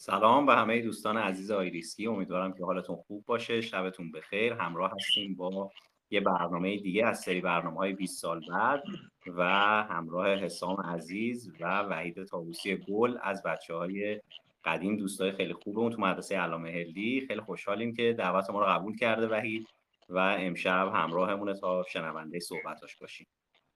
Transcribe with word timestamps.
سلام 0.00 0.46
به 0.46 0.54
همه 0.54 0.82
دوستان 0.82 1.16
عزیز 1.16 1.50
آیریسکی 1.50 2.06
امیدوارم 2.06 2.52
که 2.52 2.64
حالتون 2.64 2.96
خوب 2.96 3.24
باشه. 3.26 3.60
شبتون 3.60 4.12
بخیر. 4.12 4.52
همراه 4.52 4.92
هستیم 4.94 5.34
با 5.34 5.70
یه 6.10 6.20
برنامه 6.20 6.76
دیگه 6.76 7.06
از 7.06 7.20
سری 7.20 7.40
برنامه 7.40 7.76
های 7.76 7.92
20 7.92 8.20
سال 8.20 8.40
بعد 8.48 8.82
و 9.26 9.42
همراه 9.90 10.34
حسام 10.34 10.80
عزیز 10.80 11.52
و 11.60 11.82
وحید 11.82 12.24
تابوسی 12.24 12.76
گل 12.76 13.18
از 13.22 13.42
بچه 13.42 13.74
های 13.74 14.20
قدیم. 14.64 14.96
دوستای 14.96 15.32
خیلی 15.32 15.52
خوبمون 15.52 15.92
تو 15.92 16.00
مدرسه 16.00 16.36
علامه 16.36 16.70
هلی 16.70 17.24
خیلی 17.28 17.40
خوشحالیم 17.40 17.94
که 17.94 18.14
دعوت 18.18 18.50
ما 18.50 18.60
رو 18.60 18.66
قبول 18.66 18.96
کرده 18.96 19.28
وحید 19.28 19.68
و 20.08 20.18
امشب 20.18 20.92
همراهمونه 20.94 21.54
تا 21.54 21.84
شنونده 21.88 22.40
صحبتاش 22.40 22.96
باشیم. 22.96 23.26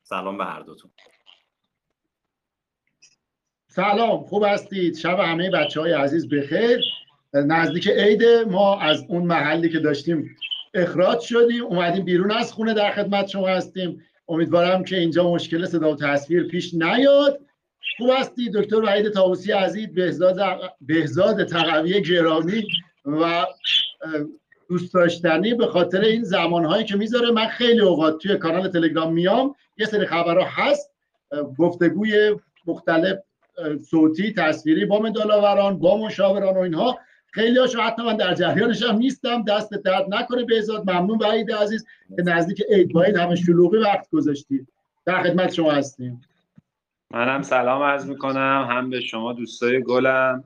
سلام 0.02 0.38
به 0.38 0.44
هر 0.44 0.60
دوتون. 0.60 0.90
سلام 3.74 4.22
خوب 4.22 4.44
هستید؟ 4.44 4.96
شب 4.96 5.18
همه 5.18 5.50
بچه 5.50 5.80
های 5.80 5.92
عزیز 5.92 6.28
بخیر. 6.28 6.80
نزدیک 7.34 7.88
عید 7.88 8.24
ما 8.24 8.80
از 8.80 9.04
اون 9.08 9.22
محلی 9.22 9.68
که 9.68 9.78
داشتیم 9.78 10.36
اخراج 10.74 11.20
شدیم. 11.20 11.64
اومدیم 11.64 12.04
بیرون 12.04 12.30
از 12.30 12.52
خونه 12.52 12.74
در 12.74 12.90
خدمت 12.90 13.26
شما 13.26 13.48
هستیم. 13.48 14.02
امیدوارم 14.28 14.84
که 14.84 14.96
اینجا 14.96 15.32
مشکل 15.32 15.66
صدا 15.66 15.92
و 15.92 15.96
تصویر 15.96 16.48
پیش 16.48 16.74
نیاد. 16.74 17.40
خوب 17.96 18.10
هستی 18.18 18.50
دکتر 18.50 18.76
وحید 18.76 19.08
تاوسی 19.08 19.52
عزیز 19.52 19.94
بهزاد, 19.94 20.36
بهزاد 20.80 21.44
تقوی 21.44 22.02
گرامی 22.02 22.64
و 23.04 23.46
دوست 24.68 24.94
داشتنی 24.94 25.54
به 25.54 25.66
خاطر 25.66 26.00
این 26.00 26.22
زمانهایی 26.22 26.84
که 26.84 26.96
می‌ذاره. 26.96 27.30
من 27.30 27.46
خیلی 27.46 27.80
اوقات 27.80 28.18
توی 28.18 28.36
کانال 28.36 28.68
تلگرام 28.68 29.12
میام. 29.12 29.54
یه 29.78 29.86
سری 29.86 30.06
خبرها 30.06 30.46
هست. 30.48 30.90
گفتگوی 31.58 32.36
مختلف 32.66 33.18
صوتی 33.90 34.32
تصویری 34.32 34.84
با 34.84 34.98
مدالاوران 34.98 35.78
با 35.78 35.96
مشاوران 35.96 36.54
و 36.54 36.58
اینها. 36.58 36.98
خیلی 37.32 37.58
هاشو 37.58 37.80
حتی 37.80 38.02
من 38.02 38.16
در 38.16 38.34
جریانش 38.34 38.82
هم 38.82 38.96
نیستم. 38.96 39.44
دست 39.44 39.70
درد 39.70 40.14
نکنه 40.14 40.44
بهزاد 40.44 40.90
ممنون 40.90 41.18
وحید 41.18 41.52
عزیز 41.52 41.86
که 42.16 42.22
نزدیک 42.22 42.62
عید 42.70 42.92
باید 42.92 43.16
همه 43.16 43.36
شلوغی 43.36 43.78
وقت 43.78 44.10
گذاشتید. 44.10 44.68
در 45.04 45.22
خدمت 45.22 45.52
شما 45.52 45.72
هستیم. 45.72 46.20
منم 47.10 47.42
سلام 47.42 47.82
عرض 47.82 48.06
می‌کنم. 48.06 48.68
هم 48.70 48.90
به 48.90 49.00
شما 49.00 49.32
دوستای 49.32 49.82
گلم 49.82 50.44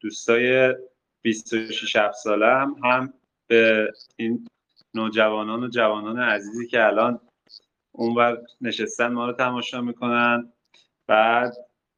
دوستای 0.00 0.74
26 1.22 2.10
سالم 2.22 2.76
هم 2.84 3.14
به 3.46 3.92
این 4.16 4.48
نوجوانان 4.94 5.64
و 5.64 5.68
جوانان 5.68 6.18
عزیزی 6.18 6.66
که 6.66 6.84
الان 6.84 7.20
اونور 7.92 8.42
نشستن 8.60 9.06
ما 9.06 9.26
رو 9.26 9.32
تماشا 9.32 9.80
می‌کنن. 9.80 10.52
بعد 11.06 11.54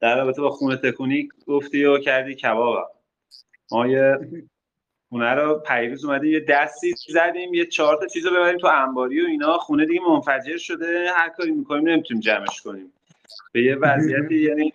در 0.06 0.16
رابطه 0.16 0.42
با 0.42 0.50
خونه 0.50 0.76
تکونی 0.76 1.28
گفتی 1.46 1.84
و 1.84 1.98
کردی 1.98 2.34
کباب 2.34 2.92
ما 3.70 3.86
یه 3.86 4.18
خونه 5.08 5.30
رو 5.30 5.62
پیروز 5.68 6.04
اومدیم 6.04 6.32
یه 6.32 6.40
دستی 6.40 6.94
زدیم 7.08 7.54
یه 7.54 7.66
چهار 7.66 7.96
تا 7.96 8.06
چیز 8.06 8.26
رو 8.26 8.36
ببریم 8.36 8.58
تو 8.58 8.66
انباری 8.66 9.22
و 9.22 9.26
اینا. 9.26 9.58
خونه 9.58 9.86
دیگه 9.86 10.00
منفجر 10.08 10.56
شده 10.56 11.10
هر 11.14 11.28
کاری 11.28 11.50
می‌کنیم 11.50 11.88
نمی‌تونیم 11.88 12.20
جمعش 12.20 12.60
کنیم. 12.62 12.92
به 13.52 13.62
یه 13.62 13.76
وضعیتی 13.76 14.40
یعنی 14.40 14.72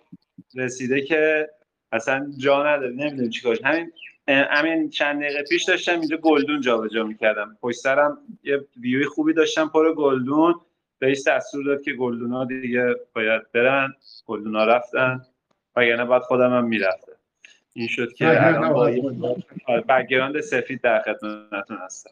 رسیده 0.54 1.00
که 1.00 1.50
اصلا 1.92 2.32
جا 2.38 2.62
نداره 2.66 2.92
نمی‌دونیم 2.92 3.30
چیکارش 3.30 3.58
همین 3.64 3.92
همین 4.28 4.90
چند 4.90 5.22
دقیقه 5.22 5.42
پیش 5.42 5.64
داشتم 5.64 6.00
اینجا 6.00 6.16
گلدون 6.16 6.60
جابجا 6.60 7.04
می‌کردم. 7.04 7.56
پشت 7.60 7.78
سرم 7.78 8.18
یه 8.44 8.64
ویوی 8.80 9.04
خوبی 9.04 9.32
داشتم 9.32 9.68
پر 9.68 9.94
گلدون. 9.94 10.54
رئیس 11.02 11.28
دستور 11.28 11.64
داد 11.64 11.82
که 11.82 11.92
گلدونا 11.92 12.44
دیگه 12.44 12.94
باید 13.14 13.42
برن. 13.52 13.94
گلدونا 14.26 14.64
رفتن. 14.64 15.22
وگرنه 15.76 16.04
بعد 16.04 16.22
خودم 16.22 16.56
هم 16.56 16.64
می‌رفته 16.64 17.12
این 17.72 17.88
شد 17.88 18.12
که 18.12 18.46
الان 18.46 18.72
با 18.72 18.90
بگراند 19.88 20.40
سفید 20.40 20.80
در 20.80 21.02
خدمتتون 21.02 21.78
هستم. 21.84 22.10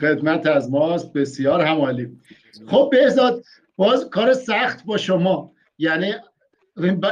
خدمت 0.00 0.46
از 0.46 0.70
ماست. 0.70 1.12
بسیار 1.12 1.60
همالی. 1.60 2.18
خب 2.66 2.88
بهزاد 2.92 3.44
باز 3.76 4.10
کار 4.10 4.32
سخت 4.32 4.84
با 4.84 4.96
شما. 4.96 5.52
یعنی 5.78 6.14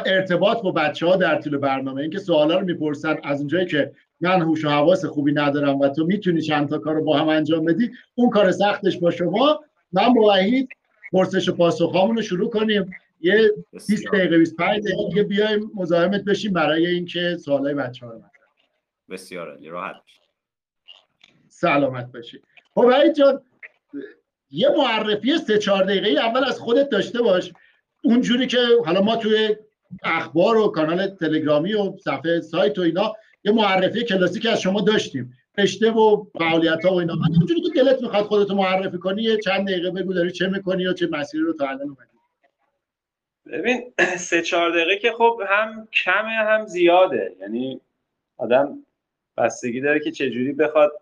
ارتباط 0.06 0.62
با 0.62 0.70
بچه 0.70 1.06
ها 1.06 1.16
در 1.16 1.40
طول 1.40 1.56
برنامه. 1.56 2.02
اینکه 2.02 2.18
سوالا 2.18 2.58
رو 2.58 2.66
می‌پرسن 2.66 3.16
از 3.24 3.38
اونجایی 3.38 3.66
که 3.66 3.92
من 4.20 4.42
هوش 4.42 4.64
و 4.64 4.68
حواس 4.68 5.04
خوبی 5.04 5.32
ندارم 5.32 5.80
و 5.80 5.88
تو 5.88 6.06
می‌تونی 6.06 6.42
چند 6.42 6.68
تا 6.68 6.78
کار 6.78 6.94
رو 6.94 7.04
با 7.04 7.18
هم 7.18 7.28
انجام 7.28 7.64
بدی 7.64 7.90
اون 8.14 8.30
کار 8.30 8.52
سختش 8.52 8.98
با 8.98 9.10
شما. 9.10 9.60
من 9.92 10.14
با 10.14 10.20
وحید 10.20 10.68
پرسش 11.12 11.48
و 11.48 11.56
پاسخ 11.56 11.92
رو 11.94 12.22
شروع 12.22 12.50
کنیم. 12.50 12.90
یه 13.20 13.50
20 13.72 14.08
دقیقه 14.12 14.38
25 14.38 14.82
دقیقه 14.84 15.22
بیایم 15.22 15.70
مزاحمت 15.74 16.24
بشیم 16.24 16.52
برای 16.52 16.86
اینکه 16.86 17.36
سوالای 17.36 17.74
بچه 17.74 18.06
ها 18.06 18.12
رو 18.12 18.22
بسیار 19.10 19.50
عالی 19.50 19.68
راحت 19.68 19.96
سلامت 21.48 22.12
باشی. 22.12 22.40
خب 22.74 22.80
وحید 22.80 23.14
جان 23.14 23.42
یه 24.50 24.68
معرفی 24.76 25.38
سه 25.38 25.58
چهار 25.58 25.84
دقیقه 25.84 26.08
اول 26.20 26.44
از 26.44 26.60
خودت 26.60 26.88
داشته 26.88 27.22
باش. 27.22 27.52
اونجوری 28.04 28.46
که 28.46 28.58
حالا 28.84 29.02
ما 29.02 29.16
توی 29.16 29.56
اخبار 30.02 30.56
و 30.56 30.68
کانال 30.68 31.06
تلگرامی 31.06 31.74
و 31.74 31.96
صفحه 31.96 32.40
سایت 32.40 32.78
و 32.78 32.82
اینا 32.82 33.14
یه 33.44 33.52
معرفی 33.52 34.04
کلاسیک 34.04 34.46
از 34.46 34.60
شما 34.60 34.80
داشتیم. 34.80 35.38
رشته 35.58 35.90
و 35.90 36.24
فعالیت 36.38 36.84
ها 36.84 36.94
و 36.94 36.98
اینا. 36.98 37.14
من 37.14 37.36
اونجوری 37.36 37.60
که 37.60 37.70
دلت 37.76 38.02
می‌خواد 38.02 38.24
خودتو 38.24 38.54
معرفی 38.54 38.98
کنی 38.98 39.36
چند 39.36 39.68
دقیقه 39.68 39.90
بگو 39.90 40.12
داری 40.12 40.30
چه 40.30 40.48
می‌کنی 40.48 40.82
یا 40.82 40.92
چه 40.92 41.06
مسیری 41.06 41.44
رو 41.44 41.52
تا 41.52 41.68
الان 41.68 41.82
اومدی 41.82 42.12
ببین 43.46 43.92
سه 44.16 44.42
چهار 44.42 44.70
دقیقه 44.70 44.98
که 44.98 45.12
خب 45.12 45.40
هم 45.48 45.88
کمه 46.04 46.30
هم 46.30 46.66
زیاده. 46.66 47.36
یعنی 47.40 47.80
آدم 48.36 48.78
بستگی 49.36 49.80
داره 49.80 50.00
که 50.00 50.10
چجوری 50.10 50.52
بخواد 50.52 50.92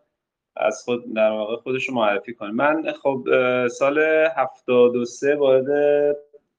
از 0.57 0.83
خود 0.85 1.15
در 1.15 1.31
واقع 1.31 1.57
خودش 1.57 1.89
رو 1.89 1.95
معرفی 1.95 2.35
کنه. 2.35 2.51
من 2.51 2.93
خب 3.03 3.25
سال 3.69 3.99
73 4.37 5.37
وارد 5.37 5.67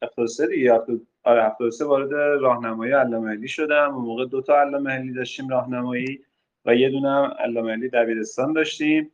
73 0.03 0.47
دیگه 0.47 0.81
آره 1.23 1.45
73 1.45 1.85
وارد 1.85 2.13
راهنمایی 2.41 2.93
علامه 2.93 3.47
شدم. 3.47 3.95
اون 3.95 4.05
موقع 4.05 4.25
دو 4.25 4.41
تا 4.41 4.61
علامه 4.61 5.13
داشتیم 5.13 5.49
راهنمایی. 5.49 6.23
و 6.65 6.75
یه 6.75 6.89
دونه 6.89 7.09
هم 7.09 7.33
علامه 7.39 7.71
علی 7.71 7.89
دبیرستان 7.89 8.53
داشتیم. 8.53 9.11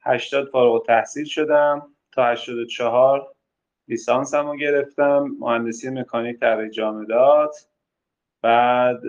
80 0.00 0.48
فارغ 0.48 0.86
تحصیل 0.86 1.24
شدم. 1.24 1.94
تا 2.12 2.24
84 2.24 3.34
لیسانس 3.88 4.34
هم 4.34 4.46
رو 4.46 4.56
گرفتم. 4.56 5.36
مهندسی 5.38 5.90
مکانیک 5.90 6.38
در 6.38 6.68
جامدات. 6.68 7.68
بعد 8.42 9.02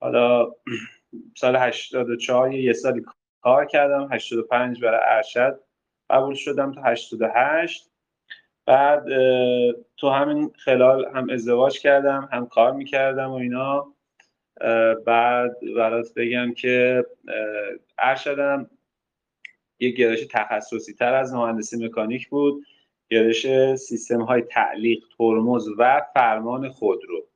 حالا 0.00 0.54
سال 1.36 1.56
84 1.56 2.54
یه 2.54 2.72
سالی 2.72 3.04
کار 3.42 3.64
کردم. 3.64 4.08
85 4.12 4.80
برای 4.84 5.00
ارشد 5.02 5.60
قبول 6.10 6.34
شدم 6.34 6.72
تا 6.72 6.82
88 6.82 7.90
بعد 8.66 9.04
تو 9.96 10.10
همین 10.10 10.52
خلال 10.64 11.06
هم 11.14 11.30
ازدواج 11.30 11.80
کردم 11.80 12.28
هم 12.32 12.46
کار 12.46 12.72
می‌کردم 12.72 13.30
و 13.30 13.34
اینا. 13.34 13.94
بعد 15.06 15.56
برات 15.76 16.14
بگم 16.16 16.54
که 16.54 17.06
ارشدم 17.98 18.70
یه 19.78 19.90
گرایش 19.90 20.26
تخصصی 20.30 20.94
تر 20.94 21.14
از 21.14 21.34
مهندسی 21.34 21.86
مکانیک 21.86 22.28
بود. 22.28 22.66
گرایش 23.10 23.46
سیستم 23.74 24.20
های 24.20 24.42
تعلیق 24.42 25.04
ترمز 25.18 25.68
و 25.78 26.02
فرمان 26.14 26.68
خودرو 26.68 27.28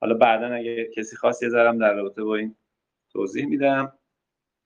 حالا 0.00 0.14
بعدا 0.14 0.54
اگه 0.54 0.90
کسی 0.96 1.16
خواست 1.16 1.42
یه 1.42 1.48
در 1.48 1.94
رابطه 1.94 2.22
با 2.22 2.36
این 2.36 2.56
توضیح 3.12 3.46
میدم. 3.46 3.92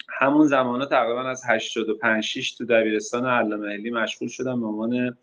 همون 0.09 0.47
زمان 0.47 0.81
ها 0.81 0.87
تقریبا 0.87 1.23
از 1.23 1.43
85 1.47 2.25
6 2.25 2.55
تو 2.55 2.65
دبیرستان 2.65 3.27
علامه 3.27 3.91
مشغول 3.91 4.29
شدم 4.29 4.61
به 4.61 4.67
عنوان 4.67 5.19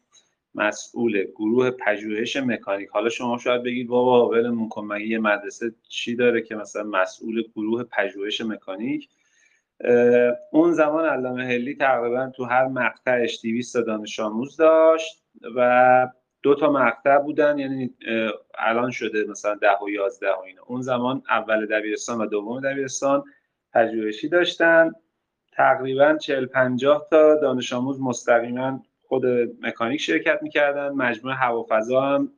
مسئول 0.56 1.24
گروه 1.24 1.72
پژوهش 1.72 2.38
مکانیک. 2.38 2.90
حالا 2.90 3.10
شما 3.10 3.38
شاید 3.38 3.64
بگید 3.64 3.88
بابا 3.88 4.29
ولمون 4.29 4.70
کن 4.70 4.85
مگه 4.85 5.06
یه 5.06 5.20
مدرسه 5.20 5.72
چی 5.90 6.16
داره 6.16 6.41
که 6.41 6.56
مثلا 6.56 6.84
مسئول 6.84 7.44
گروه 7.56 7.84
پژوهش 7.84 8.41
مکانیک؟ 8.41 9.09
اون 10.52 10.74
زمان 10.74 11.06
علامه 11.06 11.46
هلی 11.46 11.76
تقریبا 11.76 12.32
تو 12.35 12.44
هر 12.44 12.68
مقطعش 12.68 13.41
200 13.41 13.78
دانش 13.78 14.20
آموز 14.20 14.58
داشت 14.58 15.24
و 15.56 16.08
دو 16.44 16.56
تا 16.56 16.72
مقطع 16.72 17.18
بودن 17.18 17.59
یعنی 17.59 17.94
الان 18.58 18.91
شده 18.91 19.26
مثلا 19.26 19.56
10 19.56 19.68
و 19.84 19.90
11 19.90 20.28
و 20.32 20.40
اینا. 20.40 20.62
اون 20.68 20.82
زمان 20.82 21.24
اول 21.29 21.66
دبیرستان 21.66 22.22
و 22.22 22.26
دوم 22.26 22.62
دبیرستان 22.62 23.24
پژوهشی 23.74 24.29
داشتن. 24.29 24.91
تقریبا 25.52 26.18
40 26.18 26.46
50 26.46 27.08
تا 27.09 27.35
دانش 27.35 27.74
آموز 27.74 28.02
مستقیما 28.02 28.84
خود 29.07 29.25
مکانیک 29.61 30.02
شرکت 30.02 30.40
می‌کردن. 30.41 30.90
مجموعه 30.90 31.35
هوافضا 31.35 32.02
هم 32.02 32.31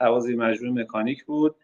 حوازی 0.00 0.36
مجموعه 0.36 0.82
مکانیک 0.82 1.24
بود. 1.24 1.54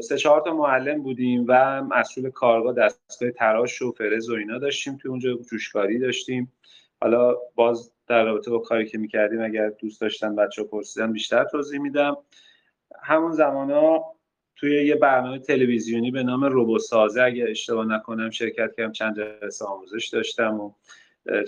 سه 0.00 0.16
چهار 0.18 0.40
تا 0.40 0.54
معلم 0.54 1.02
بودیم 1.02 1.44
و 1.48 1.82
مسئول 1.82 2.30
کارگاه 2.30 2.74
دستگاه 2.74 3.30
تراش 3.30 3.82
و 3.82 3.92
فرز 3.92 4.30
و 4.30 4.34
اینا 4.34 4.58
داشتیم. 4.58 4.96
توی 4.96 5.10
اونجا 5.10 5.34
جوشکاری 5.34 5.98
داشتیم. 5.98 6.52
حالا 7.00 7.36
باز 7.54 7.90
در 8.06 8.24
رابطه 8.24 8.50
با 8.50 8.58
کاری 8.58 8.86
که 8.86 8.98
می‌کردیم 8.98 9.42
اگر 9.42 9.68
دوست 9.68 10.00
داشتن 10.00 10.36
بچه 10.36 10.62
ها 10.62 10.68
پرسیدن 10.68 11.12
بیشتر 11.12 11.44
توضیح 11.44 11.80
میدم. 11.80 12.16
همون 13.02 13.32
زمان 13.32 13.70
ها 13.70 14.14
توی 14.56 14.86
یه 14.86 14.96
برنامه 14.96 15.38
تلویزیونی 15.38 16.10
به 16.10 16.22
نام 16.22 16.44
روبوسازه 16.44 17.22
اگه 17.22 17.46
اشتباه 17.48 17.86
نکنم 17.86 18.30
شرکت 18.30 18.74
کردم 18.76 18.92
چند 18.92 19.16
جلسه 19.16 19.64
آموزش 19.64 20.08
داشتم 20.08 20.60
و 20.60 20.72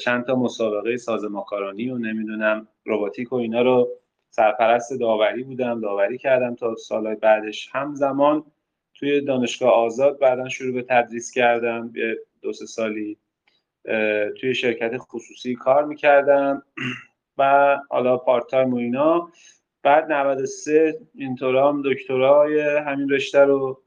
چند 0.01 0.25
تا 0.25 0.35
مسابقه 0.35 0.97
ساز 0.97 1.25
ماکارونی 1.25 1.91
و 1.91 1.99
نمی‌دونم 1.99 2.69
روباتیک 2.85 3.33
و 3.33 3.37
اینا 3.37 3.63
رو 3.63 3.89
سرپرست 4.31 4.93
داوری 5.01 5.43
بودم 5.43 5.81
داوری 5.81 6.19
کردم 6.19 6.55
تا 6.55 6.77
سالهای 6.77 7.15
بعدش. 7.15 7.69
همزمان 7.73 8.45
توی 8.95 9.21
دانشگاه 9.21 9.73
آزاد 9.73 10.19
بعدا 10.19 10.49
شروع 10.49 10.75
به 10.75 10.83
تدریس 10.83 11.31
کردم. 11.31 11.93
یه 11.95 12.19
دو 12.43 12.53
سه 12.53 12.67
سالی 12.67 13.19
توی 14.41 14.55
شرکت 14.55 14.97
خصوصی 14.99 15.55
کار 15.55 15.85
می‌کردم 15.85 16.63
و 17.39 17.77
حالا 17.91 18.17
پارت 18.17 18.47
تایم 18.47 18.75
و 18.75 18.77
اینا. 18.77 19.33
بعد 19.83 20.13
93 20.13 20.99
اینطورا 21.15 21.69
هم 21.69 21.83
دکترای 21.85 22.61
همین 22.61 23.09
رشته 23.09 23.39
رو 23.39 23.83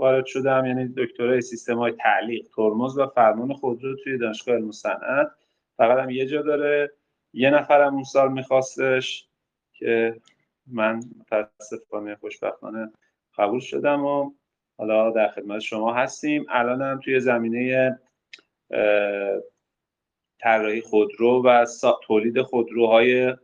وارد 0.00 0.26
شدم 0.26 0.66
یعنی 0.66 0.88
دکترای 0.96 1.40
سیستم 1.40 1.78
های 1.78 1.92
تعلیق 1.92 2.46
ترمز 2.56 2.98
و 2.98 3.06
فرمان 3.06 3.52
خودرو 3.52 3.96
توی 3.96 4.18
دانشگاه 4.18 4.54
علم 4.54 4.70
صنعت. 4.70 5.30
فقط 5.76 5.98
هم 5.98 6.10
یه 6.10 6.26
جا 6.26 6.42
داره. 6.42 6.92
یه 7.32 7.50
نفرم 7.50 7.94
اون 7.94 8.04
سال 8.04 8.32
میخواستش 8.32 9.28
که 9.72 10.20
من 10.66 11.00
متاسفانه 11.18 12.16
خوشبختانه 12.16 12.92
قبول 13.36 13.60
شدم 13.60 14.04
و 14.04 14.32
حالا 14.78 15.10
در 15.10 15.28
خدمت 15.28 15.60
شما 15.60 15.94
هستیم. 15.94 16.46
الان 16.48 16.82
هم 16.82 17.00
توی 17.00 17.20
زمینه 17.20 17.98
طراحی 20.40 20.80
خودرو 20.80 21.42
و 21.42 21.66
تولید 22.02 22.42
خودروهای 22.42 23.34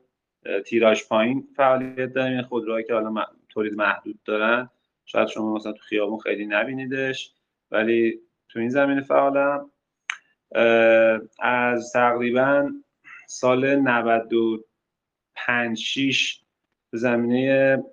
تیراژ 0.66 1.08
پایین 1.08 1.48
فعالیت 1.56 2.12
داریم. 2.12 2.42
خودروهایی 2.42 2.84
که 2.84 2.94
حالا 2.94 3.24
تولید 3.48 3.74
محدود 3.74 4.18
دارن. 4.24 4.70
شاید 5.06 5.28
شما 5.28 5.54
مثلا 5.54 5.72
تو 5.72 5.82
خیابون 5.82 6.18
خیلی 6.18 6.46
نبینیدش 6.46 7.34
ولی 7.70 8.20
تو 8.48 8.58
این 8.58 8.68
زمینه 8.68 9.00
فعالم. 9.00 9.70
از 11.40 11.92
تقریبا 11.92 12.70
سال 13.28 13.76
95 13.76 15.78
6 15.78 16.40
زمینه 16.92 17.84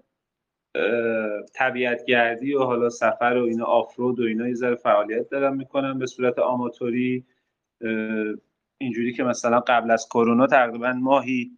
طبیعتگردی 1.53 2.53
و 2.53 2.59
حالا 2.59 2.89
سفر 2.89 3.37
و 3.37 3.43
اینا 3.43 3.65
آفرود 3.65 4.19
و 4.19 4.23
اینا 4.23 4.47
یه 4.47 4.53
ذره 4.53 4.75
فعالیت 4.75 5.29
دارم 5.29 5.57
می‌کنم 5.57 5.99
به 5.99 6.05
صورت 6.05 6.39
آماتوری. 6.39 7.25
اینجوری 8.77 9.13
که 9.13 9.23
مثلا 9.23 9.59
قبل 9.59 9.91
از 9.91 10.07
کرونا 10.09 10.47
تقریبا 10.47 10.93
ماهی 10.93 11.57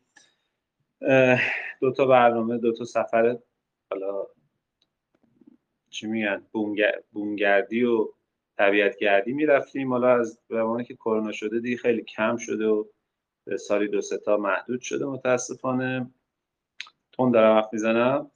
دو 1.81 1.91
تا 1.91 2.05
برنامه 2.05 2.57
دو 2.57 2.73
تا 2.73 2.85
سفر 2.85 3.37
حالا 3.91 4.27
چی 5.95 6.07
میگن 6.07 6.45
بومگردی 7.11 7.83
و 7.83 8.09
طبیعتگردی 8.57 9.33
می‌رفتیم. 9.33 9.93
حالا 9.93 10.15
از 10.15 10.39
زمانی 10.49 10.83
که 10.83 10.95
کرونا 10.95 11.31
شده 11.31 11.59
دیگه 11.59 11.77
خیلی 11.77 12.01
کم 12.03 12.37
شده 12.37 12.65
و 12.65 12.83
سالی 13.57 13.87
دو 13.87 14.01
سه 14.01 14.17
تا 14.17 14.37
محدود 14.37 14.81
شده 14.81 15.05
متاسفانه. 15.05 16.11
تون 17.11 17.31
دارم 17.31 17.57
وقت 17.57 17.73
می‌زنم. 17.73 18.31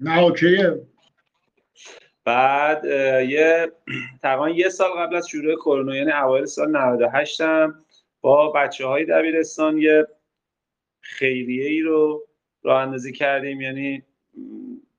نه 0.00 0.22
اوکیه. 0.22 0.82
بعد 2.24 2.84
یه 3.28 3.72
تقریبا 4.22 4.50
یه 4.50 4.68
سال 4.68 4.90
قبل 4.90 5.16
از 5.16 5.28
شروع 5.28 5.54
کرونا 5.54 5.96
یعنی 5.96 6.12
اوایل 6.12 6.44
سال 6.44 6.70
98 6.70 7.40
هم 7.40 7.84
با 8.20 8.50
بچه 8.50 8.86
های 8.86 9.04
دبیرستان 9.04 9.78
یه 9.78 10.06
خیریه 11.00 11.66
ای 11.66 11.80
رو 11.80 12.26
راه 12.62 12.82
اندازی 12.82 13.12
کردیم. 13.12 13.60
یعنی 13.60 14.02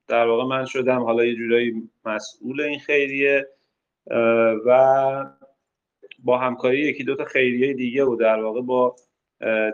در 0.08 0.26
واقع 0.26 0.44
من 0.44 0.64
شدم 0.64 1.02
حالا 1.02 1.24
یه 1.24 1.34
جورایی 1.34 1.90
مسئول 2.04 2.60
این 2.60 2.78
خیریه 2.78 3.48
و 4.66 5.26
با 6.18 6.38
همکاری 6.38 6.78
یکی 6.80 7.04
دو 7.04 7.16
تا 7.16 7.24
خیریه 7.24 7.72
دیگه 7.72 8.04
و 8.04 8.16
در 8.16 8.42
واقع 8.42 8.60
با 8.60 8.96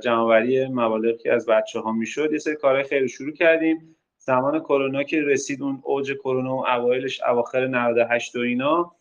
جمعوری 0.02 0.68
مبالغی 0.68 1.18
که 1.18 1.32
از 1.32 1.46
بچه 1.46 1.80
ها 1.80 1.92
می‌شد. 1.92 2.32
یه 2.32 2.38
سری 2.38 2.56
کارهای 2.56 2.84
خیلی 2.84 3.08
شروع 3.08 3.32
کردیم. 3.32 3.96
زمان 4.18 4.60
کرونا 4.60 5.02
که 5.02 5.22
رسید 5.22 5.62
اون 5.62 5.80
اوج 5.82 6.12
کرونا 6.12 6.56
و 6.56 6.66
اوایلش 6.68 7.22
اواخر 7.22 7.66
98 7.66 8.36
و 8.36 8.40
اینا 8.40 8.92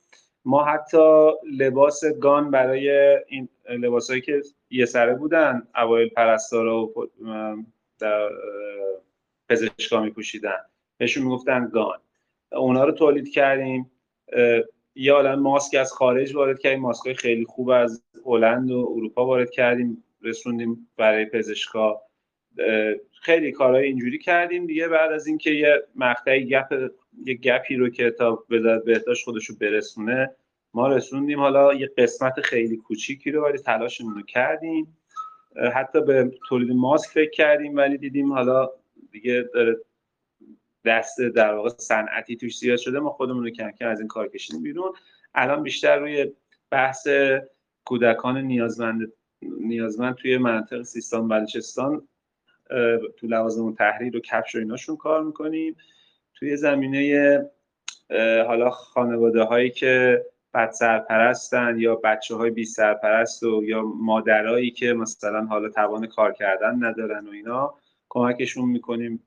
ما 0.45 0.63
حتی 0.63 1.31
لباس 1.57 2.01
گان 2.21 2.51
برای 2.51 3.17
این 3.27 3.49
لباسایی 3.69 4.21
که 4.21 4.41
یه 4.69 4.85
سره 4.85 5.15
بودن 5.15 5.67
اوایل 5.75 6.09
پرستارا 6.09 6.85
و 6.85 6.93
پزشکا 9.49 10.01
میپوشیدن. 10.01 10.65
بهشون 10.99 11.23
می‌گفتن 11.23 11.69
گان. 11.73 11.99
اونا 12.51 12.83
رو 12.83 12.91
تولید 12.91 13.29
کردیم. 13.29 13.91
یا 14.95 15.17
الان 15.17 15.39
ماسک 15.39 15.75
از 15.75 15.91
خارج 15.91 16.35
وارد 16.35 16.59
کردیم. 16.59 16.79
ماسک 16.79 17.13
خیلی 17.13 17.45
خوب 17.45 17.69
از 17.69 18.03
هلند 18.25 18.71
و 18.71 18.93
اروپا 18.95 19.25
وارد 19.25 19.49
کردیم. 19.49 20.03
رسوندیم 20.21 20.87
برای 20.97 21.25
پزشکا. 21.25 22.01
خیلی 23.21 23.51
کارهای 23.51 23.85
اینجوری 23.85 24.19
کردیم 24.19 24.65
دیگه. 24.65 24.87
بعد 24.87 25.11
از 25.11 25.27
اینکه 25.27 25.51
یه 25.51 25.83
مقطعی 25.95 26.45
گپ 26.45 26.89
یه 27.25 27.33
گپی 27.33 27.75
رو 27.75 27.89
که 27.89 28.11
تا 28.11 28.43
به 28.49 28.79
بهداشت 28.79 29.25
خودشو 29.25 29.53
برسونه 29.61 30.35
ما 30.73 30.87
رسوندیم. 30.87 31.39
حالا 31.39 31.73
یه 31.73 31.91
قسمت 31.97 32.41
خیلی 32.41 32.77
کوچیکی 32.77 33.31
رو 33.31 33.45
ولی 33.45 33.57
تلاشمون 33.57 34.15
رو 34.15 34.21
کردیم. 34.21 34.97
حتی 35.73 36.01
به 36.01 36.31
تولید 36.49 36.71
ماسک 36.71 37.09
فکر 37.09 37.29
کردیم 37.29 37.75
ولی 37.75 37.97
دیدیم 37.97 38.33
حالا 38.33 38.69
دیگه 39.11 39.49
داره 39.53 39.77
دست 40.85 41.21
در 41.21 41.53
واقع 41.53 41.69
صنعتی 41.69 42.35
توش 42.35 42.57
زیاد 42.57 42.77
شده 42.77 42.99
ما 42.99 43.09
خودمون 43.09 43.43
رو 43.43 43.49
کم 43.49 43.71
کم 43.71 43.87
از 43.87 43.99
این 43.99 44.07
کار 44.07 44.27
کشیدیم 44.27 44.63
بیرون. 44.63 44.93
الان 45.35 45.63
بیشتر 45.63 45.99
روی 45.99 46.31
بحث 46.71 47.07
کودکان 47.85 48.37
نیازمند 48.37 49.13
نیازمند 49.41 50.15
توی 50.15 50.37
منطقه 50.37 50.83
سیستان 50.83 51.27
بلوچستان 51.27 52.07
تو 53.17 53.27
لوازم 53.27 53.73
تحریر 53.73 54.17
و 54.17 54.19
کفش 54.19 54.55
و 54.55 54.57
ایناشون 54.57 54.95
کار 54.95 55.23
می‌کنیم. 55.23 55.75
توی 56.33 56.57
زمینه 56.57 57.49
حالا 58.47 58.69
خانواده 58.69 59.43
هایی 59.43 59.69
که 59.69 60.25
بد 60.53 60.71
سرپرستن 60.71 61.79
یا 61.79 61.95
بچه 61.95 62.35
های 62.35 62.49
بی 62.49 62.65
سرپرست 62.65 63.43
و 63.43 63.63
یا 63.63 63.81
مادرایی 63.81 64.71
که 64.71 64.93
مثلا 64.93 65.45
حالا 65.45 65.69
توان 65.69 66.07
کار 66.07 66.33
کردن 66.33 66.83
ندارن 66.83 67.27
و 67.27 67.31
اینا 67.31 67.75
کمکشون 68.09 68.69
می‌کنیم. 68.69 69.23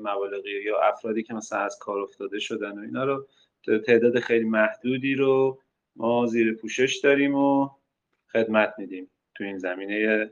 مبالغی 0.00 0.62
یا 0.62 0.80
افرادی 0.80 1.22
که 1.22 1.34
مثلا 1.34 1.58
از 1.58 1.78
کار 1.78 1.98
افتاده 1.98 2.38
شدن 2.38 2.78
و 2.78 2.82
اینا 2.82 3.04
رو 3.04 3.26
تعداد 3.86 4.20
خیلی 4.20 4.44
محدودی 4.44 5.14
رو 5.14 5.60
ما 5.96 6.26
زیر 6.26 6.54
پوشش 6.54 6.96
داریم 6.96 7.34
و 7.34 7.70
خدمت 8.32 8.74
میدیم 8.78 9.10
تو 9.34 9.44
این 9.44 9.58
زمینه 9.58 10.30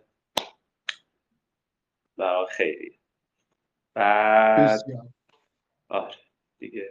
و 2.19 2.47
خیلی 2.50 2.99
بعد 3.95 4.81
آره 5.88 6.14
دیگه. 6.59 6.90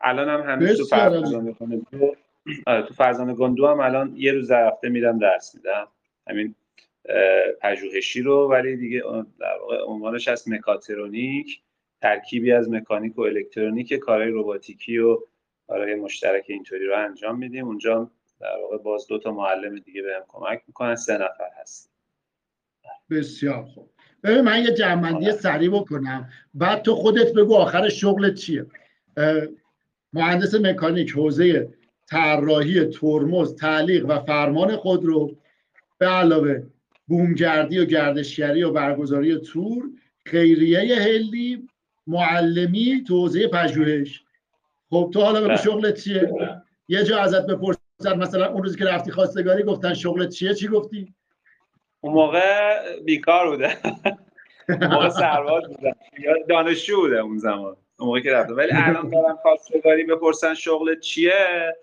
الان 0.00 0.28
هم 0.28 0.50
همیشه 0.50 0.76
تو 0.76 0.84
فرزانه 0.84 1.56
آره 2.66 2.82
تو 2.82 2.94
فرزانه 2.94 3.34
گندو 3.34 3.66
هم 3.66 3.80
الان 3.80 4.16
یه 4.16 4.32
روز 4.32 4.48
در 4.50 4.66
هفته 4.66 4.88
میرم 4.88 5.18
درس 5.18 5.54
میدم. 5.54 5.88
همین 6.28 6.54
پژوهشی 7.60 8.22
رو 8.22 8.48
ولی 8.50 8.76
دیگه 8.76 9.02
در 9.38 9.56
واقع 9.60 9.82
عنوانش 9.86 10.28
از 10.28 10.48
مکاترونیک. 10.48 11.62
ترکیبی 12.04 12.52
از 12.52 12.70
مکانیک 12.70 13.18
و 13.18 13.20
الکترونیک 13.20 13.94
کارهای 13.94 14.30
رباتیکی 14.30 14.98
و 14.98 15.18
کارهای 15.66 15.94
مشترک 15.94 16.44
اینطوری 16.48 16.86
رو 16.86 17.04
انجام 17.04 17.38
میدیم. 17.38 17.66
اونجا 17.66 18.10
در 18.40 18.56
واقع 18.62 18.78
باز 18.78 19.06
دو 19.06 19.18
تا 19.18 19.32
معلم 19.32 19.78
دیگه 19.78 20.02
بهم 20.02 20.22
کمک 20.28 20.62
می‌کنن. 20.66 20.94
سه 20.94 21.14
نفر 21.14 21.48
هست 21.60 21.90
بسیار 23.10 23.64
خوب. 23.64 23.90
ببین 24.22 24.40
من 24.40 24.62
یه 24.62 24.70
جمعندی 24.70 25.26
آره. 25.26 25.36
سریع 25.36 25.70
بکنم. 25.70 26.28
بعد 26.54 26.82
تو 26.82 26.94
خودت 26.94 27.32
بگو 27.32 27.54
آخر 27.54 27.88
شغلت 27.88 28.34
چیه؟ 28.34 28.66
مهندس 30.12 30.54
مکانیک 30.54 31.10
حوزه 31.10 31.68
طراحی 32.06 32.84
ترمز 32.84 33.56
تعلیق 33.56 34.06
و 34.08 34.20
فرمان 34.20 34.76
خود 34.76 35.04
رو 35.04 35.36
به 35.98 36.06
علاوه 36.06 36.62
بومگردی 37.06 37.78
و 37.78 37.84
گردشگری 37.84 38.62
و 38.62 38.70
برگزاری 38.70 39.38
تور 39.38 39.82
خیریه 40.24 40.96
هلی 40.96 41.68
معلمی 42.06 43.04
تو 43.08 43.20
حوزه 43.20 43.48
پژوهش. 43.48 44.24
خب 44.90 45.10
تو 45.14 45.20
حالا 45.20 45.40
به 45.40 45.48
بله. 45.48 45.56
شغلت 45.56 46.00
چیه؟ 46.00 46.32
یه 46.88 47.04
جا 47.04 47.18
ازت 47.18 47.46
بپرسن 47.46 48.18
مثلا 48.18 48.46
اون 48.46 48.62
روزی 48.62 48.78
که 48.78 48.84
رفتی 48.84 49.10
خواستگاری 49.10 49.62
گفتن 49.62 49.94
شغلت 49.94 50.28
چیه؟ 50.28 50.54
چی 50.54 50.68
گفتی؟ 50.68 51.14
اون 52.00 52.14
موقع 52.14 52.42
بیکار 53.04 53.50
بوده. 53.50 53.76
اون 54.68 54.86
موقع 54.86 55.08
سرباز 55.08 55.62
بودم 55.68 55.96
یا 56.18 56.34
دانشجو 56.48 57.00
بوده 57.00 57.18
اون 57.18 57.38
زمان. 57.38 57.76
اون 57.98 58.06
موقع 58.06 58.20
که 58.20 58.32
رفتم 58.32 58.56
ولی 58.56 58.70
الان 58.72 59.10
دارم 59.10 59.36
خواستگاری 59.42 60.04
بپرسن 60.04 60.54
شغلت 60.54 61.00
چیه؟ 61.00 61.76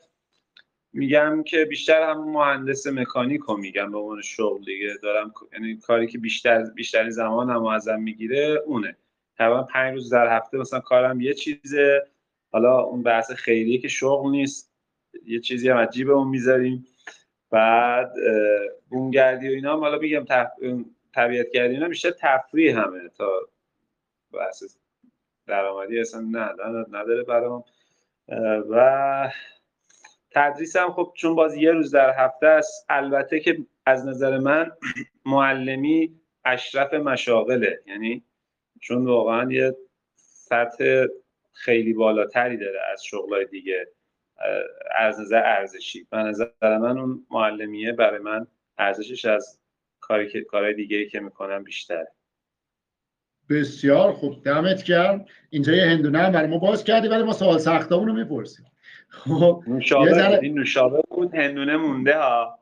میگم 0.94 1.44
که 1.44 1.66
بیشتر 1.66 2.10
هم 2.10 2.32
مهندس 2.32 2.88
مکانیک 2.88 3.42
رو 3.42 3.58
میگم 3.58 3.92
به 3.92 3.98
عنوان 3.98 4.22
شغل 4.22 4.64
دیگه. 4.66 4.94
دارم 5.04 5.34
یعنی 5.54 5.78
کاری 5.78 6.08
که 6.08 6.18
بیشتر 6.18 6.64
بیشتری 6.64 7.12
زمان 7.12 7.50
هم 7.50 7.66
ازم 7.66 8.00
می‌گیره 8.00 8.64
اونه. 8.66 8.98
تقریبا 9.42 9.64
پنج 9.64 9.94
روز 9.94 10.14
در 10.14 10.38
هفته 10.38 10.58
مثلا 10.58 10.80
کارم 10.80 11.22
یه 11.22 11.34
چیزه. 11.34 12.08
حالا 12.52 12.80
اون 12.80 13.04
بحث 13.04 13.32
خیریه 13.32 13.78
که 13.78 13.88
شغل 13.88 14.32
نیست. 14.32 14.74
یه 15.26 15.40
چیزی 15.40 15.70
هم 15.70 15.78
عجیب 15.78 16.10
اون 16.10 16.28
می‌ذاریم. 16.28 16.88
بعد 17.50 18.14
بونگردی 18.90 19.50
و 19.50 19.52
اینا 19.52 19.80
حالا 19.80 19.98
میگم 19.98 20.26
طبیعت 21.14 21.52
گردی 21.52 21.74
اینا 21.74 21.88
بیشتر 21.88 22.12
تفریح 22.12 22.78
همه 22.78 23.10
تا 23.18 23.30
بحث 24.34 24.64
درآمدی 25.48 26.00
اصلا 26.00 26.22
نه 26.22 26.50
نداره 26.92 27.24
برام. 27.24 27.64
و 28.70 29.32
تدریس 30.32 30.76
هم 30.76 30.92
خب 30.92 31.14
چون 31.16 31.36
باز 31.36 31.56
یه 31.56 31.72
روز 31.72 31.92
در 31.92 32.26
هفته 32.26 32.48
است 32.48 32.86
البته 32.90 33.40
که 33.40 33.58
از 33.86 34.06
نظر 34.06 34.38
من 34.38 34.72
معلمی 35.26 36.20
اشرف 36.46 36.94
مشاغله. 36.94 37.82
یعنی 37.88 38.24
چون 38.82 39.06
واقعا 39.06 39.52
یه 39.52 39.76
سطح 40.16 41.06
خیلی 41.54 41.94
بالاتری 41.94 42.58
داره 42.58 42.80
از 42.94 43.06
شغلای 43.06 43.46
دیگه 43.46 43.88
از 44.98 45.20
نظر 45.20 45.44
ارزشی. 45.46 46.08
به 46.10 46.18
نظر 46.18 46.48
من 46.62 46.98
اون 46.98 47.26
معلمیه 47.32 47.92
برای 47.92 48.20
من 48.20 48.48
ارزشش 48.78 49.26
از 49.26 49.60
کاری 50.00 50.30
که 50.30 50.42
کارهای 50.42 50.74
دیگه 50.74 51.06
که 51.06 51.20
می‌کنم 51.20 51.64
بیشتره. 51.64 52.12
بسیار 53.50 54.12
خوب. 54.12 54.44
دمت 54.44 54.84
گرم. 54.84 55.26
اینجا 55.50 55.74
یه 55.74 55.84
هندونه 55.84 56.20
هم 56.20 56.32
برای 56.32 56.48
ما 56.48 56.58
باز 56.58 56.84
کردی 56.84 57.08
ولی 57.08 57.24
ما 57.24 57.34
سوال 57.34 57.58
سختمون 57.58 58.08
رو 58.08 58.14
می‌پرسیم. 58.14 58.66
خب 59.10 59.64
نوشابه 59.68 60.40
این 60.40 60.54
نوشابه 60.54 61.02
بود. 61.10 61.36
هندونه 61.36 61.78
مونده 61.78 62.18
ها. 62.18 62.60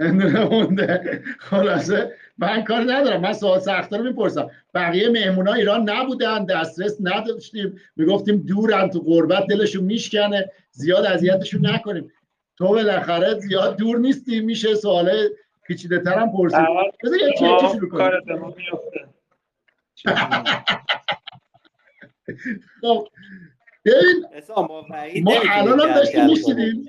مونده 0.00 1.22
خلاصه 1.38 2.12
من 2.38 2.64
کار 2.64 2.80
ندارم. 2.80 3.20
من 3.20 3.32
سوال 3.32 3.58
سخته 3.58 3.96
رو 3.96 4.04
می‌پرسم. 4.04 4.50
بقیه 4.74 5.08
مهمون 5.08 5.48
ها 5.48 5.54
ایران 5.54 5.90
نبودن 5.90 6.44
دسترس 6.44 6.96
نداشتیم. 7.00 7.80
می‌گفتیم 7.96 8.36
دورن 8.36 8.90
تو 8.90 9.00
قربت 9.00 9.46
دلشون 9.46 9.84
میشکنه. 9.84 10.50
زیاد 10.70 11.06
اذیتشون 11.06 11.66
نکنیم. 11.66 12.12
تو 12.56 12.68
بالاخره 12.68 13.34
زیاد 13.34 13.76
دور 13.76 13.98
نیستی 13.98 14.40
میشه 14.40 14.74
سوال 14.74 15.28
پیچیده 15.62 15.98
ترم 15.98 16.32
پرسید 16.32 16.66
بذار 17.04 17.18
یکی 17.18 17.44
یکی 17.44 17.68
شروع 17.72 17.88
کنیم؟ 17.88 18.54
خب 22.80 23.08
ببین 23.84 25.22
ما 25.22 25.32
الان 25.50 25.80
هم 25.80 25.94
داشتیم 25.94 26.26
میشیدیم 26.26 26.88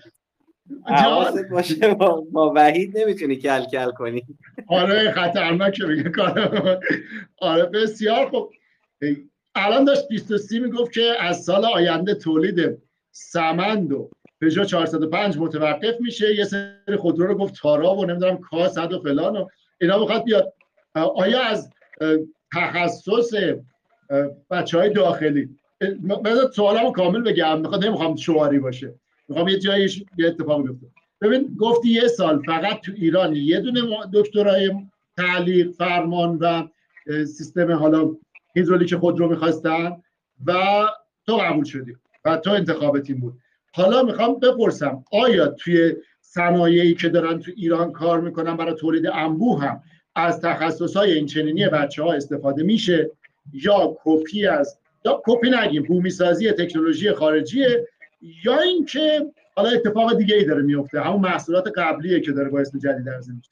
حواست 0.86 1.46
باشه 1.52 1.94
با 2.32 2.54
وحید 2.56 2.98
نمی‌تونی 2.98 3.36
کل 3.36 3.64
کل 3.64 3.92
کنی. 3.92 4.24
آره 4.68 5.12
خطرناکه 5.12 5.86
بگه 5.86 6.10
کار 6.10 6.80
آره 7.38 7.64
بسیار 7.64 8.30
خب 8.30 8.52
الان 9.56 9.86
داشت 9.86 10.08
23 10.08 10.60
می‌گفت 10.60 10.92
که 10.92 11.14
از 11.20 11.44
سال 11.44 11.66
آینده 11.66 12.16
تولید 12.16 12.78
سمند 13.12 13.94
و 13.94 14.10
پژو 14.42 14.64
405 14.64 15.38
متوقف 15.38 15.96
میشه. 16.00 16.36
یه 16.36 16.44
سری 16.44 16.96
خودرو 17.00 17.28
رو 17.28 17.36
گفت 17.36 17.54
تارا 17.62 17.96
و 17.96 18.06
نمی‌دونم 18.06 18.38
کاسد 18.38 18.94
و 18.94 19.00
فلان 19.00 19.38
و 19.38 19.48
اینا 19.82 20.00
بخواد 20.00 20.24
بیاد. 20.24 20.54
آیا 20.96 21.42
از 21.44 21.70
تخصص 22.54 23.34
بچه 24.52 24.78
های 24.78 24.90
داخلی 24.90 25.50
بذار 26.26 26.52
سوالمو 26.52 26.92
کامل 26.92 27.22
بگم. 27.22 27.62
می‌خواد 27.62 27.86
نمی‌خوام 27.86 28.16
شواری 28.16 28.60
باشه. 28.60 28.94
می‌خوام 29.28 29.48
یه 29.48 29.60
جایی 29.60 30.08
یه 30.18 30.28
اتفاق 30.28 30.62
بیفته. 30.62 30.88
ببین 31.22 31.56
گفتی 31.60 31.90
یه 31.90 32.08
سال 32.08 32.42
فقط 32.46 32.82
تو 32.82 32.92
ایران 32.96 33.36
یه 33.36 33.60
دونه 33.60 33.82
دکترای 34.14 34.72
تعلیق 35.18 35.72
فرمان 35.72 36.38
و 36.38 36.68
سیستم 37.08 37.72
حالا 37.72 38.16
هیدرولیک 38.56 38.96
خودرو 38.96 39.30
می‌خواستن 39.30 39.98
و 40.46 40.54
تو 41.26 41.38
قبول 41.38 41.64
شدی 41.64 41.96
و 42.26 42.38
تو 42.38 42.52
انتخابت 42.52 43.10
این 43.10 43.20
بود. 43.20 43.34
حالا 43.74 44.04
می‌خوام 44.04 44.40
بپرسم 44.40 45.04
آیا 45.12 45.48
توی 45.48 45.96
صنایعی 46.22 46.94
که 46.94 47.10
دارن 47.10 47.40
تو 47.40 47.52
ایران 47.56 47.92
کار 47.92 48.22
می‌کنن 48.22 48.58
برای 48.58 48.76
تولید 48.76 49.08
انبوه 49.08 49.62
هم 49.64 49.84
از 50.16 50.42
تخصص 50.42 50.98
های 50.98 51.12
این 51.12 51.26
چنینی 51.26 51.68
بچه 51.68 52.04
ها 52.04 52.14
استفاده 52.14 52.64
میشه 52.64 53.12
یا 53.54 53.98
کپی 54.04 54.48
از 54.48 54.78
یا 55.06 55.22
کپی 55.26 55.50
نگیم 55.50 55.84
بومی 55.84 56.10
سازی 56.10 56.52
تکنولوژی 56.52 57.12
خارجیه 57.12 57.88
یا 58.22 58.60
اینکه 58.60 59.32
حالا 59.56 59.70
اتفاق 59.70 60.18
دیگه 60.18 60.36
ای 60.36 60.46
داره 60.46 60.62
میفته 60.62 61.02
همون 61.02 61.22
محصولات 61.22 61.68
قبلیه 61.78 62.20
که 62.22 62.32
داره 62.32 62.50
با 62.50 62.60
اسم 62.60 62.80
جدید 62.80 63.10
عرضه 63.10 63.34
میشه. 63.34 63.52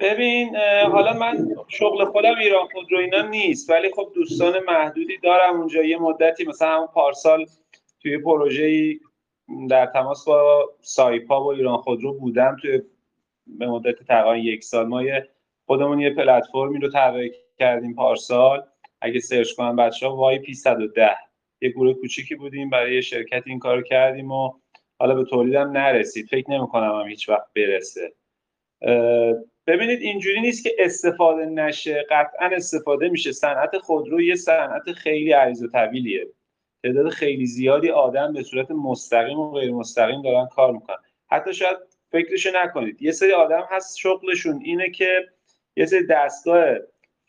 ببین 0.00 0.56
حالا 0.92 1.12
من 1.12 1.48
شغل 1.68 2.04
خودم 2.04 2.34
ایران 2.40 2.68
خودرو 2.72 2.98
اینا 2.98 3.22
نیست 3.22 3.70
ولی 3.70 3.90
خب 3.96 4.12
دوستان 4.14 4.54
محدودی 4.68 5.18
دارم 5.22 5.60
اونجا 5.60 5.82
یه 5.82 5.98
مدتی 5.98 6.44
مثلا 6.44 6.74
همون 6.74 6.86
پارسال 6.86 7.46
توی 8.02 8.18
پروژه 8.18 8.94
در 9.70 9.86
تماس 9.86 10.24
با 10.24 10.70
سایپا 10.80 11.44
و 11.44 11.52
ایران 11.52 11.76
خودرو 11.76 12.14
بودم 12.14 12.56
توی 12.62 12.82
به 13.46 13.66
مدت 13.66 14.02
تقریبا 14.02 14.36
یک 14.36 14.64
سال. 14.64 14.86
ما 14.86 15.02
یه 15.02 15.28
خودمون 15.66 16.00
یه 16.00 16.14
پلتفرمی 16.14 16.78
رو 16.78 16.88
طراحی 16.88 17.32
کردیم 17.58 17.94
پارسال. 17.94 18.62
اگه 19.00 19.20
سرچ 19.20 19.52
کنن 19.52 19.76
بچه 19.76 20.06
ها 20.06 20.16
وای 20.16 20.38
پی 20.38 20.54
110 20.54 21.16
یه 21.60 21.68
گروه 21.68 21.94
کوچیکی 21.94 22.34
بودیم 22.34 22.70
برای 22.70 22.94
یه 22.94 23.00
شرکت 23.00 23.42
این 23.46 23.58
کارو 23.58 23.82
کردیم 23.82 24.30
و 24.30 24.52
حالا 24.98 25.14
به 25.14 25.24
تولیدم 25.24 25.70
نرسید. 25.70 26.26
فکر 26.26 26.50
نمی 26.50 26.66
کنم 26.66 27.00
هم 27.00 27.08
هیچ 27.08 27.28
وقت 27.28 27.46
برسه. 27.56 28.12
ببینید 29.66 30.00
اینجوری 30.00 30.40
نیست 30.40 30.64
که 30.64 30.70
استفاده 30.78 31.46
نشه 31.46 32.06
قطعا 32.10 32.46
استفاده 32.52 33.08
میشه. 33.08 33.32
صنعت 33.32 33.78
خودرو 33.78 34.20
یه 34.20 34.34
صنعت 34.34 34.92
خیلی 34.92 35.32
عریض 35.32 35.62
و 35.62 35.68
طویلیه. 35.68 36.26
تعداد 36.82 37.08
خیلی 37.08 37.46
زیادی 37.46 37.90
آدم 37.90 38.32
به 38.32 38.42
صورت 38.42 38.70
مستقیم 38.70 39.38
و 39.38 39.50
غیر 39.50 39.72
مستقیم 39.72 40.22
دارن 40.22 40.46
کار 40.46 40.72
می‌کنن. 40.72 40.96
حتی 41.30 41.54
شاید 41.54 41.76
فکرشو 42.12 42.50
نکنید. 42.54 43.02
یه 43.02 43.12
سری 43.12 43.32
آدم 43.32 43.64
هست 43.70 43.98
شغلشون 43.98 44.60
اینه 44.64 44.90
که 44.90 45.28
یه 45.76 45.86
سری 45.86 46.06
دستگاه 46.06 46.64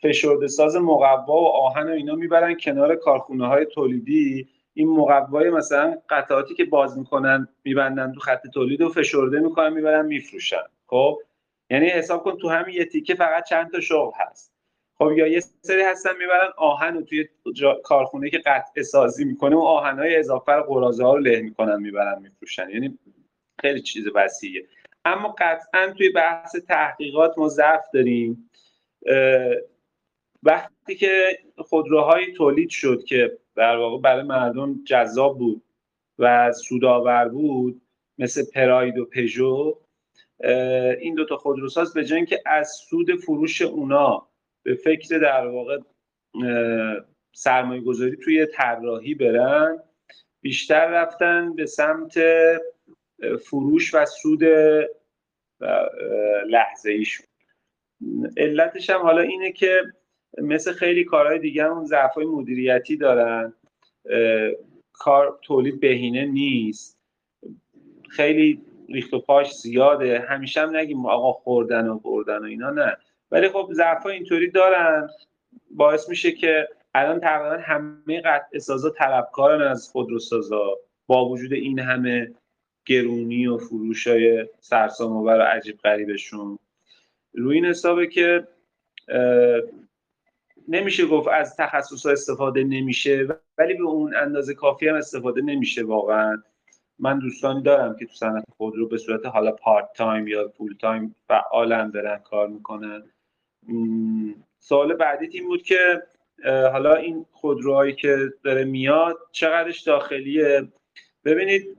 فشرده 0.02 0.48
ساز 0.48 0.76
مقوا 0.76 1.42
و 1.42 1.46
آهن 1.46 1.88
و 1.88 1.92
اینا 1.92 2.14
می‌برن 2.14 2.56
کنار 2.56 2.96
کارخونه 2.96 3.46
های 3.46 3.66
تولیدی. 3.66 4.48
این 4.74 4.88
مقوای 4.88 5.50
مثلا 5.50 5.98
قطعاتی 6.08 6.54
که 6.54 6.64
باز 6.64 6.98
می‌کنن 6.98 7.48
میبندن 7.64 8.12
تو 8.12 8.20
خط 8.20 8.46
تولید 8.46 8.80
و 8.80 8.88
فشرده 8.88 9.40
می‌کنن 9.40 9.72
می‌برن 9.72 10.06
میفروشن. 10.06 10.62
خب؟ 10.86 11.18
یعنی 11.70 11.88
حساب 11.88 12.22
کن 12.22 12.36
تو 12.36 12.48
همین 12.48 12.74
یه 12.74 12.84
تیکه 12.84 13.14
فقط 13.14 13.44
چند 13.44 13.72
تا 13.72 13.80
شغل 13.80 14.12
هست. 14.16 14.52
خب 14.98 15.12
یا 15.12 15.26
یه 15.26 15.40
سری 15.40 15.82
هستن 15.82 16.10
می‌برن 16.18 16.48
آهن 16.56 16.96
و 16.96 17.02
توی 17.02 17.28
کارخونه 17.84 18.30
که 18.30 18.38
قطع 18.38 18.82
سازی 18.82 19.24
می‌کنه 19.24 19.56
و 19.56 19.60
آهنهای 19.60 20.16
اضافه 20.16 20.52
رو 20.52 20.62
قرازه 20.62 21.04
ها 21.04 21.14
رو 21.14 21.20
له 21.20 21.42
می‌کنن 21.42 21.82
می‌برن 21.82 22.22
میفروشن. 22.22 22.70
یعنی 22.70 22.98
خیلی 23.60 23.80
چیز 23.80 24.04
وسیعه. 24.14 24.64
اما 25.04 25.34
قطعا 25.38 25.92
توی 25.98 26.08
بحث 26.08 26.56
تحقیقات 26.56 27.38
ما 27.38 27.48
ضعف 27.48 27.84
داریم. 27.94 28.50
وقتی 30.42 30.94
که 30.94 31.38
خودروهایی 31.58 32.32
تولید 32.32 32.70
شد 32.70 33.04
که 33.04 33.38
در 33.54 33.76
واقع 33.76 34.02
برای 34.02 34.22
مردم 34.22 34.84
جذاب 34.84 35.38
بود 35.38 35.62
و 36.18 36.52
سودآور 36.52 37.28
بود 37.28 37.82
مثل 38.18 38.44
پراید 38.54 38.98
و 38.98 39.04
پژو 39.04 39.78
این 41.00 41.14
دوتا 41.14 41.36
خودروساز 41.36 41.94
به 41.94 42.04
جای 42.04 42.26
که 42.26 42.42
از 42.46 42.70
سود 42.70 43.14
فروش 43.14 43.62
اونا 43.62 44.28
به 44.62 44.74
فکر 44.74 45.18
در 45.18 45.46
واقع 45.46 45.78
سرمایه 47.34 47.80
گذاری 47.80 48.16
توی 48.16 48.46
طراحی 48.46 49.14
برن 49.14 49.82
بیشتر 50.40 50.86
رفتن 50.86 51.54
به 51.54 51.66
سمت 51.66 52.14
فروش 53.44 53.94
و 53.94 54.04
سود 54.04 54.44
لحظه 56.46 56.90
ایشون 56.90 57.26
علتش 58.36 58.90
هم 58.90 59.00
حالا 59.00 59.22
اینه 59.22 59.52
که 59.52 59.82
مثل 60.38 60.72
خیلی 60.72 61.04
کارهای 61.04 61.38
دیگه 61.38 61.64
هم 61.64 61.84
ضعف 61.84 62.18
مدیریتی 62.18 62.96
دارن. 62.96 63.52
کار 64.92 65.38
تولید 65.42 65.80
بهینه 65.80 66.26
نیست. 66.26 66.98
خیلی 68.10 68.62
ریخت 68.88 69.14
و 69.14 69.20
پاش 69.20 69.54
زیاده. 69.54 70.20
همیشه 70.28 70.60
هم 70.60 70.76
نگیم 70.76 71.06
آقا 71.06 71.32
خوردن 71.32 71.88
و 71.88 71.98
بردن 71.98 72.38
و 72.38 72.44
اینا 72.44 72.70
نه. 72.70 72.96
ولی 73.30 73.48
خب 73.48 73.68
ضعف 73.72 74.06
اینطوری 74.06 74.50
دارن. 74.50 75.08
باعث 75.70 76.08
میشه 76.08 76.32
که 76.32 76.68
الان 76.94 77.20
تقریبا 77.20 77.62
همه 77.62 78.20
قطع 78.20 78.58
سازا 78.58 78.90
طلبکارن 78.90 79.62
از 79.62 79.88
خودروسازا. 79.88 80.76
با 81.06 81.28
وجود 81.28 81.52
این 81.52 81.78
همه 81.78 82.34
گرونی 82.86 83.46
و 83.46 83.58
فروش 83.58 84.06
های 84.06 84.46
سرسام 84.60 85.12
و 85.12 85.30
عجیب 85.30 85.78
غریبشون. 85.78 86.58
روی 87.32 87.54
این 87.54 87.64
حسابه 87.64 88.06
که 88.06 88.48
نمیشه 90.68 91.06
گفت 91.06 91.28
از 91.28 91.56
تخصص 91.56 92.06
ها 92.06 92.12
استفاده 92.12 92.64
نمیشه 92.64 93.28
ولی 93.58 93.74
به 93.74 93.84
اون 93.84 94.16
اندازه 94.16 94.54
کافی 94.54 94.88
هم 94.88 94.94
استفاده 94.94 95.42
نمیشه 95.42 95.84
واقعا. 95.84 96.42
من 96.98 97.18
دوستانی 97.18 97.62
دارم 97.62 97.96
که 97.96 98.06
تو 98.06 98.14
صنعت 98.14 98.44
خودرو 98.56 98.88
به 98.88 98.98
صورت 98.98 99.26
حالا 99.26 99.52
part 99.52 99.92
time 99.96 100.28
یا 100.28 100.48
full 100.48 100.74
time 100.80 101.14
فعالن 101.28 101.90
دارن 101.90 102.18
کار 102.18 102.48
می‌کنن. 102.48 103.10
سوال 104.58 104.94
بعدی 104.94 105.26
این 105.32 105.46
بود 105.46 105.62
که 105.62 106.02
حالا 106.44 106.94
این 106.94 107.26
خودروهایی 107.32 107.94
که 107.94 108.32
داره 108.44 108.64
میاد 108.64 109.18
چقدرش 109.32 109.82
داخلیه؟ 109.82 110.68
ببینید 111.24 111.78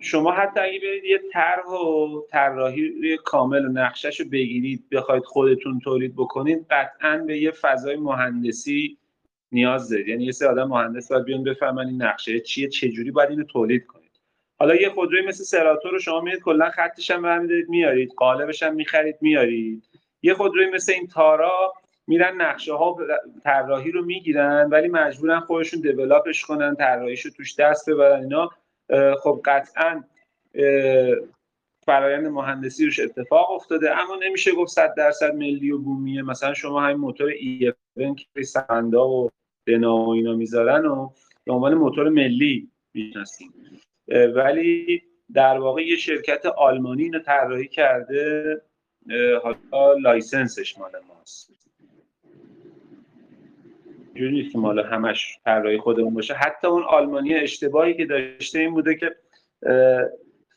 شما 0.00 0.32
حتی 0.32 0.60
اگه 0.60 0.80
برید 0.80 1.04
یه 1.04 1.20
طرح 1.32 1.66
و 1.66 2.20
طراحی 2.30 3.16
کامل 3.24 3.64
و 3.64 3.68
نقشش 3.68 4.20
رو 4.20 4.28
بگیرید 4.28 4.88
بخواید 4.92 5.24
خودتون 5.24 5.78
تولید 5.78 6.16
بکنید 6.16 6.66
قطعا 6.70 7.24
به 7.26 7.38
یه 7.38 7.50
فضای 7.50 7.96
مهندسی 7.96 8.98
نیاز 9.52 9.90
دارید. 9.90 10.08
یعنی 10.08 10.24
یه 10.24 10.32
سری 10.32 10.48
آدم 10.48 10.68
مهندس 10.68 11.12
باید 11.12 11.24
بیان 11.24 11.44
بفهمن 11.44 11.86
این 11.86 12.02
نقشه 12.02 12.40
چیه 12.40 12.68
چجوری 12.68 13.10
باید 13.10 13.30
اینو 13.30 13.44
تولید 13.44 13.86
کنید. 13.86 14.10
حالا 14.58 14.74
یه 14.74 14.90
خودروی 14.90 15.26
مثل 15.26 15.44
سراتور 15.44 15.90
رو 15.92 15.98
شما 15.98 16.20
میرید 16.20 16.40
کلا 16.40 16.70
خطش 16.70 17.10
هم 17.10 17.22
برمیدارید 17.22 17.68
میارید. 17.68 18.12
قالبش 18.16 18.62
هم 18.62 18.74
می‌خرید 18.74 19.16
میارید. 19.20 19.84
یه 20.22 20.34
خودروی 20.34 20.70
مثل 20.70 20.92
این 20.92 21.06
تارا 21.06 21.72
میرن 22.06 22.40
نقشه 22.40 22.72
ها 22.72 22.96
طراحی 23.44 23.90
رو 23.90 24.04
می‌گیرن 24.04 24.68
ولی 24.70 24.88
مجبورن 24.88 25.40
خودشون 25.40 25.80
دیولاپش 25.80 26.44
کنن 26.44 26.74
طراحیشو 26.74 27.30
توش 27.30 27.54
دست 27.58 27.90
ببرن 27.90 28.22
اینا. 28.22 28.50
خب 29.22 29.40
قطعا 29.44 30.04
فرایند 31.86 32.26
مهندسی 32.26 32.84
روش 32.84 33.00
اتفاق 33.00 33.50
افتاده 33.50 33.98
اما 33.98 34.16
نمیشه 34.16 34.52
گفت 34.52 34.72
صد 34.72 34.94
درصد 34.94 35.34
ملی 35.34 35.70
و 35.70 35.78
بومیه. 35.78 36.22
مثلا 36.22 36.54
شما 36.54 36.80
همین 36.80 36.96
موتور 36.96 37.28
ای 37.28 37.72
که 38.34 38.42
سمندا 38.42 39.08
و 39.08 39.30
دنا 39.66 39.96
و 39.96 40.08
اینا 40.08 40.34
می‌ذارن 40.34 40.86
و 40.86 41.10
به 41.44 41.52
عنوان 41.52 41.74
موتور 41.74 42.08
ملی 42.08 42.70
می‌شناسیم 42.94 43.52
ولی 44.08 45.02
در 45.34 45.58
واقع 45.58 45.82
یه 45.82 45.96
شرکت 45.96 46.46
آلمانی 46.46 47.02
اینو 47.02 47.18
طراحی 47.18 47.68
کرده 47.68 48.62
حالا 49.42 49.92
license 49.92 50.59
ش 50.59 50.78
مال 50.78 50.92
ماست. 51.08 51.59
جوری 54.14 54.48
که 54.48 54.58
مال 54.58 54.78
همش 54.78 55.38
طراحی 55.44 55.78
خودمون 55.78 56.14
باشه. 56.14 56.34
حتی 56.34 56.66
اون 56.66 56.82
آلمانی 56.82 57.34
اشتباهی 57.34 57.94
که 57.94 58.06
داشته 58.06 58.58
این 58.58 58.74
بوده 58.74 58.94
که 58.94 59.16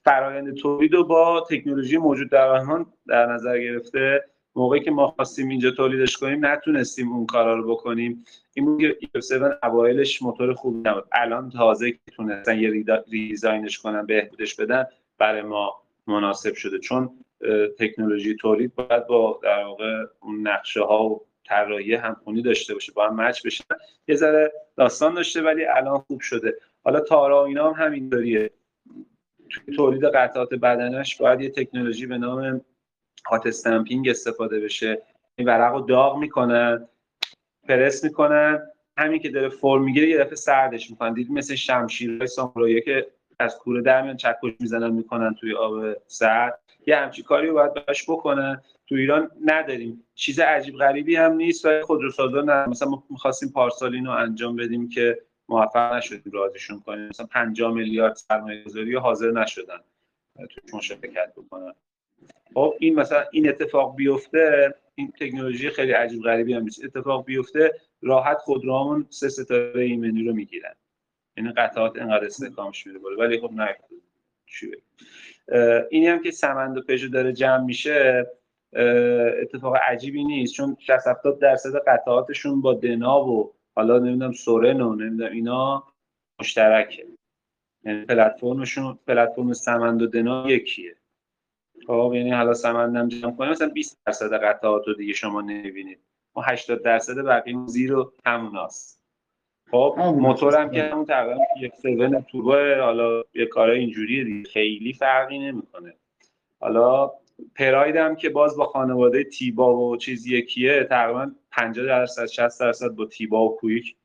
فرایند 0.04 0.54
تولید 0.56 0.94
رو 0.94 1.04
با 1.04 1.46
تکنولوژی 1.50 1.98
موجود 1.98 2.30
در 2.30 2.48
آلمان 2.48 2.86
در 3.08 3.26
نظر 3.26 3.60
گرفته. 3.60 4.24
موقعی 4.56 4.80
که 4.80 4.92
ما 4.92 5.08
خواستیم 5.08 5.50
اینجا 5.50 5.72
تولیدش 5.72 6.18
کنیم 6.18 6.46
نتونستیم 6.46 7.14
اون 7.14 7.26
کارا 7.26 7.56
رو 7.56 7.72
بکنیم. 7.72 8.26
این 8.54 8.66
بود 8.66 8.82
که 8.82 8.98
7 9.16 9.64
اوایلش 9.64 10.22
موتور 10.22 10.54
خوبی 10.54 10.90
نبود. 10.90 11.04
الان 11.12 11.50
تازه 11.50 11.92
که 11.92 11.98
تونستن 12.16 12.60
یه 12.60 12.84
ریزاینش 13.12 13.80
کنن 13.80 14.06
بهبودش 14.06 14.56
بدن 14.56 14.86
برای 15.18 15.42
ما 15.42 15.74
مناسب 16.08 16.54
شده. 16.54 16.80
چون 16.80 17.10
تکنولوژی 17.80 18.36
تولید 18.36 18.76
باید 18.76 19.08
با 19.08 19.40
در 19.44 19.64
واقع 19.64 20.04
اون 20.20 20.48
نقشه 20.48 20.82
ها 20.82 21.06
و 21.06 21.26
طراحی 21.48 21.96
همخونی 21.96 22.42
داشته 22.42 22.74
باشه 22.74 22.92
با 22.92 23.08
هم 23.08 23.22
مچ 23.22 23.46
بشه 23.46 23.64
یه 24.08 24.16
ذره 24.16 24.52
داستان 24.78 25.14
داشته 25.14 25.42
ولی 25.42 25.66
الان 25.66 26.00
خوب 26.00 26.20
شده. 26.22 26.58
حالا 26.84 27.00
تارا 27.00 27.46
اینا 27.46 27.72
هم 27.72 27.86
همینطوریه. 27.86 28.50
توی 29.50 29.76
تولید 29.76 30.06
قطعات 30.06 30.54
بدنش 30.54 31.18
باید 31.18 31.42
یه 31.42 31.50
تکنولوژی 31.50 32.08
به 32.08 32.18
نام 32.18 32.62
هات 33.30 33.48
استمپینگ 33.48 34.10
استفاده 34.10 34.60
بشه. 34.60 35.02
این 35.36 35.48
ورق 35.48 35.86
داغ 35.86 36.18
می‌کنن 36.18 36.88
پرس 37.68 38.04
می‌کنن. 38.04 38.68
همین 38.98 39.20
که 39.20 39.30
داره 39.30 39.50
فرم 39.50 39.84
می‌گیره 39.84 40.10
یه 40.10 40.18
دفعه 40.18 40.36
سردش 40.36 40.90
می‌کنن. 40.90 41.14
دید 41.14 41.32
مثل 41.32 41.56
شمشیرهای 41.56 42.28
سامورایی 42.28 42.82
که 42.82 43.08
از 43.40 43.58
کوره 43.58 43.82
در 43.82 44.02
میان 44.02 44.18
چکش 44.18 44.54
می‌زنن 44.60 44.92
می‌کنن 44.92 45.36
توی 45.40 45.54
آب 45.54 45.98
سرد 46.08 46.60
یه 46.88 46.96
همچی 46.96 47.24
کاری 47.24 47.48
رو 47.48 47.54
باید 47.54 47.74
باش 47.74 48.10
بکنن 48.10 48.62
تو 48.88 48.96
ایران 48.96 49.32
نداریم. 49.46 50.04
چیز 50.16 50.40
عجیب 50.40 50.76
غریبی 50.76 51.16
هم 51.16 51.34
نیست. 51.34 51.66
و 51.66 51.82
خودروسازا 51.82 52.42
نه. 52.42 52.70
مثلا 52.70 52.90
ما 52.90 53.04
می‌خواستیم 53.10 53.50
پارسال 53.50 53.96
اینو 53.96 54.12
انجام 54.12 54.56
بدیم 54.56 54.90
که 54.90 55.22
موفق 55.50 55.94
نشدیم 55.94 56.34
راضیشون 56.34 56.80
کنیم. 56.80 57.08
مثلا 57.08 57.26
50 57.26 57.74
میلیارد 57.74 58.16
سرمایه 58.16 58.64
گذاری 58.64 58.96
حاضر 58.96 59.32
نشدن. 59.32 59.80
توش 60.50 60.74
مشارکت 60.74 61.34
بکنن. 61.38 61.74
خب 62.54 62.74
این 62.80 62.96
مثلا 62.96 63.24
این 63.32 63.50
اتفاق 63.50 63.96
بیفته 63.96 64.76
این 64.96 65.14
تکنولوژی 65.20 65.70
خیلی 65.70 65.92
عجیب 65.92 66.24
غریبی 66.24 66.54
هم 66.54 66.64
نیست. 66.64 66.84
اتفاق 66.84 67.26
بیفته 67.26 67.72
راحت 68.02 68.38
خودروامون 68.38 69.06
سه 69.10 69.30
ستاره 69.30 69.84
ایمنی 69.84 70.24
رو 70.24 70.34
می‌گیرن. 70.34 70.74
یعنی 71.38 71.52
قطعات 71.52 71.98
انقدر 72.00 72.26
استحکامش 72.26 72.88
میره 72.88 73.00
بالا. 73.00 73.18
ولی 73.18 73.42
خب 73.42 73.52
نه 73.54 73.76
اینی 75.90 76.08
هم 76.08 76.24
که 76.24 76.32
سمند 76.32 76.78
و 76.78 76.82
پژو 76.82 77.10
داره 77.10 77.34
جمع 77.34 77.64
میشه 77.64 78.28
اتفاق 79.42 79.76
عجیبی 79.76 80.24
نیست. 80.24 80.54
چون 80.54 80.78
60 80.80 81.08
70 81.08 81.40
درصد 81.40 81.76
قطعاتشون 81.88 82.62
با 82.62 82.74
دنا 82.74 83.26
و 83.26 83.54
حالا 83.76 84.00
نمی‌دونم 84.00 84.32
سورن 84.32 84.82
و 84.82 84.96
نمی‌دونم 84.96 85.32
اینا 85.32 85.84
مشترکه. 86.40 87.08
یعنی 87.86 88.06
پلتفرمشون 88.06 89.00
پلتفرم 89.08 89.54
سمند 89.54 90.02
و 90.02 90.08
دنا 90.08 90.52
یکیه. 90.52 90.96
خب 91.88 92.12
یعنی 92.16 92.32
حالا 92.32 92.54
سمندم 92.54 93.08
جمع 93.08 93.36
کنیم 93.36 93.52
مثلا 93.52 93.70
20 93.70 94.00
درصد 94.06 94.34
قطعات 94.34 94.88
رو 94.88 94.94
دیگه 94.94 95.14
شما 95.14 95.42
نمی‌بینید. 95.42 96.00
ما 96.36 96.42
80 96.42 96.84
درصد 96.84 97.26
بقیه 97.26 97.58
زیرو 97.68 98.14
هموناست 98.26 99.03
خب 99.74 99.96
موتورم 100.00 100.72
که 100.72 100.84
همون 100.84 101.06
تقریبا 101.06 101.42
یک 101.62 101.76
سیون 101.76 102.22
توربو 102.22 102.82
حالا 102.82 103.24
یه 103.34 103.46
کارای 103.46 103.80
اینجوری 103.80 104.24
دیگه. 104.24 104.50
خیلی 104.50 104.94
فرقی 104.94 105.40
نمی‌کنه. 105.40 105.94
حالا 106.60 107.12
پرایدم 107.56 108.16
که 108.16 108.30
باز 108.30 108.58
با 108.58 108.66
خانواده 108.66 109.24
تیبا 109.24 109.78
و 109.78 109.98
چیز 109.98 110.28
یکیه 110.28 110.84
تقریبا 110.84 111.32
50 111.52 111.86
درصد 111.86 112.26
60 112.26 112.60
درصد 112.60 112.88
با 112.88 113.06
تیبا 113.06 113.46
و 113.46 113.56
کویک 113.56 113.96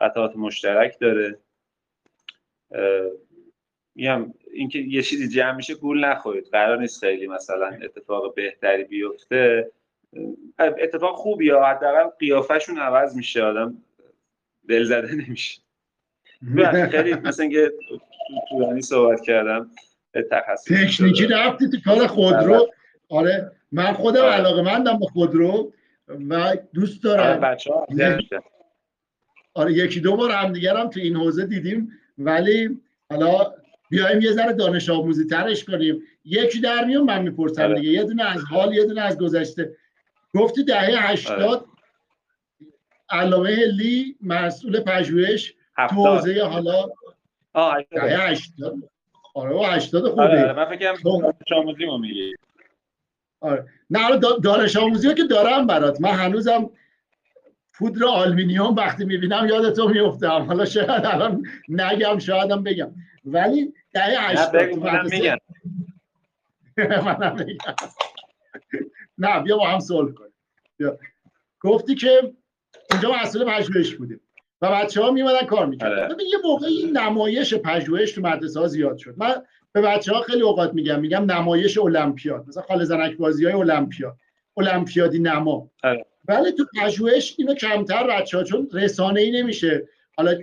قطعات 0.00 0.36
مشترک 0.36 0.98
داره. 1.00 1.38
میگم 3.94 4.34
اینکه 4.52 4.78
یه 4.78 5.02
چیزی 5.02 5.28
جمع 5.28 5.56
میشه 5.56 5.74
گول 5.74 6.04
نخورید. 6.04 6.48
قرار 6.52 6.78
نیست 6.78 7.00
خیلی 7.00 7.26
مثلا 7.26 7.66
اتفاق 7.82 8.34
بهتری 8.34 8.84
بیفته. 8.84 9.70
اتفاق 10.58 11.16
خوبیه 11.16 11.56
حداقل 11.56 12.08
قیافشون 12.18 12.78
عوض 12.78 13.16
میشه. 13.16 13.42
آدم 13.42 13.82
دل 14.68 14.84
زده 14.84 15.14
نمیشه. 15.14 15.62
خیلی 16.90 17.14
مثلا 17.14 17.42
اینکه 17.42 17.72
طولانی 18.50 18.82
صحبت 18.82 19.20
کردم 19.20 19.70
تکنیکی 20.66 21.26
رفتی 21.26 21.68
تو 21.68 21.76
کار 21.84 22.06
خودرو. 22.06 22.68
آره. 23.08 23.52
من 23.72 23.92
خودم 23.92 24.22
آره. 24.22 24.32
علاقه 24.32 24.62
مندم 24.62 24.98
به 24.98 25.06
خودرو 25.06 25.72
و 26.30 26.56
دوست 26.74 27.04
دارم. 27.04 27.44
آره, 27.44 28.28
آره 29.54 29.72
یکی 29.72 30.00
دو 30.00 30.16
بار 30.16 30.30
هم 30.30 30.52
دیگرم 30.52 30.90
تو 30.90 31.00
این 31.00 31.16
حوزه 31.16 31.46
دیدیم. 31.46 31.92
ولی 32.18 32.80
حالا 33.10 33.54
بیایم 33.90 34.20
یه 34.20 34.32
ذره 34.32 34.52
دانش 34.52 34.90
آموزی 34.90 35.26
ترش 35.26 35.64
کنیم. 35.64 36.02
یکی 36.24 36.60
در 36.60 36.84
میون 36.84 37.04
من 37.04 37.22
می‌پرسم 37.22 37.62
آره. 37.62 37.74
دیگه. 37.74 37.90
یه 37.90 38.04
دونه 38.04 38.24
از 38.24 38.44
حال 38.50 38.74
یه 38.74 38.84
دونه 38.84 39.00
از 39.00 39.18
گذشته. 39.18 39.76
گفتی 40.34 40.64
دهه 40.64 41.10
هشتاد 41.10 41.66
علامه 43.10 43.66
لی 43.66 44.16
مسئول 44.20 44.80
پژوهش 44.80 45.54
تو 45.76 45.94
حوزه 45.94 46.42
حالا 46.42 46.88
دهه 47.90 48.28
هشتاد. 48.28 48.74
آره 49.34 49.54
و 49.54 49.62
هشتاد 49.62 50.08
خوبه. 50.08 50.22
آره 50.22 50.52
من 50.52 50.64
فکر 50.64 50.94
کنم 50.94 51.32
آموزی 51.56 51.86
ما 51.86 51.98
میگی. 51.98 52.34
آره. 53.40 53.68
نه 53.90 54.18
دانش 54.44 54.76
آموزی 54.76 55.14
که 55.14 55.24
دارم 55.24 55.66
برات. 55.66 56.00
من 56.00 56.10
هنوزم 56.10 56.70
پودر 57.74 58.04
آلمینیوم 58.04 58.74
وقتی 58.74 59.04
می‌بینم 59.04 59.46
یادتو 59.48 59.88
میفتم 59.88 60.42
حالا 60.42 60.64
شاید 60.64 60.90
الان 60.90 61.46
نگم 61.68 62.18
شایدم 62.18 62.62
بگم. 62.62 62.90
ولی 63.24 63.74
دهه 63.92 64.30
هشتاد 64.30 64.62
میگم. 64.62 65.38
منم 66.78 67.36
میگم. 67.36 67.74
نه 69.18 69.40
بیا 69.42 69.56
با 69.56 69.66
هم 69.66 69.80
صلح 69.80 70.12
کنیم. 70.12 70.32
گفتی 71.60 71.94
که 71.94 72.34
اینجا 72.90 73.12
مسئول 73.22 73.44
پژوهش 73.44 73.94
بودیم 73.94 74.20
و 74.62 74.70
بچه 74.70 75.02
ها 75.02 75.10
میمدن 75.10 75.46
کار 75.46 75.66
می‌کردن. 75.66 76.02
آره. 76.02 76.24
یه 76.24 76.38
موقعی 76.44 76.90
نمایش 76.92 77.54
پژوهش 77.54 78.12
تو 78.12 78.20
مدرسه 78.20 78.60
ها 78.60 78.68
زیاد 78.68 78.96
شد. 78.96 79.14
من 79.16 79.34
به 79.72 79.80
بچه 79.80 80.12
ها 80.12 80.20
خیلی 80.20 80.42
اوقات 80.42 80.74
میگم. 80.74 81.00
میگم 81.00 81.32
نمایش 81.32 81.78
المپیاد. 81.78 82.48
مثلا 82.48 82.62
خاله 82.62 82.84
زنک 82.84 83.16
بازی 83.16 83.44
های 83.44 83.54
المپیاد. 83.54 84.16
المپیادی 84.56 85.18
نما. 85.18 85.70
آره. 85.84 86.06
ولی 86.28 86.52
تو 86.52 86.64
پژوهش 86.76 87.34
اینو 87.38 87.54
کمتر 87.54 88.06
بچه 88.06 88.38
ها 88.38 88.44
چون 88.44 88.68
رسانه 88.72 89.20
ای 89.20 89.30
نمیشه. 89.30 89.88
حالا 90.16 90.38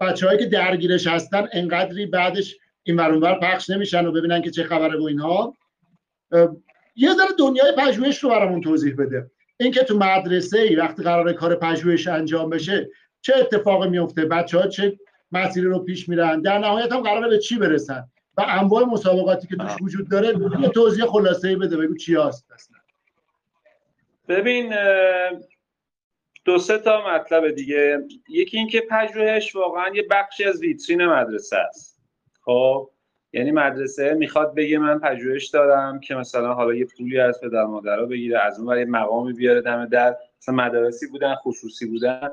بچه 0.00 0.26
هایی 0.26 0.38
که 0.38 0.46
درگیرش 0.46 1.06
هستن 1.06 1.48
انقدری 1.52 2.06
بعدش 2.06 2.56
این 2.82 2.96
ورانور 2.96 3.38
پخش 3.38 3.70
نمیشن 3.70 4.06
و 4.06 4.12
ببینن 4.12 4.42
که 4.42 4.50
چه 4.50 4.64
خبره 4.64 4.96
با 4.96 5.08
اینها. 5.08 5.54
یه 6.96 7.14
ذره 7.14 7.28
دنیای 7.38 7.72
پژوهش 7.78 8.18
رو 8.18 8.30
برامون 8.30 8.60
توضیح 8.60 8.96
بده. 8.96 9.30
اینکه 9.60 9.84
تو 9.84 9.98
مدرسه 9.98 10.58
ای 10.58 10.76
وقتی 10.76 11.02
قرار 11.02 11.32
کار 11.32 11.54
پژوهش 11.54 12.08
انجام 12.08 12.50
بشه 12.50 12.90
چه 13.20 13.34
اتفاقی 13.36 13.88
میفته 13.88 14.24
بچه 14.24 14.58
ها 14.58 14.66
چه 14.66 14.98
مسیری 15.32 15.66
رو 15.66 15.78
پیش 15.78 16.08
میرن؟ 16.08 16.40
در 16.40 16.58
نهایت 16.58 16.92
هم 16.92 17.00
قرار 17.00 17.28
به 17.28 17.38
چی 17.38 17.58
برسن؟ 17.58 18.08
و 18.36 18.44
انواع 18.48 18.84
مسابقاتی 18.84 19.48
که 19.48 19.56
توش 19.56 19.72
وجود 19.82 20.10
داره 20.10 20.28
یه 20.60 20.68
توضیح 20.68 21.06
خلاصه 21.06 21.48
ای 21.48 21.56
بده 21.56 21.76
بگو 21.76 21.96
چی 21.96 22.14
هست 22.14 22.46
ببین 24.28 24.74
دو 26.44 26.58
سه 26.58 26.78
تا 26.78 27.14
مطلب 27.14 27.50
دیگه. 27.50 27.98
یکی 28.28 28.58
اینکه 28.58 28.80
پژوهش 28.90 29.56
واقعا 29.56 29.94
یه 29.94 30.06
بخشی 30.10 30.44
از 30.44 30.60
ویترین 30.60 31.06
مدرسه 31.06 31.56
است. 31.56 32.00
خب؟ 32.44 32.90
یعنی 33.32 33.50
مدرسه 33.50 34.14
می‌خواد 34.14 34.54
بگه 34.54 34.78
من 34.78 34.98
پژوهش 34.98 35.46
دارم 35.46 36.00
که 36.00 36.14
مثلا 36.14 36.54
حالا 36.54 36.74
یه 36.74 36.84
پولی 36.84 37.20
از 37.20 37.40
پدر 37.40 37.64
مادرها 37.64 38.06
بگیره 38.06 38.38
از 38.38 38.60
اون 38.60 38.78
یه 38.78 38.84
مقامی 38.84 39.32
بیاره 39.32 39.60
دم 39.60 39.86
در. 39.86 40.16
مثلا 40.42 40.54
مدرسی 40.54 41.06
بودن 41.06 41.34
خصوصی 41.34 41.86
بودن. 41.86 42.30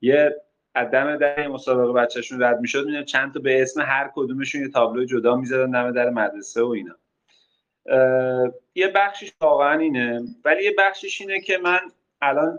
یه 0.00 0.36
دم 0.74 1.16
در 1.16 1.48
مسابقه 1.48 1.92
بچهشون 1.92 2.42
رد 2.42 2.60
می‌شد 2.60 2.84
می‌دونم 2.84 3.04
چند 3.04 3.34
تا 3.34 3.40
به 3.40 3.62
اسم 3.62 3.80
هر 3.80 4.10
کدومشون 4.14 4.62
یه 4.62 4.68
تابلو 4.68 5.04
جدا 5.04 5.36
می‌زدن 5.36 5.70
دم 5.70 5.92
در 5.92 6.10
مدرسه 6.10 6.62
و 6.62 6.68
اینا. 6.68 6.94
یه 8.74 8.88
بخشش 8.94 9.32
واقعا 9.40 9.78
اینه. 9.78 10.22
ولی 10.44 10.64
یه 10.64 10.74
بخشش 10.78 11.20
اینه 11.20 11.40
که 11.40 11.58
من 11.58 11.80
الان 12.20 12.58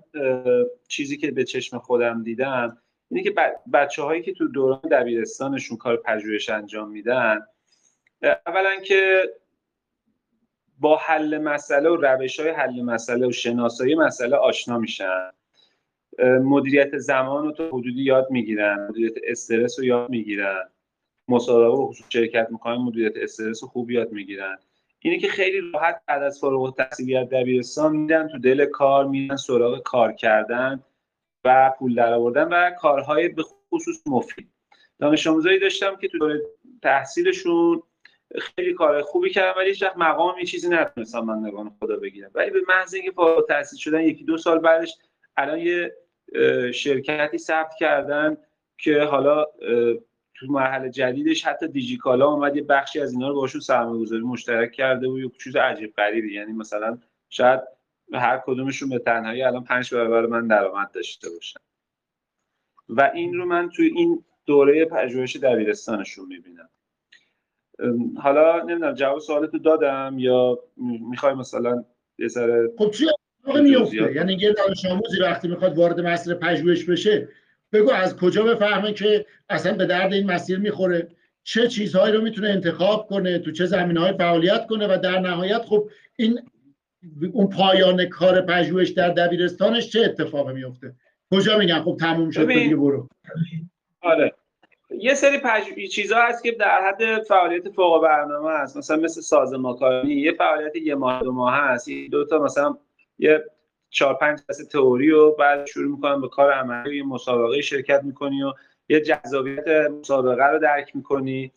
چیزی 0.87 1.17
که 1.17 1.31
به 1.31 1.43
چشم 1.43 1.77
خودم 1.77 2.23
دیدم 2.23 2.77
اینه 3.11 3.23
که 3.23 3.33
بچه 3.73 4.01
هایی 4.03 4.21
که 4.21 4.33
تو 4.33 4.47
دوران 4.47 4.81
دبیرستانشون 4.91 5.77
کار 5.77 5.97
پژوهش 5.97 6.49
انجام 6.49 6.91
میدن 6.91 7.47
اولا 8.23 8.75
که 8.75 9.21
با 10.79 10.97
حل 10.97 11.37
مسئله 11.37 11.89
و 11.89 11.95
روش 11.95 12.39
های 12.39 12.49
حل 12.49 12.81
مسئله 12.81 13.27
و 13.27 13.31
شناسایی 13.31 13.95
مسئله 13.95 14.35
آشنا 14.35 14.77
میشن. 14.77 15.31
مدیریت 16.23 16.97
زمان 16.97 17.43
رو 17.43 17.51
تا 17.51 17.67
حدودی 17.67 18.03
یاد 18.03 18.27
می‌گیرن 18.31 18.87
مدیریت 18.89 19.13
استرس 19.23 19.79
رو 19.79 19.85
یاد 19.85 20.09
می‌گیرن. 20.09 20.69
مصاحبه 21.27 21.77
و 21.77 21.93
شرکت 22.09 22.47
می‌کنن 22.51 22.75
مدیریت 22.75 23.13
استرس 23.15 23.63
رو 23.63 23.69
خوب 23.69 23.91
یاد 23.91 24.11
می‌گیرن. 24.11 24.57
اینه 24.99 25.19
که 25.19 25.27
خیلی 25.27 25.71
راحت 25.73 26.01
بعد 26.07 26.23
از 26.23 26.39
فارغ 26.39 26.61
التحصیلی 26.61 27.17
از 27.17 27.29
دبیرستان 27.29 27.95
میدن 27.95 28.27
تو 28.27 28.39
دل 28.39 28.65
کار 28.65 29.05
میرن 29.05 29.35
سراغ 29.35 29.83
کار 29.83 30.13
کردن 30.13 30.83
و 31.45 31.73
پول 31.79 31.95
درآوردن 31.95 32.43
و 32.43 32.71
کارهای 32.71 33.29
به 33.29 33.43
خصوص 33.43 34.07
مفید. 34.07 34.49
دانش 34.99 35.27
آموزایی 35.27 35.59
داشتم 35.59 35.95
که 35.95 36.07
تو 36.07 36.17
دوره 36.17 36.41
تحصیلشون 36.81 37.83
خیلی 38.41 38.73
کار 38.73 39.01
خوبی 39.01 39.29
کردم 39.29 39.59
ولی 39.59 39.69
هیچ 39.69 39.83
مقام 39.83 40.39
یه 40.39 40.45
چیزی 40.45 40.69
نتونستم 40.69 41.19
من 41.19 41.47
نگان 41.47 41.75
خدا 41.79 41.95
بگیرم. 41.95 42.31
ولی 42.33 42.49
به 42.49 42.59
محض 42.67 42.93
اینکه 42.93 43.11
فارغ 43.11 43.47
تحصیل 43.47 43.79
شدن 43.79 44.01
یکی 44.01 44.23
دو 44.23 44.37
سال 44.37 44.59
بعدش 44.59 44.97
الان 45.37 45.59
یه 45.59 45.95
شرکتی 46.73 47.37
ثبت 47.37 47.73
کردن 47.79 48.37
که 48.77 49.01
حالا 49.01 49.45
تو 50.35 50.45
مرحله 50.49 50.89
جدیدش 50.89 51.45
حتی 51.45 51.67
دیجیکالا 51.67 52.27
اومد 52.27 52.55
یه 52.55 52.63
بخشی 52.63 52.99
از 52.99 53.13
اینا 53.13 53.27
رو 53.27 53.35
باشون 53.35 53.61
سرمایه 53.61 54.01
گذاری 54.01 54.21
مشترک 54.21 54.71
کرده 54.71 55.07
و 55.07 55.19
یه 55.19 55.31
چیز 55.43 55.55
عجیب 55.55 55.93
غریبی. 55.93 56.33
یعنی 56.33 56.53
مثلا 56.53 56.97
شاید 57.29 57.59
هر 58.13 58.41
کدومشون 58.45 58.89
به 58.89 58.99
تنهایی 58.99 59.43
الان 59.43 59.63
پنج 59.63 59.93
برابر 59.93 60.25
من 60.25 60.47
درآمد 60.47 60.91
داشته 60.91 61.29
باشن. 61.29 61.59
و 62.89 63.11
این 63.13 63.33
رو 63.33 63.45
من 63.45 63.69
توی 63.69 63.87
این 63.87 64.25
دوره 64.45 64.85
پژوهش 64.85 65.35
دبیرستانشون 65.35 66.25
می‌بینم. 66.27 66.69
حالا 68.17 68.59
نمی‌دونم 68.59 68.93
جواب 68.93 69.19
سوالتو 69.19 69.57
دادم 69.57 70.15
یا 70.17 70.59
می‌خوای 71.09 71.33
مثلا 71.33 71.83
یه 72.19 72.27
سر 72.27 72.69
خب 72.77 72.91
چی؟ 72.91 73.05
میفته 73.63 74.15
یعنی 74.15 74.33
یه 74.33 74.53
دانش 74.53 74.85
آموزی 74.85 75.19
وقتی 75.21 75.47
می‌خواد 75.47 75.77
وارد 75.77 75.99
مسیر 75.99 76.33
پژوهش 76.33 76.83
بشه 76.83 77.27
بگو 77.73 77.91
از 77.91 78.17
کجا 78.17 78.43
بفهمه 78.43 78.93
که 78.93 79.25
اصلا 79.49 79.73
به 79.73 79.85
درد 79.85 80.13
این 80.13 80.31
مسیر 80.31 80.59
می‌خوره؟ 80.59 81.07
چه 81.43 81.67
چیزهایی 81.67 82.13
رو 82.13 82.21
می‌تونه 82.21 82.49
انتخاب 82.49 83.07
کنه؟ 83.07 83.39
تو 83.39 83.51
چه 83.51 83.65
زمینه 83.65 83.99
های 83.99 84.13
فعالیت 84.13 84.67
کنه؟ 84.67 84.87
و 84.87 84.97
در 85.03 85.19
نهایت 85.19 85.61
خب 85.61 85.89
این 86.15 86.39
اون 87.31 87.47
پایان 87.49 88.05
کار 88.05 88.41
پژوهش 88.41 88.89
در 88.89 89.09
دبیرستانش 89.09 89.89
چه 89.89 90.01
اتفاقی 90.01 90.53
میفته 90.53 90.95
کجا 91.31 91.57
میگن 91.57 91.79
خب 91.79 91.97
تموم 91.99 92.31
شد 92.31 92.47
دیگه 92.47 92.75
برو. 92.75 93.09
آره. 94.01 94.33
یه 94.99 95.13
سری 95.13 95.37
پژوهش 95.37 95.89
چیزها 95.89 96.21
هست 96.21 96.43
که 96.43 96.51
در 96.51 96.81
حد 96.87 97.23
فعالیت 97.23 97.69
فوق 97.69 98.03
برنامه 98.03 98.51
هست. 98.51 98.77
مثلا 98.77 98.97
مثل 98.97 99.21
سازمانکاری 99.21 100.13
یه 100.13 100.31
فعالیت 100.33 100.75
یه 100.75 100.95
ماه 100.95 101.23
دو 101.23 101.31
ماه 101.31 101.53
هست. 101.53 101.89
دو 101.89 102.25
تا 102.25 102.39
مثلا 102.39 102.77
یه 103.19 103.43
چهار 103.89 104.13
پنج 104.13 104.39
دسته 104.49 104.65
تئوری 104.65 105.11
و 105.11 105.31
بعد 105.31 105.65
شروع 105.65 105.91
می‌کنم 105.95 106.21
به 106.21 106.27
کار 106.27 106.51
عملی 106.51 106.97
یه 106.97 107.03
مسابقه 107.03 107.61
شرکت 107.61 108.03
می‌کنی 108.03 108.43
و 108.43 108.53
یه 108.89 109.01
جذابیت 109.01 109.67
مسابقه 109.99 110.45
رو 110.45 110.59
درک 110.59 110.95
می‌کنی. 110.95 111.51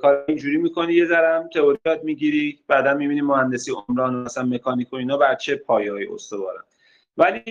کار 0.00 0.24
اینجوری 0.28 0.56
می‌کنی 0.56 0.92
یه 0.94 1.04
ذرم 1.06 1.48
تئوری 1.48 1.78
یاد 1.86 2.04
می‌گیری. 2.04 2.58
بعدا 2.68 2.94
می‌بینی 2.94 3.20
مهندسی 3.20 3.72
عمران 3.88 4.14
مثلا 4.14 4.44
مکانیک 4.44 4.92
و 4.92 4.96
اینا 4.96 5.16
بر 5.16 5.34
چه 5.34 5.56
پایه‌ای 5.56 6.06
استوارن 6.06 6.62
ولی 7.16 7.42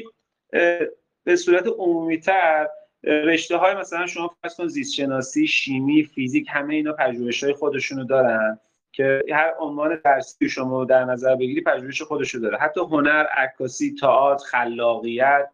به 1.24 1.36
صورت 1.36 1.68
عمومی 1.68 2.20
تر 2.20 2.68
رشته 3.04 3.58
های 3.58 3.76
مثلا 3.76 4.08
شما 4.08 4.36
فرض 4.42 4.56
کن 4.56 4.68
زیست 4.68 4.94
شناسی 4.94 5.48
شیمی 5.48 6.04
فیزیک 6.04 6.48
همه 6.50 6.76
اینا 6.76 6.94
پژوهش 6.94 7.44
های 7.44 7.54
خودشونو 7.54 8.04
دارن 8.04 8.60
که 8.92 9.24
هر 9.32 9.54
عنوان 9.60 10.02
درسی 10.06 10.50
شما 10.50 10.86
در 10.86 11.06
نظر 11.06 11.36
بگیری 11.36 11.62
پژوهش 11.62 12.02
خودشو 12.02 12.40
داره. 12.40 12.58
حتی 12.58 12.80
هنر 12.80 13.26
عکاسی 13.38 13.96
تئاتر 14.02 14.46
خلاقیت 14.46 15.50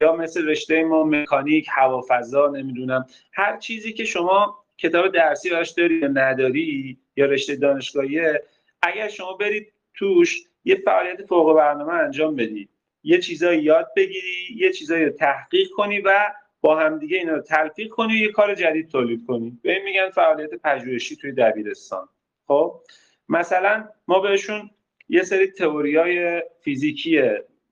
یا 0.00 0.16
مثل 0.16 0.48
رشته 0.48 0.84
ما 0.84 1.04
مکانیک 1.04 1.66
هوافضا 1.70 2.48
نمی‌دونم 2.48 3.06
هر 3.32 3.56
چیزی 3.56 3.92
که 3.92 4.04
شما 4.04 4.64
کتاب 4.78 5.08
درسی 5.08 5.50
براش 5.50 5.70
داری 5.70 5.94
یا 5.94 6.08
نداری 6.08 6.98
یا 7.16 7.26
رشته 7.26 7.56
دانشگاهیه 7.56 8.42
اگر 8.82 9.08
شما 9.08 9.32
برید 9.32 9.72
توش 9.94 10.42
یه 10.64 10.74
فعالیت 10.84 11.26
فوق 11.26 11.56
برنامه 11.56 11.92
انجام 11.92 12.36
بدید 12.36 12.68
یه 13.02 13.18
چیزایی 13.18 13.62
یاد 13.62 13.88
بگیری 13.96 14.48
یه 14.56 14.72
چیزایی 14.72 15.04
رو 15.04 15.10
تحقیق 15.10 15.68
کنی 15.76 15.98
و 15.98 16.32
با 16.64 16.76
همدیگه 16.76 17.16
اینا 17.16 17.34
رو 17.34 17.40
تلفیق 17.40 17.88
کنی 17.88 18.12
و 18.12 18.16
یه 18.16 18.32
کار 18.32 18.54
جدید 18.54 18.88
تولید 18.88 19.26
کنی. 19.26 19.58
به 19.62 19.72
این 19.72 19.84
میگن 19.84 20.10
فعالیت 20.10 20.54
پژوهشی 20.54 21.16
توی 21.16 21.32
دبیرستان. 21.32 22.08
خب؟ 22.46 22.80
مثلا 23.28 23.88
ما 24.08 24.20
بهشون 24.20 24.70
یه 25.08 25.22
سری 25.22 25.46
تئوریای 25.46 26.42
فیزیکی 26.60 27.22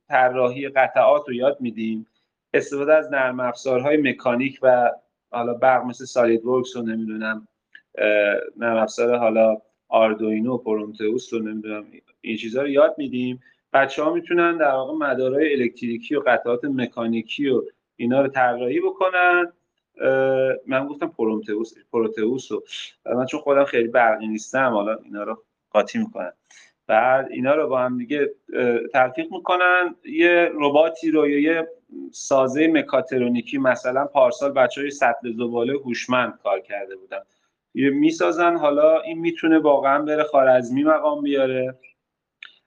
طراحی 0.09 0.69
قطعات 0.69 1.29
رو 1.29 1.35
یاد 1.35 1.57
میدیم. 1.61 2.07
استفاده 2.55 2.95
از 2.95 3.13
نرم 3.13 3.41
افزارهای 3.41 3.97
مکانیک 3.97 4.59
و 4.63 4.91
حالا 5.31 5.55
برق 5.55 5.85
مثل 5.85 6.05
سالید 6.05 6.45
ورکس 6.45 6.77
رو 6.77 6.83
نمی‌دونم 6.83 7.49
نرم 8.57 8.77
افزار 8.77 9.17
حالا 9.17 9.63
آردوینو 9.89 10.59
پرونتئوس 10.59 11.33
رو 11.33 11.39
نمی‌دونم 11.39 11.85
این 12.21 12.37
چیزها 12.37 12.63
رو 12.63 12.69
یاد 12.69 12.95
میدیم. 12.99 13.43
بچه 13.73 14.03
ها 14.03 14.15
می‌تونن 14.15 14.57
در 14.57 14.71
واقع 14.71 14.95
مدارهای 14.95 15.53
الکتریکی 15.53 16.15
و 16.15 16.21
قطعات 16.21 16.65
مکانیکی 16.65 17.49
و 17.49 17.63
اینا 18.03 18.21
رو 18.21 18.29
طراحی 18.29 18.81
بکنن. 18.81 19.53
من 20.67 20.87
گفتم 20.87 21.09
پرومتئوس 21.09 21.73
پروتئوس 21.93 22.53
رو. 22.53 22.65
من 23.07 23.27
چون 23.27 23.41
خودم 23.41 23.65
خیلی 23.65 23.88
برقی 23.88 24.27
نیستم 24.27 24.71
حالا 24.71 24.99
اینا 25.05 25.23
رو 25.23 25.43
قاطی 25.71 25.99
می‌کنن 25.99 26.33
بعد 26.87 27.31
اینا 27.31 27.55
رو 27.55 27.69
با 27.69 27.81
هم 27.81 27.99
دیگه 27.99 28.31
تلفیق 28.93 29.33
می‌کنن. 29.33 29.95
یه 30.05 30.51
رباتی 30.55 31.11
رو 31.11 31.29
یه 31.29 31.69
سازه 32.11 32.69
مکاترونیکی 32.69 33.59
مثلا 33.59 34.07
پارسال 34.07 34.53
بچه 34.53 34.81
های 34.81 34.91
سطل 34.91 35.33
زباله 35.33 35.73
هوشمند 35.73 36.38
کار 36.43 36.61
کرده 36.61 36.97
بودن. 36.97 37.21
یه 37.75 37.91
می‌سازن 37.91 38.57
حالا 38.57 39.01
این 39.01 39.19
می‌تونه 39.19 39.59
واقعا 39.59 40.03
بره 40.03 40.23
خوارزمی 40.23 40.85
مقام 40.85 41.23
بیاره. 41.23 41.79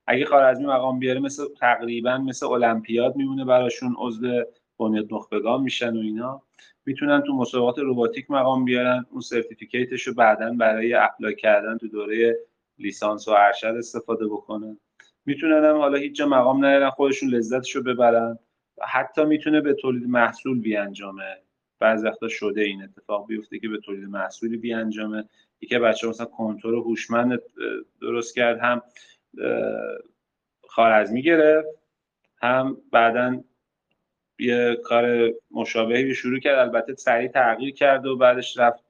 اگه 0.08 0.26
خوارزمی 0.26 0.66
مقام 0.66 1.00
بیاره 1.00 1.20
مثل 1.20 1.44
تقریبا 1.60 2.18
مثل 2.18 2.46
المپیاد 2.46 3.16
میمونه 3.16 3.46
براشون 3.46 3.96
عضو 3.98 4.44
بنیاد 4.80 5.14
نخبگان 5.14 5.62
میشن 5.62 5.98
و 5.98 6.00
اینا 6.00 6.42
می‌تونن 6.86 7.22
تو 7.22 7.34
مسابقات 7.34 7.80
روباتیک 7.80 8.32
مقام 8.32 8.66
بیارن. 8.66 9.06
اون 9.12 9.22
certificate 9.22 9.94
ش 9.94 10.08
رو 10.08 10.14
بعدا 10.14 10.54
برای 10.54 10.94
apply 10.94 11.36
کردن 11.36 11.78
تو 11.78 11.88
دوره 11.88 12.38
لیسانس 12.80 13.28
و 13.28 13.32
ارشد 13.32 13.76
استفاده 13.78 14.28
بکنن. 14.28 14.78
می‌تونن 15.26 15.64
هم 15.64 15.76
حالا 15.76 15.98
هیچ 15.98 16.16
جا 16.16 16.28
مقام 16.28 16.66
نیارن 16.66 16.90
خودشون 16.90 17.30
لذتش 17.30 17.76
رو 17.76 17.84
ببرن. 17.84 18.40
حتی 18.82 19.26
می‌تونه 19.26 19.62
به 19.62 19.74
تولید 19.74 20.08
محصول 20.08 20.60
بیانجامه. 20.60 21.38
بعضی 21.80 22.08
وقتا 22.08 22.28
شده 22.28 22.62
این 22.62 22.84
اتفاق 22.84 23.28
بیفته 23.28 23.60
که 23.60 23.68
به 23.68 23.78
تولید 23.78 24.10
محصولی 24.10 24.58
بیانجامه. 24.58 25.30
یکی 25.62 25.80
بچه 25.80 26.08
مثلا 26.08 26.26
کنترل 26.26 26.76
هوشمند 26.76 27.42
درست 28.02 28.36
کرد 28.36 28.60
هم 28.60 28.82
خارزمی 30.68 31.22
گرفت 31.22 31.68
هم 32.42 32.78
بعدا 32.92 33.44
یه 34.40 34.78
کار 34.84 35.34
مشابهی 35.52 36.16
شروع 36.16 36.40
کرد. 36.40 36.60
البته 36.60 36.96
سریع 36.96 37.28
تغییر 37.28 37.74
کرد 37.74 38.06
و 38.06 38.18
بعدش 38.18 38.58
رفت 38.58 38.84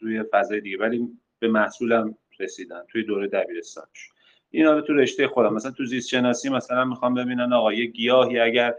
روی 0.00 0.22
فضای 0.32 0.60
دیگه 0.60 0.78
ولی 0.78 1.08
به 1.38 1.48
محصولم 1.48 2.14
رسیدن 2.40 2.82
توی 2.88 3.02
دوره 3.02 3.28
دبیرستانش. 3.28 4.10
این 4.50 4.66
حالا 4.66 4.80
تو 4.80 4.94
رشته 4.94 5.28
خودم. 5.28 5.54
مثلا 5.54 5.70
تو 5.70 5.84
زیست 5.84 6.08
شناسی 6.08 6.48
مثلا 6.48 6.84
می‌خوام 6.84 7.14
ببینن 7.14 7.52
آقا 7.52 7.72
یه 7.72 7.86
گیاهی 7.86 8.38
اگر 8.38 8.74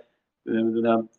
نمی‌دونم 0.46 1.10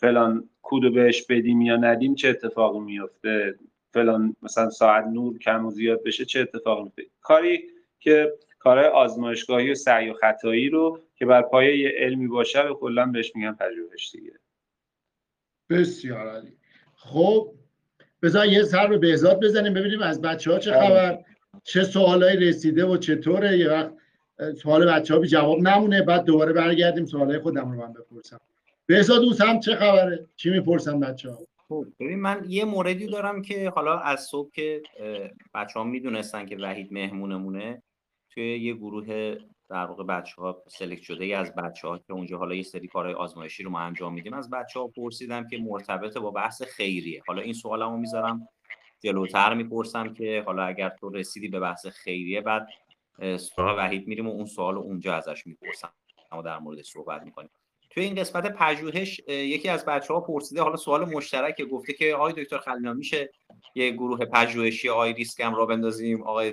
فلان 0.00 0.48
کودو 0.62 0.90
بهش 0.90 1.26
بدیم 1.26 1.60
یا 1.60 1.76
ندیم 1.76 2.14
چه 2.14 2.28
اتفاقی 2.28 2.78
میفته 2.78 3.54
فلان 3.92 4.36
مثلا 4.42 4.70
ساعت 4.70 5.06
نور 5.06 5.38
کم 5.38 5.66
و 5.66 5.70
زیاد 5.70 6.02
بشه 6.02 6.24
چه 6.24 6.40
اتفاقی 6.40 6.82
میفته 6.82 7.02
کاری 7.20 7.64
که 8.00 8.32
کارهای 8.58 8.88
آزمایشگاهی 8.88 9.70
و 9.70 9.74
سعی 9.74 10.10
و 10.10 10.14
خطایی 10.14 10.68
رو 10.68 11.00
که 11.16 11.26
بر 11.26 11.42
پایه 11.42 11.78
یه 11.78 11.92
علمی 11.96 12.28
باشه 12.28 12.62
رو 12.62 12.74
کلا 12.74 13.06
بهش 13.06 13.32
میگن 13.34 13.52
پژوهش 13.52 14.10
دیگه. 14.12 14.32
بسیار 15.70 16.28
عالی. 16.28 16.52
خب 16.94 17.52
بذار 18.22 18.46
یه 18.46 18.62
سر 18.62 18.86
به 18.86 18.98
بهزاد 18.98 19.44
بزنیم 19.44 19.74
ببینیم 19.74 20.02
از 20.02 20.20
بچه 20.20 20.52
ها 20.52 20.58
چه 20.58 20.72
خبر 20.72 21.24
چه 21.64 21.84
سوالایی 21.84 22.36
رسیده 22.36 22.84
و 22.84 22.96
چطوره. 22.96 23.58
یه 23.58 23.68
وقت 23.68 23.92
سوال 24.62 24.92
بچه 24.92 25.14
ها 25.14 25.20
بی 25.20 25.28
جواب 25.28 25.60
نمونه 25.60 26.02
بعد 26.02 26.24
دوباره 26.24 26.52
برگردیم 26.52 27.06
سوالای 27.06 27.38
خودم 27.38 27.72
رو 27.72 27.78
من 27.78 27.92
بپرسم. 27.92 28.40
بهزاد 28.86 29.20
دوست 29.20 29.40
هم 29.40 29.60
چه 29.60 29.74
خبره؟ 29.74 30.26
چی 30.36 30.50
می‌پرسن 30.50 31.00
بچه 31.00 31.30
ها 31.30 31.38
خب 31.68 31.86
ببین 32.00 32.20
من 32.20 32.44
یه 32.48 32.64
موردی 32.64 33.06
دارم 33.06 33.42
که 33.42 33.70
حالا 33.70 33.98
از 33.98 34.20
صبح 34.20 34.50
که 34.50 34.82
بچه 35.54 35.78
ها 35.78 35.84
می‌دونستن 35.84 36.46
که 36.46 36.56
وحید 36.56 36.92
مهمونمونه 36.92 37.82
توی 38.30 38.58
یه 38.58 38.74
گروه 38.74 39.36
در 39.70 39.86
واقع 39.86 40.04
بچه 40.04 40.34
ها 40.42 40.62
سلکت 40.68 41.02
شده 41.02 41.24
ای 41.24 41.34
از 41.34 41.54
بچه 41.54 41.88
ها 41.88 41.98
که 41.98 42.12
اونجا 42.12 42.38
حالا 42.38 42.54
یه 42.54 42.62
سری 42.62 42.88
کارهای 42.88 43.14
آزمایشی 43.14 43.62
رو 43.62 43.70
ما 43.70 43.80
انجام 43.80 44.14
میدیم. 44.14 44.32
از 44.32 44.50
بچه 44.50 44.80
ها 44.80 44.86
پرسیدم 44.86 45.48
که 45.48 45.58
مرتبط 45.58 46.18
با 46.18 46.30
بحث 46.30 46.62
خیریه. 46.62 47.22
حالا 47.26 47.42
این 47.42 47.52
سوالمو 47.52 47.96
می‌ذارم 47.96 48.48
جلوتر 49.00 49.54
می‌پرسم 49.54 50.14
که 50.14 50.42
حالا 50.46 50.64
اگر 50.64 50.88
تو 50.88 51.10
رسیدی 51.10 51.48
به 51.48 51.60
بحث 51.60 51.86
خیریه 51.86 52.40
بعد 52.40 52.68
سوال 53.36 53.78
وحید 53.78 54.08
میریم 54.08 54.26
و 54.26 54.30
اون 54.30 54.46
سوال 54.46 54.74
رو 54.74 54.80
اونجا 54.80 55.14
ازش 55.14 55.46
می‌پرسم. 55.46 55.92
اما 56.32 56.42
در 56.42 56.58
مورد 56.58 56.82
صحبت 56.82 57.22
می‌کنیم. 57.22 57.50
توی 57.90 58.04
این 58.04 58.14
قسمت 58.14 58.54
پژوهش 58.54 59.20
یکی 59.28 59.68
از 59.68 59.84
بچه 59.84 60.14
ها 60.14 60.20
پرسیده 60.20 60.62
حالا 60.62 60.76
سوال 60.76 61.04
مشترک 61.04 61.62
گفته 61.62 61.92
که 61.92 62.14
آقای 62.14 62.32
دکتر 62.32 62.58
خلینا 62.58 62.92
میشه 62.92 63.30
یه 63.74 63.90
گروه 63.90 64.24
پژوهشی 64.24 64.88
آی 64.88 65.12
ریسک 65.12 65.40
هم 65.40 65.54
را 65.54 65.66
بندازیم 65.66 66.22
آقای 66.22 66.52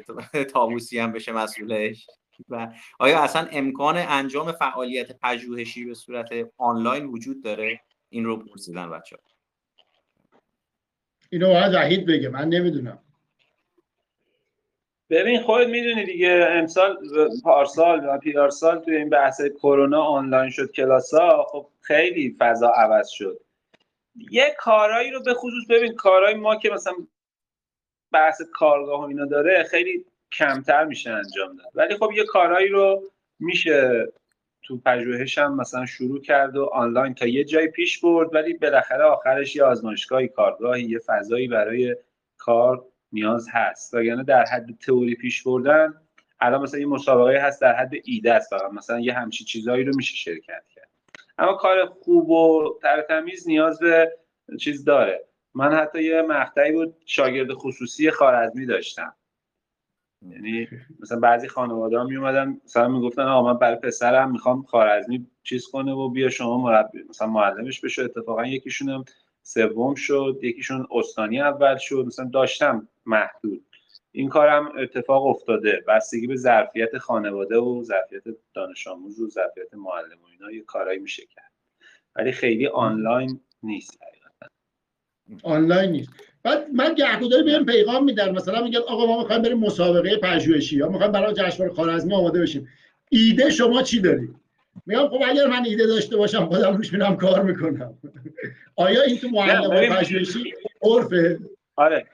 تابوسی 0.54 1.00
هم 1.04 1.12
بشه 1.12 1.32
مسئولش. 1.32 2.08
و 2.50 2.74
آیا 3.00 3.24
اصلا 3.24 3.48
امکان 3.52 3.98
انجام 3.98 4.52
فعالیت 4.52 5.20
پژوهشی 5.20 5.86
به 5.86 5.94
صورت 5.94 6.30
آنلاین 6.58 7.06
وجود 7.06 7.44
داره؟ 7.44 7.82
این 8.10 8.26
رو 8.26 8.38
پرسیدن 8.38 8.90
بچه 8.90 9.16
ها 9.16 9.22
اینو 11.30 11.48
باید 11.48 11.74
وحید 11.74 12.06
بگه 12.06 12.30
من 12.30 12.50
نمی‌دونم. 12.50 13.00
ببین 15.10 15.42
خودت 15.42 15.68
می‌دونی 15.68 16.06
دیگه 16.06 16.48
امسال 16.52 16.98
پارسال 17.44 18.06
و 18.10 18.18
پیارسال 18.18 18.80
توی 18.80 18.96
این 18.96 19.10
بحث 19.10 19.42
کرونا 19.42 20.02
آنلاین 20.02 20.50
شد 20.50 20.72
کلاس 20.72 21.14
ها 21.14 21.48
خب 21.52 21.68
خیلی 21.82 22.36
فضا 22.40 22.70
عوض 22.70 23.10
شد. 23.10 23.40
یه 24.16 24.56
کارایی 24.60 25.12
رو 25.12 25.24
به 25.24 25.34
خصوص 25.34 25.68
ببین 25.70 25.96
کارهای 25.96 26.34
ما 26.34 26.56
که 26.56 26.70
مثلا 26.70 26.94
بحث 28.12 28.42
کارگاه 28.54 29.02
و 29.02 29.04
اینا 29.04 29.26
داره 29.26 29.64
خیلی 29.64 30.06
کمتر 30.34 30.86
میشه 30.86 31.12
انجام 31.12 31.56
داد. 31.56 31.72
ولی 31.76 31.98
خب 31.98 32.12
یه 32.16 32.24
کارهایی 32.26 32.68
رو 32.68 33.04
میشه 33.40 34.08
تو 34.64 34.78
پژوهش 34.78 35.38
هم 35.38 35.56
مثلا 35.56 35.86
شروع 35.86 36.22
کرد 36.22 36.58
و 36.58 36.66
آنلاین 36.66 37.14
تا 37.14 37.26
یه 37.26 37.44
جای 37.44 37.68
پیش 37.68 38.00
برد 38.00 38.36
ولی 38.36 38.54
بالاخره 38.54 39.04
آخرش 39.04 39.56
یه 39.56 39.64
آزمایشگاهی 39.64 40.28
کارگاهی 40.28 40.84
یه 40.84 41.00
فضایی 41.00 41.48
برای 41.48 41.96
کار 42.38 42.86
نیاز 43.12 43.48
هست. 43.52 43.94
وگرنه 43.94 44.24
در 44.24 44.46
حد 44.46 44.78
تئوری 44.86 45.16
پیش 45.16 45.44
بردن 45.44 45.94
الان 46.40 46.62
مثلا 46.62 46.80
یه 46.80 46.86
مسابقه 46.86 47.40
هست 47.40 47.62
در 47.62 47.76
حد 47.76 47.92
ایده 48.04 48.34
است 48.34 48.50
فقط. 48.50 48.72
مثلا 48.72 49.00
یه 49.00 49.14
همچی 49.14 49.44
چیزایی 49.44 49.84
رو 49.84 49.96
میشه 49.96 50.16
شرکت 50.16 50.64
کرد. 50.76 50.90
اما 51.38 51.54
کار 51.54 51.86
خوب 51.86 52.30
و 52.30 52.74
ترتمیز 52.82 53.48
نیاز 53.48 53.80
به 53.80 54.18
چیز 54.60 54.86
داره. 54.86 55.26
من 55.56 55.74
حتی 55.74 56.04
یه 56.04 56.22
مقطعی 56.22 56.72
بود 56.72 56.96
شاگرد 57.06 57.54
خصوصی 57.54 58.12
خارزمی 58.12 58.66
داشتم. 58.66 59.16
یعنی 60.30 60.68
مثلا 61.00 61.20
بعضی 61.20 61.48
خانواده 61.48 61.98
ها 61.98 62.04
می 62.04 62.16
اومدن 62.16 62.62
مثلا 62.66 62.88
می‌گفتن 62.88 63.22
آقا 63.22 63.54
من 63.54 63.60
برای 63.60 63.76
پسرم 63.76 64.32
می‌خوام 64.32 64.64
خارزمی 64.64 65.28
چیز 65.44 65.68
کنه 65.68 65.92
و 65.92 66.10
بیا 66.10 66.30
شما 66.30 66.58
مربی 66.58 67.04
مثلا 67.10 67.28
معلمش 67.28 67.82
بشه. 67.82 68.04
اتفاقا 68.04 68.46
یکیشون 68.46 69.06
سوم 69.44 69.96
شد 69.96 70.40
یکیشون 70.42 70.88
استانی 70.92 71.42
اول 71.42 71.78
شد 71.78 72.04
مثلا 72.08 72.30
داشتم 72.34 72.88
محدود. 73.06 73.66
این 74.12 74.30
کارم 74.30 74.72
اتفاق 74.78 75.26
افتاده. 75.26 75.84
بستگی 75.88 76.28
به 76.28 76.36
ظرفیت 76.36 76.98
خانواده 76.98 77.58
و 77.58 77.84
ظرفیت 77.84 78.24
دانش 78.54 78.88
آموز 78.88 79.20
و 79.20 79.30
ظرفیت 79.30 79.74
معلم 79.74 80.22
و 80.24 80.26
اینا 80.32 80.52
یه 80.52 80.64
کارایی 80.64 81.00
میشه 81.00 81.26
کرد. 81.26 81.52
ولی 82.16 82.32
خیلی 82.32 82.68
آنلاین 82.68 83.40
نیست. 83.64 84.00
آنلاین 85.44 85.92
نیست. 85.92 86.33
بعد 86.44 86.68
من 86.74 86.94
گهگداری 86.94 87.44
بهم 87.44 87.66
پیغام 87.66 88.04
میدن 88.04 88.32
مثلا 88.32 88.64
میگن 88.64 88.80
آقا 88.80 89.06
ما 89.06 89.20
می‌خوایم 89.20 89.42
بریم 89.42 89.60
مسابقه 89.60 90.18
پژوهشی 90.18 90.78
یا 90.78 90.90
می‌خوایم 90.90 91.12
برای 91.12 91.34
جشنواره 91.34 91.74
خوارزمی 91.74 92.14
آماده 92.14 92.42
بشیم. 92.42 92.68
ایده 93.10 93.50
شما 93.50 93.82
چی 93.82 94.00
دارید 94.02 94.36
میگم 94.86 95.08
خب 95.08 95.22
اگر 95.30 95.48
من 95.48 95.66
ایده 95.66 95.88
داشته 95.88 96.18
باشم 96.18 96.46
خودم 96.46 96.78
روش 96.78 96.94
میرم 96.94 97.18
کار 97.18 97.42
می‌کنم. 97.42 97.94
آیا 98.76 99.02
این 99.04 99.18
تو 99.18 99.28
معلم 99.28 99.96
پژوهشی 99.96 100.54
عرفه؟ 100.82 101.40
آره. 101.76 102.06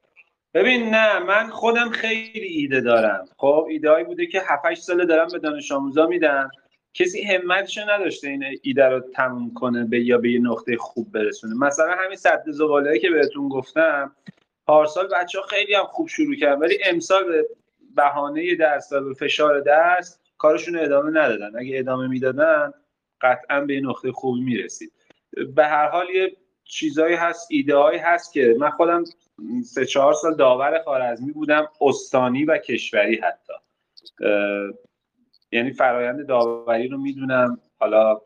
ببین 0.54 0.89
نه 0.89 1.20
من 1.20 1.50
خودم 1.50 1.89
خیلی 1.89 2.48
ایده 2.48 2.82
دارم. 2.82 3.26
خب 3.38 3.68
ایده 3.70 4.04
بوده 4.04 4.26
که 4.26 4.42
7 4.48 4.74
ساله 4.74 5.06
دارم 5.06 5.28
به 5.32 5.39
دانش 5.39 5.72
آموزا 5.72 6.08
میدم. 6.08 6.50
کسی 6.93 7.21
همتشو 7.21 7.82
نداشته 7.89 8.28
این 8.28 8.43
ایده 8.62 8.86
رو 8.86 8.99
تموم 8.99 9.54
کنه 9.54 9.86
به 9.86 9.99
یا 9.99 10.17
به 10.17 10.32
یه 10.32 10.39
نقطه 10.39 10.78
خوب 10.78 11.12
برسونه. 11.12 11.56
مثلا 11.56 11.91
همین 11.91 12.17
صد 12.17 12.43
زبالهایی 12.47 12.99
که 12.99 13.10
بهتون 13.10 13.49
گفتم 13.49 14.15
پارسال 14.65 15.08
بچه 15.08 15.39
ها 15.39 15.45
خیلی 15.45 15.73
هم 15.73 15.84
خوب 15.84 16.08
شروع 16.08 16.36
کردن 16.36 16.60
ولی 16.60 16.78
امسال 16.86 17.23
به 17.23 17.47
بهانه 17.95 18.56
درس 18.56 18.91
و 18.91 19.13
فشار 19.13 19.60
درس 19.60 20.19
کارشون 20.38 20.80
ادامه 20.80 21.10
ندادن. 21.10 21.60
اگه 21.60 21.80
ادامه 21.80 22.08
می‌دادن 22.08 22.73
قطعا 23.21 23.62
به 23.62 23.75
یه 23.75 23.82
نقطه 23.82 24.12
خوبی 24.12 24.41
می‌رسید. 24.41 24.91
به 25.56 25.65
هر 25.65 25.88
حال 25.89 26.10
یه 26.10 26.38
چیزایی 26.63 27.15
هست 27.15 27.47
ایده 27.52 27.75
هایی 27.75 27.99
هست 27.99 28.34
که 28.34 28.56
من 28.60 28.69
خودم 28.69 29.04
سه 29.65 29.86
چهار 29.86 30.13
سال 30.13 30.36
داور 30.36 30.82
خارزمی 30.86 31.32
بودم 31.32 31.67
استانی 31.82 32.45
و 32.45 32.58
کشوری 32.58 33.15
حتی. 33.15 33.54
یعنی 35.51 35.73
فرایند 35.73 36.27
داوری 36.27 36.88
رو 36.88 36.97
می‌دونم. 36.97 37.59
حالا 37.79 38.21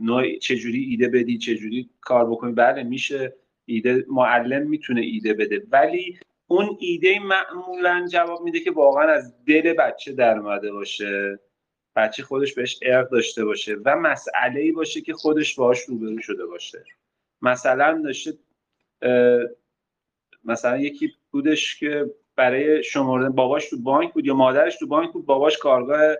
نوع 0.00 0.38
چجوری 0.38 0.84
ایده 0.84 1.08
بدی 1.08 1.38
چجوری 1.38 1.90
کار 2.00 2.30
بکنی؟ 2.30 2.52
بله 2.52 2.82
میشه 2.82 3.36
ایده 3.64 4.04
معلم 4.08 4.68
می‌تونه 4.68 5.00
ایده 5.00 5.34
بده. 5.34 5.62
ولی 5.70 6.18
اون 6.46 6.76
ایده 6.80 7.18
معمولا 7.18 8.06
جواب 8.10 8.42
میده 8.42 8.60
که 8.60 8.70
واقعا 8.70 9.10
از 9.12 9.44
دل 9.46 9.72
بچه 9.72 10.12
در 10.12 10.38
اومده 10.38 10.72
باشه. 10.72 11.38
بچه 11.96 12.22
خودش 12.22 12.54
بهش 12.54 12.78
ارق 12.82 13.10
داشته 13.10 13.44
باشه 13.44 13.76
و 13.84 13.96
مسئله 13.96 14.60
ای 14.60 14.72
باشه 14.72 15.00
که 15.00 15.12
خودش 15.12 15.54
باهاش 15.54 15.80
روبرو 15.80 16.18
شده 16.18 16.46
باشه. 16.46 16.84
مثلا 17.42 18.02
داشته 18.04 18.32
مثلا 20.44 20.76
یکی 20.78 21.12
بودش 21.30 21.76
که 21.76 22.14
برای 22.36 22.82
شمردن 22.82 23.28
باباش 23.28 23.70
تو 23.70 23.82
بانک 23.82 24.12
بود 24.12 24.26
یا 24.26 24.34
مادرش 24.34 24.78
تو 24.78 24.86
بانک 24.86 25.12
بود 25.12 25.26
باباش 25.26 25.58
کارگاه 25.58 26.16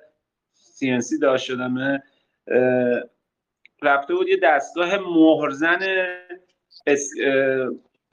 سی 1.01 1.19
داشت 1.19 1.45
شدمه 1.45 2.03
رفته 3.83 4.15
بود 4.15 4.29
یه 4.29 4.37
دستگاه 4.43 4.99
مهرزن 4.99 6.07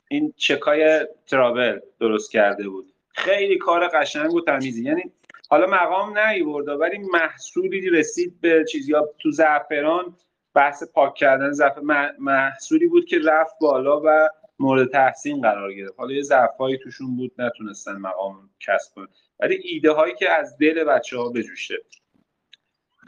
این 0.07 0.33
چکای 0.37 1.07
ترابل 1.27 1.79
درست 1.99 2.31
کرده 2.31 2.69
بود. 2.69 2.93
خیلی 3.09 3.57
کار 3.57 3.87
قشنگ 3.87 4.33
و 4.33 4.41
تمیزی. 4.41 4.83
یعنی 4.83 5.03
حالا 5.49 5.67
مقام 5.67 6.13
برده 6.45 6.71
ولی 6.71 6.97
محصولی 6.97 7.89
رسید 7.89 8.41
به 8.41 8.65
چیزی 8.71 8.93
تو 9.19 9.31
زعفران 9.31 10.15
بحث 10.53 10.83
پاک 10.83 11.15
کردن 11.15 11.51
زعفر 11.51 11.81
محصولی 12.19 12.87
بود 12.87 13.05
که 13.05 13.19
رفت 13.25 13.55
بالا 13.61 14.01
و 14.05 14.29
مورد 14.59 14.91
تحسین 14.91 15.41
قرار 15.41 15.73
گرفت. 15.73 15.93
حالا 15.97 16.13
یه 16.13 16.21
ضعفایی 16.21 16.77
توشون 16.77 17.17
بود 17.17 17.31
نتونستن 17.37 17.95
مقام 17.97 18.49
کسب 18.59 18.95
کنن. 18.95 19.07
ولی 19.39 19.55
ایده 19.63 19.91
هایی 19.91 20.15
که 20.15 20.31
از 20.31 20.57
دل 20.57 20.83
بچه 20.83 21.17
ها 21.17 21.29
بجوشه 21.29 21.75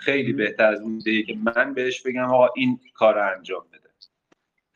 خیلی 0.04 0.34
بهتر 0.34 0.66
از 0.66 0.82
اون 0.82 1.00
که 1.00 1.38
من 1.56 1.74
بهش 1.74 2.02
بگم 2.02 2.24
آقا 2.24 2.50
این 2.56 2.80
کار 2.94 3.16
رو 3.16 3.38
انجام 3.38 3.66
بده. 3.74 3.84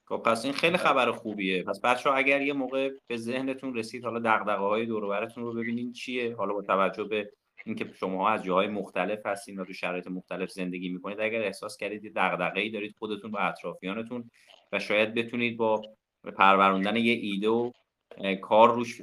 خب 0.05 0.17
پس 0.17 0.45
این 0.45 0.53
خیلی 0.53 0.77
خبر 0.77 1.11
خوبیه. 1.11 1.63
پس 1.63 1.81
بچه 1.81 2.09
ها 2.09 2.15
اگر 2.15 2.41
یه 2.41 2.53
موقع 2.53 2.91
به 3.07 3.17
ذهنتون 3.17 3.75
رسید 3.75 4.03
حالا 4.03 4.19
دقدقه 4.19 4.63
های 4.63 4.85
دوروبرتون 4.85 5.43
رو 5.43 5.53
ببینین 5.53 5.91
چیه. 5.91 6.35
حالا 6.35 6.53
با 6.53 6.61
توجه 6.61 7.03
به 7.03 7.31
اینکه 7.65 7.93
شما 7.93 8.29
از 8.29 8.43
جاهای 8.43 8.67
مختلف 8.67 9.25
هستین 9.25 9.59
و 9.59 9.65
تو 9.65 9.73
شرایط 9.73 10.07
مختلف 10.07 10.51
زندگی 10.51 10.89
می‌کنید 10.89 11.19
اگر 11.19 11.41
احساس 11.41 11.77
کردید 11.77 12.03
یه 12.03 12.11
دغدغه‌ای 12.15 12.63
ای 12.63 12.69
دارید 12.69 12.95
خودتون 12.99 13.31
و 13.31 13.37
اطرافیانتون 13.39 14.31
و 14.71 14.79
شاید 14.79 15.13
بتونید 15.13 15.57
با 15.57 15.81
پروروندن 16.37 16.95
یه 16.95 17.13
ایده 17.13 17.49
و 17.49 17.71
کار 18.41 18.73
روش 18.73 19.01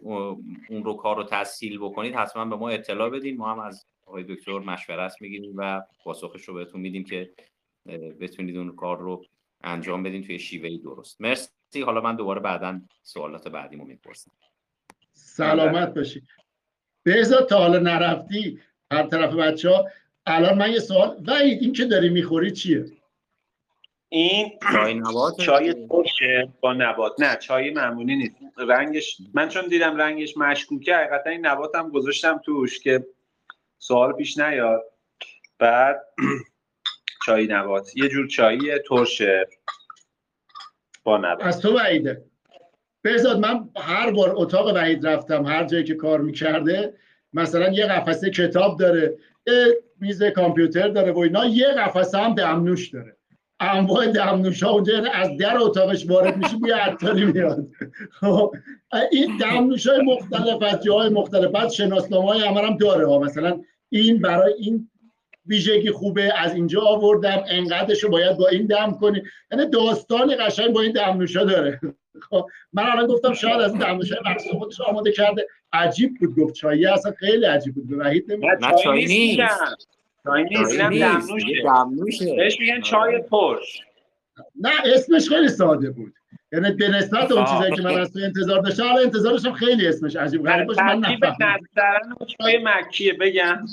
اون 0.68 0.84
رو 0.84 0.94
کار 0.94 1.16
رو 1.16 1.24
تسهیل 1.24 1.78
بکنید 1.78 2.14
حتما 2.14 2.44
به 2.44 2.56
ما 2.56 2.68
اطلاع 2.68 3.10
بدین. 3.10 3.36
ما 3.36 3.52
هم 3.52 3.58
از 3.58 3.86
آقای 4.06 4.24
دکتر 4.28 4.58
مشورت 4.58 5.14
می‌گیریم 5.20 5.52
و 5.56 5.82
پاسخش 6.04 6.44
رو 6.44 6.54
بهتون 6.54 6.80
میدیم 6.80 7.04
که 7.04 7.30
بتونید 8.20 8.56
اون 8.56 8.76
کار 8.76 8.98
رو 8.98 9.24
انجام 9.64 10.02
بدین 10.02 10.24
توی 10.24 10.38
شیوهی 10.38 10.78
درست. 10.78 11.20
مرسی. 11.20 11.50
حالا 11.84 12.00
من 12.00 12.16
دوباره 12.16 12.40
بعدا 12.40 12.80
سوالات 13.02 13.48
بعدیمو 13.48 13.84
می‌پرسم. 13.84 14.30
سلامت 15.12 15.94
باشی. 15.94 16.22
بهزاد 17.02 17.48
تا 17.48 17.58
حالا 17.58 17.78
نرفتی 17.78 18.60
هر 18.90 19.06
طرف 19.06 19.34
بچه 19.34 19.70
ها. 19.70 19.84
الان 20.26 20.58
من 20.58 20.72
یه 20.72 20.78
سوال 20.78 21.24
وحید 21.26 21.62
این 21.62 21.72
که 21.72 21.84
داری 21.84 22.08
می‌خوری 22.08 22.50
چیه؟ 22.50 22.84
این 24.08 24.58
چای 24.72 24.94
نبات 24.94 25.40
چای 25.40 25.72
ترش 25.72 25.88
ترشه 25.88 26.52
با 26.60 26.72
نبات. 26.72 27.12
نه 27.18 27.36
چای 27.36 27.70
معمولی 27.70 28.16
نیست. 28.16 28.36
رنگش 28.56 29.16
من 29.34 29.48
چون 29.48 29.68
دیدم 29.68 29.96
رنگش 29.96 30.36
مشکوکه 30.36 30.96
حقیقتا 30.96 31.30
این 31.30 31.46
نباتم 31.46 31.90
گذاشتم 31.90 32.40
توش 32.44 32.80
که 32.80 33.06
سوال 33.86 34.12
پیش 34.12 34.38
نیاد. 34.38 34.82
بعد 35.58 36.00
چای 37.26 37.46
نبات. 37.46 37.96
یه 37.96 38.08
جور 38.08 38.28
چایی 38.28 38.78
ترشه. 38.88 39.46
با 41.04 41.18
نبات. 41.18 41.46
از 41.46 41.60
تو 41.60 41.78
وعیده. 41.78 42.24
بهزاد 43.02 43.38
من 43.38 43.70
هر 43.76 44.10
بار 44.10 44.32
اتاق 44.36 44.74
وحید 44.74 45.06
رفتم 45.06 45.46
هر 45.46 45.64
جایی 45.64 45.84
که 45.84 45.94
کار 45.94 46.20
می‌کرده 46.20 46.94
مثلا 47.32 47.68
یه 47.68 47.86
قفسه 47.86 48.30
کتاب 48.30 48.78
داره 48.78 49.18
یه 49.46 49.82
میز 50.00 50.22
کامپیوتر 50.22 50.88
داره 50.88 51.12
و 51.12 51.18
اینا 51.18 51.46
یه 51.46 51.66
قفسه 51.66 52.18
هم 52.18 52.34
دمنوش 52.34 52.88
داره. 52.88 53.16
انواع 53.60 54.06
دمنوش 54.06 54.62
ها 54.62 54.70
اونجا 54.70 54.92
یعنی 54.92 55.08
از 55.08 55.36
در 55.38 55.58
اتاقش 55.58 56.06
وارد 56.08 56.36
میشه 56.36 56.56
بوی 56.56 56.72
عطاری 56.72 57.24
میاد. 57.24 57.66
خب 58.10 58.54
این 59.12 59.36
دمنوش 59.36 59.86
های 59.86 60.00
مختلف 60.02 60.62
از 60.62 60.84
جاهای 60.84 61.08
مختلف. 61.08 61.50
بعد 61.50 61.70
شناسنامه 61.70 62.26
های 62.26 62.44
هم 62.44 62.76
داره 62.76 63.06
ها. 63.06 63.18
مثلا 63.18 63.60
این 63.98 64.20
برای 64.20 64.54
این 64.58 64.88
ویژگی 65.46 65.90
خوبه 65.90 66.32
از 66.36 66.54
اینجا 66.54 66.80
آوردم 66.80 67.44
انقدرشو 67.48 68.08
باید 68.08 68.36
با 68.36 68.48
این 68.48 68.66
دم 68.66 68.92
کنی. 69.00 69.22
یعنی 69.52 69.70
داستانی 69.70 70.34
قشنگ 70.34 70.72
با 70.72 70.80
این 70.80 70.92
دمنوشا 70.92 71.44
داره. 71.44 71.80
خب 72.30 72.46
من 72.72 72.82
الان 72.82 73.06
گفتم 73.06 73.34
شاید 73.34 73.60
از 73.60 73.70
این 73.70 73.80
دمنوشای 73.80 74.18
مخصوص 74.26 74.52
خودش 74.52 74.80
آماده 74.80 75.12
کرده. 75.12 75.46
عجیب 75.72 76.10
بود 76.20 76.36
گفت 76.36 76.54
چایی 76.54 76.86
اصلا 76.86 77.12
خیلی 77.12 77.44
عجیب 77.46 77.74
بود 77.74 77.88
به 77.88 77.96
وحید 77.96 78.32
نه 78.32 78.58
چای 78.84 79.04
نیست. 79.04 79.86
چای 80.24 80.44
نیست. 80.44 80.78
دمنوشه. 81.64 82.34
بهش 82.36 82.60
میگن 82.60 82.80
چای 82.80 83.22
ترش 83.30 83.80
نه 84.60 84.70
اسمش 84.84 85.28
خیلی 85.28 85.48
ساده 85.48 85.90
بود. 85.90 86.14
یعنی 86.54 86.70
به 86.72 86.88
نسبت 86.88 87.32
اون 87.32 87.44
چیزایی 87.44 87.72
که 87.76 87.82
من 87.82 88.00
از 88.00 88.12
تو 88.12 88.18
انتظار 88.18 88.60
داشتم 88.60 88.82
حالا 88.82 89.02
انتظارشم 89.02 89.52
خیلی 89.52 89.88
اسمش 89.88 90.16
عجیب. 90.16 90.44
غریب 90.44 90.66
باشه 90.66 90.82
من 90.82 90.98
نفهمیدم. 90.98 91.58
چای 92.38 92.58
مکیه 92.64 93.12
بگم. 93.12 93.64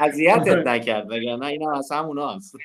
اذیتت 0.00 0.66
نکرد 0.66 1.12
نه 1.12 1.46
اینا 1.46 1.78
از 1.78 1.92
هموناست 1.92 2.56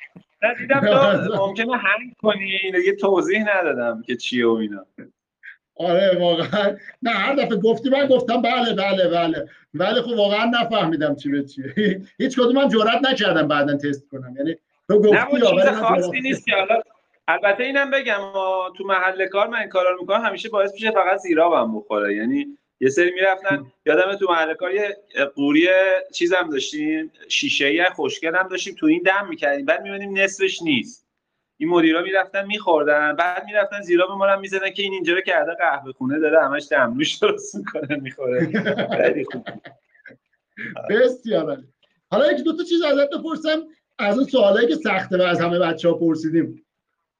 نه 0.42 0.54
دیدم 0.58 0.80
تو 0.80 1.36
ممکنه 1.36 1.76
هنگ 1.76 2.14
کنی 2.22 2.58
یه 2.86 2.96
توضیح 3.00 3.44
ندادم 3.56 4.02
که 4.06 4.16
چیه 4.16 4.46
و 4.46 4.50
اینا. 4.50 4.86
آره 5.76 6.18
واقعا. 6.20 6.76
نه 7.02 7.10
هر 7.10 7.34
دفعه 7.34 7.56
گفتی 7.56 7.90
من 7.90 8.06
گفتم 8.06 8.42
بله 8.42 8.74
بله 8.74 9.08
بله. 9.08 9.48
ولی 9.74 10.00
خب 10.00 10.10
واقعا 10.16 10.44
نفهمیدم 10.44 11.16
چی 11.16 11.28
به 11.28 11.44
چیه 11.44 11.74
هیچ 12.20 12.36
کدوم 12.36 12.52
من 12.56 12.68
جرئت 12.68 13.10
نکردم 13.10 13.48
بعدا 13.48 13.76
تست 13.76 14.08
کنم. 14.08 14.34
یعنی 14.36 14.56
تو 14.88 14.98
گفتی 14.98 15.36
نه 15.36 15.50
چیز 15.50 15.78
خاصی 15.78 16.20
نیست 16.20 16.44
که 16.44 16.52
حالا 16.54 16.82
البته 17.28 17.64
اینم 17.64 17.90
بگم 17.90 18.20
تو 18.76 18.84
محل 18.84 19.26
کار 19.26 19.48
من 19.48 19.58
این 19.58 19.68
کارا 19.68 19.90
رو 19.90 20.00
می‌کنم 20.00 20.24
همیشه 20.24 20.48
باعث 20.48 20.72
میشه 20.72 20.90
فقط 20.90 21.18
زیرابم 21.18 21.76
بخوره. 21.78 22.14
یعنی 22.14 22.46
یه 22.80 22.88
سری 22.88 23.12
می‌رفتن 23.14 23.66
یادم 23.86 24.16
تو 24.16 24.26
محل 24.30 24.54
کار 24.54 24.74
یه 24.74 24.96
قوری 25.34 25.68
چیزم 26.14 26.48
داشتیم 26.52 27.12
شیشه 27.28 27.66
ای 27.66 27.84
خوشگل 27.84 28.34
هم 28.34 28.48
داشتیم 28.48 28.74
تو 28.78 28.86
این 28.86 29.02
دم 29.02 29.28
می‌کردیم. 29.28 29.66
بعد 29.66 29.82
می‌بینیم 29.82 30.18
نصفش 30.18 30.62
نیست. 30.62 31.06
این 31.56 31.68
مدیرا 31.68 32.02
می‌رفتن 32.02 32.46
میخوردن. 32.46 33.16
بعد 33.16 33.44
می‌رفتن 33.44 33.80
زیرا 33.80 34.06
به 34.06 34.14
ما 34.14 34.36
می‌زدن 34.36 34.70
که 34.70 34.82
این 34.82 34.92
اینجا 34.92 35.14
رو 35.14 35.20
کرده 35.20 35.54
قهوه 35.54 35.92
خونه 35.92 36.18
داره 36.18 36.44
همش 36.44 36.66
دمنوش 36.70 37.14
درست 37.14 37.54
می‌کنه 37.54 37.96
می‌خوره. 37.96 38.46
خیلی 39.02 39.24
خوب. 39.24 39.44
بسیار 40.90 41.62
حالا 42.10 42.32
یک 42.32 42.44
دو 42.44 42.56
تا 42.56 42.62
چیز 42.64 42.82
ازت 42.82 43.10
بپرسم 43.10 43.62
از 43.98 44.18
اون 44.18 44.26
سوالایی 44.26 44.68
که 44.68 44.74
سخته 44.74 45.18
و 45.18 45.22
از 45.22 45.40
همه 45.40 45.58
بچه 45.58 45.88
ها 45.88 45.94
پرسیدیم. 45.94 46.63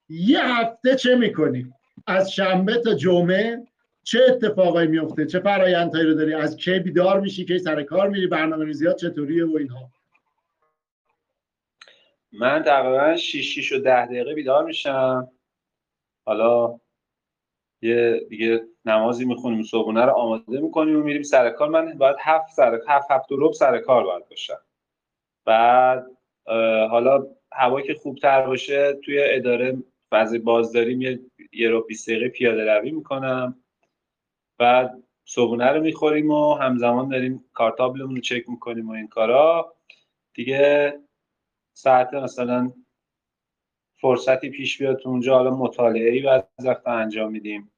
یه 0.08 0.44
هفته 0.44 0.96
چه 0.96 1.16
می‌کنی؟ 1.16 1.72
از 2.06 2.32
شنبه 2.32 2.78
تا 2.78 2.94
جمعه 2.94 3.66
چه 4.02 4.18
اتفاقایی 4.28 4.88
میفته 4.88 5.26
چه 5.26 5.40
فرایندهایی 5.40 6.06
رو 6.06 6.14
داری؟ 6.14 6.34
از 6.34 6.56
کی 6.56 6.78
بیدار 6.78 7.20
میشی؟ 7.20 7.44
کی 7.44 7.58
سر 7.58 7.82
کار 7.82 8.08
میری؟ 8.08 8.26
برنامه 8.26 8.64
ریزیات 8.64 8.96
چطوریه 8.96 9.44
و 9.44 9.56
اینها؟ 9.56 9.90
من 12.32 12.62
تقریبا 12.62 13.16
6 13.16 13.54
6 13.54 13.72
و 13.72 13.78
10 13.78 14.06
دقیقه 14.06 14.34
بیدار 14.34 14.64
میشم. 14.64 15.30
حالا 16.26 16.80
یه 17.82 18.26
دیگه 18.28 18.64
نمازی 18.84 19.24
می‌خونیم 19.24 19.62
صبحونه 19.62 20.04
رو 20.04 20.12
آماده 20.12 20.60
می‌کنیم 20.60 21.00
و 21.00 21.02
میریم 21.02 21.22
سر 21.22 21.50
کار. 21.50 21.68
من 21.68 21.98
باید 21.98 22.16
هفت 22.20 22.52
سر 22.52 22.80
هفت 22.88 23.10
هفت 23.10 23.32
و 23.32 23.36
ربع 23.36 23.52
سر 23.52 23.78
کار 23.78 24.04
باید 24.04 24.28
باشم. 24.28 24.60
بعد 25.44 26.06
حالا 26.90 27.26
هوا 27.52 27.80
که 27.80 27.94
خوبتر 27.94 28.46
باشه 28.46 28.92
توی 28.92 29.18
اداره 29.22 29.76
فضای 30.14 30.38
بازداریم 30.38 31.03
یه 31.03 31.20
یه 31.53 31.68
رو 31.68 31.81
20 31.81 32.11
دقیقه 32.11 32.29
پیاده 32.29 32.74
روی 32.74 32.90
می‌کنم. 32.90 33.64
بعد 34.59 35.03
صبحونه 35.24 35.72
رو 35.72 35.83
می‌خوریم 35.83 36.31
و 36.31 36.55
همزمان 36.55 37.09
داریم 37.09 37.44
کارتابلمون 37.53 38.14
رو 38.14 38.20
چک 38.20 38.48
می‌کنیم 38.48 38.88
و 38.88 38.92
این 38.92 39.09
کارا. 39.09 39.77
دیگه 40.35 40.92
ساعت 41.72 42.14
مثلا 42.14 42.72
فرصتی 44.00 44.50
پیش 44.50 44.79
بیاد 44.79 44.98
تو 44.98 45.09
اونجا 45.09 45.35
حالا 45.35 45.57
مطالعه 45.57 46.11
ای 46.11 46.22
بعد 46.22 46.48
وقت 46.64 46.88
انجام 46.88 47.33
میدیم. 47.33 47.72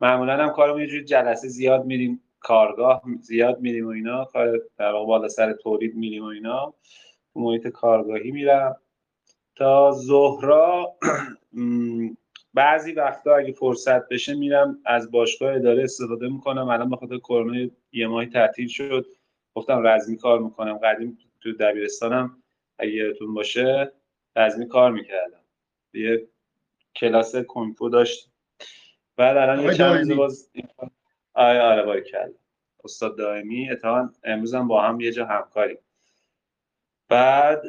معمولا 0.00 0.36
هم 0.36 0.50
کارمون 0.50 0.80
یه 0.80 0.86
جوری 0.86 1.04
جلسه 1.04 1.48
زیاد 1.48 1.84
میریم 1.84 2.22
کارگاه 2.40 3.02
زیاد 3.20 3.60
میریم 3.60 3.86
و 3.86 3.88
اینا 3.88 4.24
کار 4.24 4.62
در 4.76 4.92
واقع 4.92 5.06
بالا 5.06 5.28
سر 5.28 5.52
تولید 5.52 5.94
میریم 5.94 6.22
و 6.22 6.26
اینا. 6.26 6.74
محیط 7.34 7.68
کارگاهی 7.68 8.30
میرم. 8.30 8.80
تا 9.56 9.92
ظهرا 9.92 10.96
بعضی 12.54 12.92
وقتا 12.92 13.36
اگه 13.36 13.52
فرصت 13.52 14.08
بشه 14.08 14.34
میرم 14.34 14.78
از 14.84 15.10
باشگاه 15.10 15.54
اداره 15.54 15.84
استفاده 15.84 16.28
می‌کنم. 16.28 16.68
الان 16.68 16.90
به 16.90 16.96
خاطر 16.96 17.18
کرونا 17.18 17.70
یه 17.92 18.06
ماهی 18.06 18.26
تعطیل 18.26 18.68
شد. 18.68 19.06
گفتم 19.54 19.86
رزمی 19.86 20.16
کار 20.16 20.38
می‌کنم. 20.38 20.78
قدیم 20.78 21.18
تو 21.40 21.52
دبیرستانم. 21.52 22.42
اگه 22.78 22.92
یادتون 22.92 23.34
باشه 23.34 23.92
رزمی 24.36 24.68
کار 24.68 24.92
می‌کردم. 24.92 25.40
یه 25.92 26.28
کلاس 26.96 27.36
کنفو 27.36 27.88
داشت. 27.88 28.30
بعد 29.16 29.36
الان 29.36 29.60
یه 29.60 29.74
چند 29.74 29.98
روز 29.98 30.16
باز 30.16 30.50
آره 31.34 31.60
آره 31.60 31.82
باری 31.82 32.04
کرد 32.04 32.32
استاد 32.84 33.18
دائمی. 33.18 33.70
اتفاقا 33.70 34.10
امروز 34.24 34.54
هم 34.54 34.68
با 34.68 34.82
هم 34.82 35.00
یه 35.00 35.12
جا 35.12 35.26
همکاری 35.26 35.78
بعد 37.08 37.62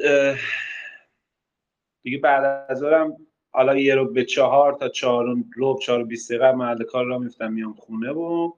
دیگه 2.08 2.18
بعد 2.18 2.66
از 2.68 2.82
اونم 2.82 3.16
حالا 3.50 3.76
یه 3.76 3.94
رو 3.94 4.12
به 4.12 4.24
چهار 4.24 4.72
تا 4.72 4.88
چهار 4.88 5.36
رو 5.54 5.78
چهار 5.78 6.00
و 6.00 6.04
بیست 6.04 6.30
دقیقه 6.30 6.52
محل 6.52 6.84
کار 6.84 7.04
را 7.04 7.18
میفتم 7.18 7.52
میام 7.52 7.72
خونه 7.72 8.10
و 8.10 8.52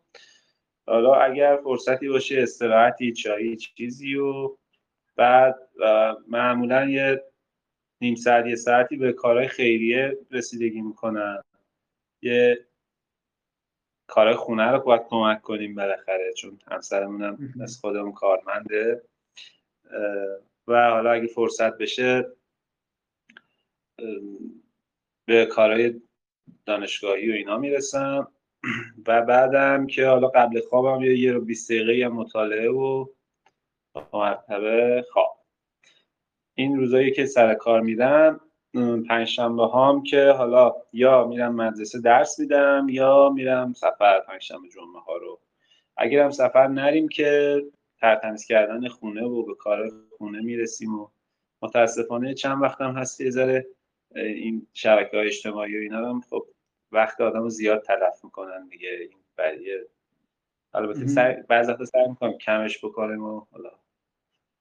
حالا 0.87 1.15
اگر 1.15 1.61
فرصتی 1.65 2.09
باشه 2.09 2.43
استراحتی 2.43 3.13
چایی 3.13 3.57
چیزی 3.57 4.15
و 4.15 4.57
بعد 5.17 5.59
معمولا 6.29 6.91
یه 6.91 7.25
نیم 8.01 8.15
ساعت 8.15 8.47
یه 8.47 8.57
ساعتی 8.57 8.97
به 8.97 9.13
کارهای 9.13 9.49
خیریه 9.49 10.19
رسیدگی 10.31 10.81
می‌کنم. 10.81 11.45
یه 12.23 12.67
کارهای 14.07 14.37
خونه 14.37 14.71
رو 14.71 14.79
باید 14.81 15.03
کمک 15.09 15.43
کنیم 15.43 15.75
بالاخره 15.75 16.33
چون 16.33 16.59
همسرمونم 16.71 17.39
از 17.63 17.79
خودمون 17.81 18.13
کارمنده. 18.13 19.03
و 20.69 20.91
حالا 20.91 21.13
اگه 21.13 21.27
فرصت 21.27 21.79
بشه 21.79 22.33
به 25.25 25.47
کارهای 25.47 26.01
دانشگاهی 26.67 27.31
و 27.31 27.35
اینا 27.35 27.59
می‌رسم. 27.59 28.29
و 29.07 29.23
بعدم 29.23 29.87
که 29.87 30.07
حالا 30.07 30.29
قبل 30.29 30.61
خوابم 30.61 31.03
یه 31.05 31.19
یه 31.19 31.33
رو 31.33 31.41
20 31.41 31.73
دقیقه 31.73 32.09
مطالعه 32.09 32.71
و 32.71 33.07
مرتبه 34.13 35.05
خواب. 35.13 35.45
این 36.55 36.77
روزایی 36.77 37.13
که 37.13 37.27
سر 37.27 37.55
کار 37.55 37.81
میرم 37.81 38.41
پنجشنبه 39.09 39.67
هام 39.67 40.03
که 40.03 40.31
حالا 40.31 40.75
یا 40.93 41.27
میرم 41.27 41.55
مدرسه 41.55 42.01
درس 42.01 42.39
میدم 42.39 42.87
یا 42.91 43.29
میرم 43.29 43.73
سفر 43.73 44.21
پنجشنبه 44.21 44.69
جمعه 44.69 45.01
ها 45.01 45.17
رو. 45.17 45.41
اگرم 45.97 46.31
سفر 46.31 46.69
نریم 46.69 47.09
که 47.09 47.63
ترتمیز 48.01 48.45
کردن 48.45 48.89
خونه 48.89 49.25
و 49.25 49.43
به 49.43 49.55
کار 49.55 49.91
خونه 50.19 50.41
می‌رسیم 50.41 51.01
و 51.01 51.09
متاسفانه 51.63 52.35
چند 52.35 52.63
وقتم 52.63 52.93
هست 52.93 53.21
یه 53.21 53.31
ذره 53.31 53.67
این 54.15 54.67
شبکه 54.73 55.17
های 55.17 55.27
اجتماعی 55.27 55.77
و 55.77 55.81
اینا 55.81 56.09
هم 56.09 56.21
خب 56.21 56.47
وقت 56.93 57.21
آدم 57.21 57.43
رو 57.43 57.49
زیاد 57.49 57.83
تلف 57.83 58.25
می‌کنن 58.25 58.69
دیگه. 58.69 58.89
این 58.89 59.19
بریه 59.37 59.87
البته 60.75 61.45
بعض 61.49 61.69
وقتا 61.69 61.85
سعی 61.85 62.09
می‌کنم 62.09 62.39
کمش 62.39 62.85
بکنیم 62.85 63.25
و 63.25 63.47
حالا 63.53 63.71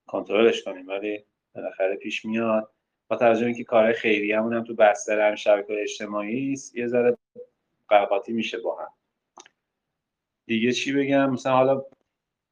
کنترلش 0.08 0.64
کنیم 0.64 0.88
ولی 0.88 1.26
بالاخره 1.56 1.96
پیش 1.96 2.26
میاد. 2.26 2.72
با 3.08 3.16
توجه 3.16 3.46
اینکه 3.46 3.64
کارهای 3.64 3.94
خیریه 3.94 4.42
هم 4.42 4.64
تو 4.64 4.76
بستر 4.76 5.30
هم 5.30 5.36
شبکه 5.36 5.82
اجتماعی 5.82 6.54
است 6.54 6.76
یه 6.76 6.88
ذره 6.88 7.18
قرقاتی 7.88 8.34
میشه 8.34 8.58
با 8.60 8.82
هم. 8.82 8.94
دیگه 10.46 10.72
چی 10.72 10.94
بگم؟ 10.94 11.30
مثلا 11.30 11.54
حالا 11.54 11.86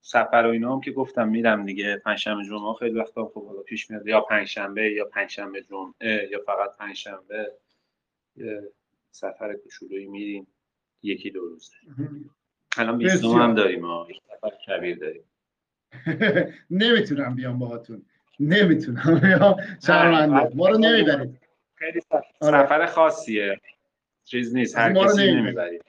سفر 0.08 0.44
و 0.46 0.50
اینا 0.50 0.74
هم 0.74 0.82
که 0.82 0.92
گفتم 0.92 1.30
میرم 1.30 1.66
دیگه. 1.66 2.02
پنجشنبه 2.06 2.44
جمعه 2.46 2.74
خیلی 2.74 3.00
وقتا 3.00 3.26
خب 3.26 3.48
حالا 3.48 3.62
پیش 3.62 3.92
میاد. 3.92 4.08
یا 4.08 4.22
پنجشنبه 4.22 4.92
یا 4.92 5.06
پنجشنبه 5.06 5.62
جمعه 5.62 6.30
یا 6.32 6.40
فقط 6.46 6.78
پنجشنبه 6.78 7.52
سفر 9.12 9.54
کوچولویی 9.54 10.06
میریم. 10.06 10.48
یکی 11.04 11.32
دو 11.32 11.40
روز 11.40 11.72
الان 12.78 12.98
20 12.98 13.24
هم 13.24 13.56
داریم 13.56 13.86
ها 13.86 14.08
سفر 14.28 14.50
کبیر 14.68 14.98
داریم. 14.98 15.24
نمی‌تونم 16.70 17.36
بیام 17.36 17.60
باهاتون. 17.60 18.06
نمی‌تونم 18.40 19.56
شرمنده. 19.86 20.56
ما 20.56 20.70
رو 20.70 20.78
نمی‌برید. 20.78 21.40
خیلی 21.76 22.02
آره. 22.40 22.66
سفر 22.66 22.86
خاصیه. 22.86 23.62
چیز 24.24 24.56
نیست. 24.56 24.78
هر 24.78 24.94
کسی 24.94 25.32
نمی‌برید. 25.34 25.84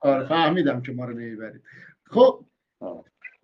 آره 0.00 0.26
فهمیدم 0.26 0.82
که 0.82 0.92
ما 0.92 1.04
رو 1.04 1.12
نمی‌برید. 1.14 1.62
خب 2.06 2.44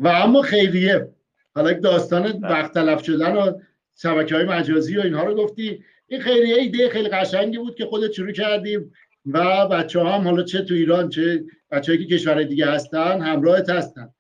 و 0.01 0.09
اما 0.09 0.43
خیریه. 0.43 1.09
حالا 1.55 1.73
داستان 1.73 2.23
بله. 2.23 2.53
وقت 2.53 2.75
تلف 2.75 3.05
شدن 3.05 3.37
و 3.37 3.53
شبکه 3.97 4.35
های 4.35 4.45
مجازی 4.45 4.97
و 4.97 5.01
اینها 5.01 5.25
رو 5.25 5.35
گفتی. 5.35 5.85
این 6.07 6.21
خیریه 6.21 6.57
ایده 6.57 6.89
خیلی 6.89 7.09
قشنگی 7.09 7.59
بود 7.59 7.75
که 7.75 7.85
خودت 7.85 8.13
شروع 8.13 8.33
کردیم 8.33 8.93
و 9.27 9.69
بچه 9.69 10.01
هم 10.01 10.21
حالا 10.21 10.43
چه 10.43 10.63
تو 10.63 10.75
ایران 10.75 11.09
چه 11.09 11.45
بچه 11.71 11.99
که 11.99 12.05
کشور 12.05 12.43
دیگه 12.43 12.67
هستن 12.67 13.21
همراهت 13.21 13.71
هستن. 13.71 14.11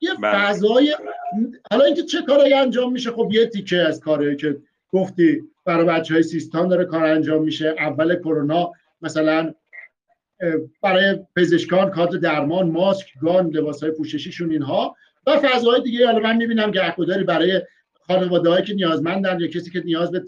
یه 0.00 0.10
بله. 0.22 0.38
فضای 0.38 0.96
حالا 1.70 1.84
اینکه 1.84 2.02
چه 2.02 2.22
کارایی 2.22 2.54
انجام 2.54 2.92
میشه؟ 2.92 3.10
خب 3.10 3.28
یه 3.32 3.46
تیکه 3.46 3.76
از 3.76 4.00
کاری 4.00 4.36
که 4.36 4.56
گفتی 4.92 5.42
برای 5.64 5.86
بچه 5.86 6.14
های 6.14 6.22
سیستان 6.22 6.68
داره 6.68 6.84
کار 6.84 7.04
انجام 7.04 7.44
میشه. 7.44 7.74
اول 7.78 8.16
کرونا 8.16 8.72
مثلا 9.02 9.54
برای 10.82 11.18
پزشکان 11.36 11.90
کادر 11.90 12.18
درمان 12.18 12.70
ماسک 12.70 13.06
گان 13.22 13.46
لباس 13.46 13.82
های 13.82 13.92
پوششیشون 13.92 14.50
اینها. 14.50 14.96
و 15.26 15.36
فضاهای 15.36 15.82
دیگه. 15.82 16.06
حالا 16.06 16.18
من 16.18 16.36
می‌بینم 16.36 16.70
گهگداری 16.70 17.24
برای 17.24 17.62
خانواده 18.06 18.62
که 18.62 18.74
نیازمندن 18.74 19.40
یا 19.40 19.46
کسی 19.46 19.70
که 19.70 19.80
نیاز 19.84 20.12
به 20.12 20.22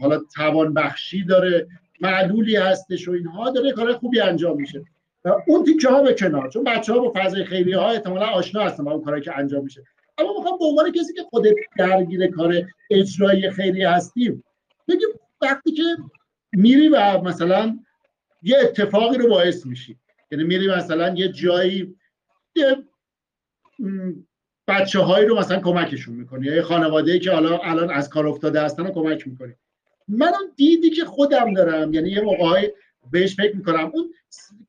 حالا 0.00 0.20
توان 0.34 0.74
بخشی 0.74 1.24
داره 1.24 1.66
معلولی 2.00 2.56
هستش 2.56 3.08
و 3.08 3.10
اینها 3.10 3.50
داره 3.50 3.72
کار 3.72 3.92
خوبی 3.92 4.20
انجام 4.20 4.56
میشه. 4.56 4.84
اون 5.46 5.64
تیکه 5.64 5.88
ها 5.88 6.02
به 6.02 6.14
کنار. 6.14 6.48
چون 6.50 6.64
بچه 6.64 6.92
ها 6.92 6.98
با 6.98 7.12
فضای 7.16 7.44
خیلی 7.44 7.72
ها 7.72 7.90
احتمالا 7.90 8.26
آشنا 8.26 8.62
هستن 8.62 8.84
با 8.84 8.92
اون 8.92 9.04
کاری 9.04 9.20
که 9.20 9.38
انجام 9.38 9.64
میشه. 9.64 9.82
اما 10.18 10.32
می‌خوام 10.38 10.58
به 10.58 10.64
عنوان 10.64 10.92
کسی 10.92 11.12
که 11.14 11.22
خودت 11.22 11.54
درگیر 11.78 12.26
کار 12.26 12.62
اجرایی 12.90 13.50
خیلی 13.50 13.82
هستیم 13.82 14.44
بگیم 14.88 15.08
وقتی 15.40 15.72
که 15.72 15.82
میری 16.52 16.88
و 16.88 17.20
مثلا 17.20 17.78
یه 18.46 18.58
اتفاقی 18.60 19.18
رو 19.18 19.28
باعث 19.28 19.66
میشی. 19.66 19.96
یعنی 20.30 20.44
میری 20.44 20.68
مثلا 20.68 21.14
یه 21.14 21.28
جایی 21.28 21.94
یه 22.56 22.76
بچه 24.68 25.00
هایی 25.00 25.26
رو 25.26 25.38
مثلا 25.38 25.60
کمکشون 25.60 26.14
می‌کنی 26.14 26.46
یا 26.46 26.54
یه 26.54 26.62
خانواده 26.62 27.18
که 27.18 27.30
حالا 27.30 27.58
الان 27.58 27.90
از 27.90 28.08
کار 28.08 28.26
افتاده 28.26 28.62
هستن 28.62 28.86
رو 28.86 28.92
کمک 28.92 29.28
می‌کنی. 29.28 29.54
منم 30.08 30.52
دیدی 30.56 30.90
که 30.90 31.04
خودم 31.04 31.54
دارم. 31.54 31.94
یعنی 31.94 32.10
یه 32.10 32.20
موقعی 32.20 32.68
بهش 33.10 33.36
فکر 33.36 33.56
می‌کنم. 33.56 33.90
اون 33.94 34.14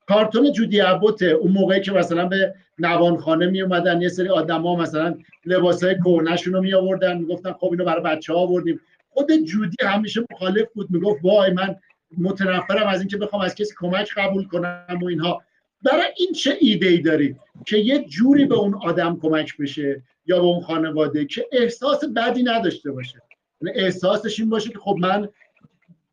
کارتون 0.06 0.52
جودی 0.52 0.80
عبوته 0.80 1.26
اون 1.26 1.52
موقعی 1.52 1.80
که 1.80 1.92
مثلا 1.92 2.26
به 2.26 2.54
نوانخانه 2.78 3.46
می 3.46 3.62
اومدن 3.62 4.02
یه 4.02 4.08
سری 4.08 4.28
آدما 4.28 4.76
مثلا 4.76 5.18
لباسای 5.44 5.94
کهنه‌شون 5.94 6.52
رو 6.52 6.60
می 6.60 6.74
آوردن 6.74 7.18
می‌گفتن 7.18 7.52
خب 7.52 7.68
اینو 7.70 7.84
برای 7.84 8.02
بچه 8.02 8.32
ها 8.32 8.38
آوردیم. 8.38 8.80
خود 9.08 9.32
جودی 9.32 9.76
همیشه 9.82 10.24
مخالف 10.30 10.72
بود. 10.74 10.90
می‌گفت 10.90 11.24
وای 11.24 11.50
من 11.50 11.76
متنفرم 12.18 12.86
از 12.86 13.00
اینکه 13.00 13.16
بخوام 13.16 13.42
از 13.42 13.54
کسی 13.54 13.74
کمک 13.78 14.14
قبول 14.16 14.48
کنم 14.48 14.98
و 15.02 15.06
اینها. 15.06 15.42
برای 15.82 16.08
این 16.16 16.32
چه 16.32 16.56
ایده 16.60 16.86
ای 16.86 16.98
داری 16.98 17.36
که 17.66 17.78
یه 17.78 18.04
جوری 18.04 18.44
به 18.44 18.54
اون 18.54 18.74
آدم 18.74 19.18
کمک 19.22 19.56
بشه 19.56 20.02
یا 20.26 20.38
به 20.40 20.46
اون 20.46 20.60
خانواده 20.60 21.24
که 21.24 21.46
احساس 21.52 22.04
بدی 22.16 22.42
نداشته 22.42 22.92
باشه؟ 22.92 23.22
یعنی 23.60 23.78
احساسش 23.78 24.40
این 24.40 24.50
باشه 24.50 24.70
که 24.70 24.78
خب 24.78 24.96
من 25.00 25.28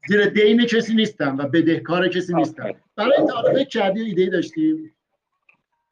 زیر 0.07 0.25
دین 0.25 0.65
کسی 0.65 0.93
نیستم 0.93 1.37
و 1.37 1.47
بدهکار 1.47 2.07
کسی 2.07 2.33
نیستم. 2.33 2.71
برای 2.95 3.17
این 3.53 3.65
کردی 3.65 4.01
ایده 4.01 4.25
داشتیم 4.25 4.95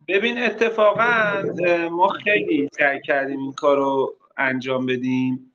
ببین 0.07 0.37
اتفاقا 0.37 1.43
ما 1.91 2.07
خیلی 2.07 2.69
سعی 2.77 3.01
کردیم 3.01 3.39
این 3.39 3.53
کار 3.53 3.77
رو 3.77 4.15
انجام 4.37 4.85
بدیم. 4.85 5.53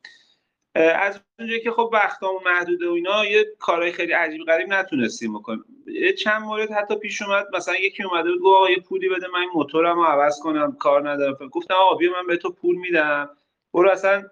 از 0.75 1.21
اونجایی 1.39 1.61
که 1.61 1.71
خب 1.71 1.91
وقتمون 1.93 2.43
محدوده 2.45 2.89
و 2.89 2.93
اینا 2.93 3.25
یه 3.25 3.47
کارهای 3.59 3.93
خیلی 3.93 4.13
عجیب 4.13 4.47
غریب 4.47 4.69
نتونستیم 4.69 5.39
بکنیم. 5.39 5.65
یه 5.87 6.13
چند 6.13 6.43
مورد 6.43 6.71
حتی 6.71 6.97
پیش 6.97 7.23
اومد 7.23 7.47
مثلا 7.57 7.77
یکی 7.77 8.03
اومده 8.03 8.31
بود 8.33 8.41
گفت 8.41 8.71
یه 8.71 8.81
پولی 8.81 9.09
بده 9.09 9.29
من 9.29 9.41
این 9.41 9.51
موتورم 9.55 9.97
رو 9.97 10.05
عوض 10.05 10.41
کنم 10.41 10.73
کار 10.73 11.11
ندارم. 11.11 11.49
گفتم 11.49 11.75
آقا 11.75 11.95
بیا 11.95 12.13
من 12.13 12.27
به 12.27 12.37
تو 12.37 12.53
پول 12.53 12.77
میدم. 12.77 13.31
برو 13.75 13.91
اصلا 13.91 14.31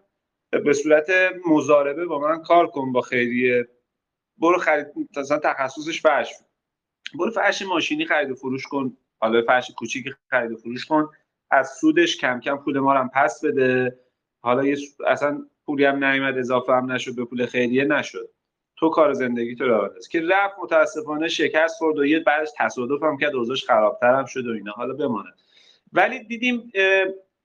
به 0.50 0.72
صورت 0.72 1.10
مزاربه 1.46 2.06
با 2.06 2.18
من 2.18 2.42
کار 2.42 2.66
کن 2.66 2.92
با 2.92 3.00
خیریه. 3.00 3.68
برو 4.38 4.58
خرید 4.58 4.86
مثلا 5.16 5.38
تخصصش 5.38 6.00
فرش 6.00 6.34
برو 7.18 7.30
فرش 7.30 7.62
ماشینی 7.62 8.04
خرید 8.04 8.30
و 8.30 8.34
فروش 8.34 8.66
کن. 8.66 8.96
حالا 9.20 9.42
فرش 9.42 9.70
کوچیکی 9.70 10.14
خرید 10.30 10.52
و 10.52 10.56
فروش 10.56 10.86
کن. 10.86 11.10
از 11.50 11.70
سودش 11.80 12.16
کم 12.16 12.40
کم 12.40 12.56
پول 12.56 12.78
ما 12.78 13.10
پس 13.14 13.44
بده. 13.44 14.00
حالا 14.42 14.64
یه 14.64 14.76
اصلا 15.06 15.46
پولی 15.66 15.84
هم 15.84 16.04
نیومد 16.04 16.38
اضافه 16.38 16.72
هم 16.72 16.92
نشد 16.92 17.16
به 17.16 17.24
پول 17.24 17.46
خیریه 17.46 17.84
نشد. 17.84 18.28
تو 18.78 18.88
کار 18.88 19.12
زندگی 19.12 19.54
تو 19.54 19.64
راه 19.64 19.90
که 20.10 20.22
رفت 20.30 20.54
متاسفانه 20.62 21.28
شکست 21.28 21.78
خورد 21.78 21.98
و 21.98 22.06
یه 22.06 22.20
بعدش 22.20 22.48
تصادف 22.58 23.02
هم 23.02 23.16
کرد 23.16 23.34
اوضاعش 23.34 23.64
خرابتر 23.64 24.14
هم 24.14 24.24
شد 24.24 24.46
و 24.46 24.52
اینا. 24.52 24.72
حالا 24.72 24.94
بماند 24.94 25.34
ولی 25.92 26.24
دیدیم 26.24 26.72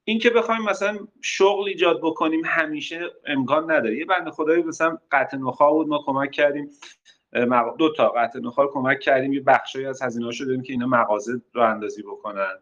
این 0.03 0.19
که 0.19 0.29
بخوایم 0.29 0.61
مثلا 0.61 0.97
شغل 1.21 1.67
ایجاد 1.67 1.99
بکنیم 2.03 2.41
همیشه 2.45 3.01
امکان 3.25 3.71
نداره. 3.71 3.97
یه 3.97 4.05
بنده 4.05 4.31
خدایی 4.31 4.63
مثلا 4.63 4.97
قطع 5.11 5.37
نخا 5.37 5.71
بود 5.71 5.87
ما 5.87 6.03
کمک 6.05 6.31
کردیم. 6.31 6.69
دو 7.77 7.93
تا 7.93 8.09
قطع 8.09 8.39
نخا 8.39 8.67
کمک 8.67 8.99
کردیم. 8.99 9.33
یه 9.33 9.41
بخشی 9.41 9.85
از 9.85 10.01
هزینه 10.01 10.31
شده 10.31 10.61
که 10.61 10.73
اینا 10.73 10.87
مغازه 10.87 11.41
رو 11.53 11.61
اندازی 11.61 12.01
بکنن. 12.03 12.59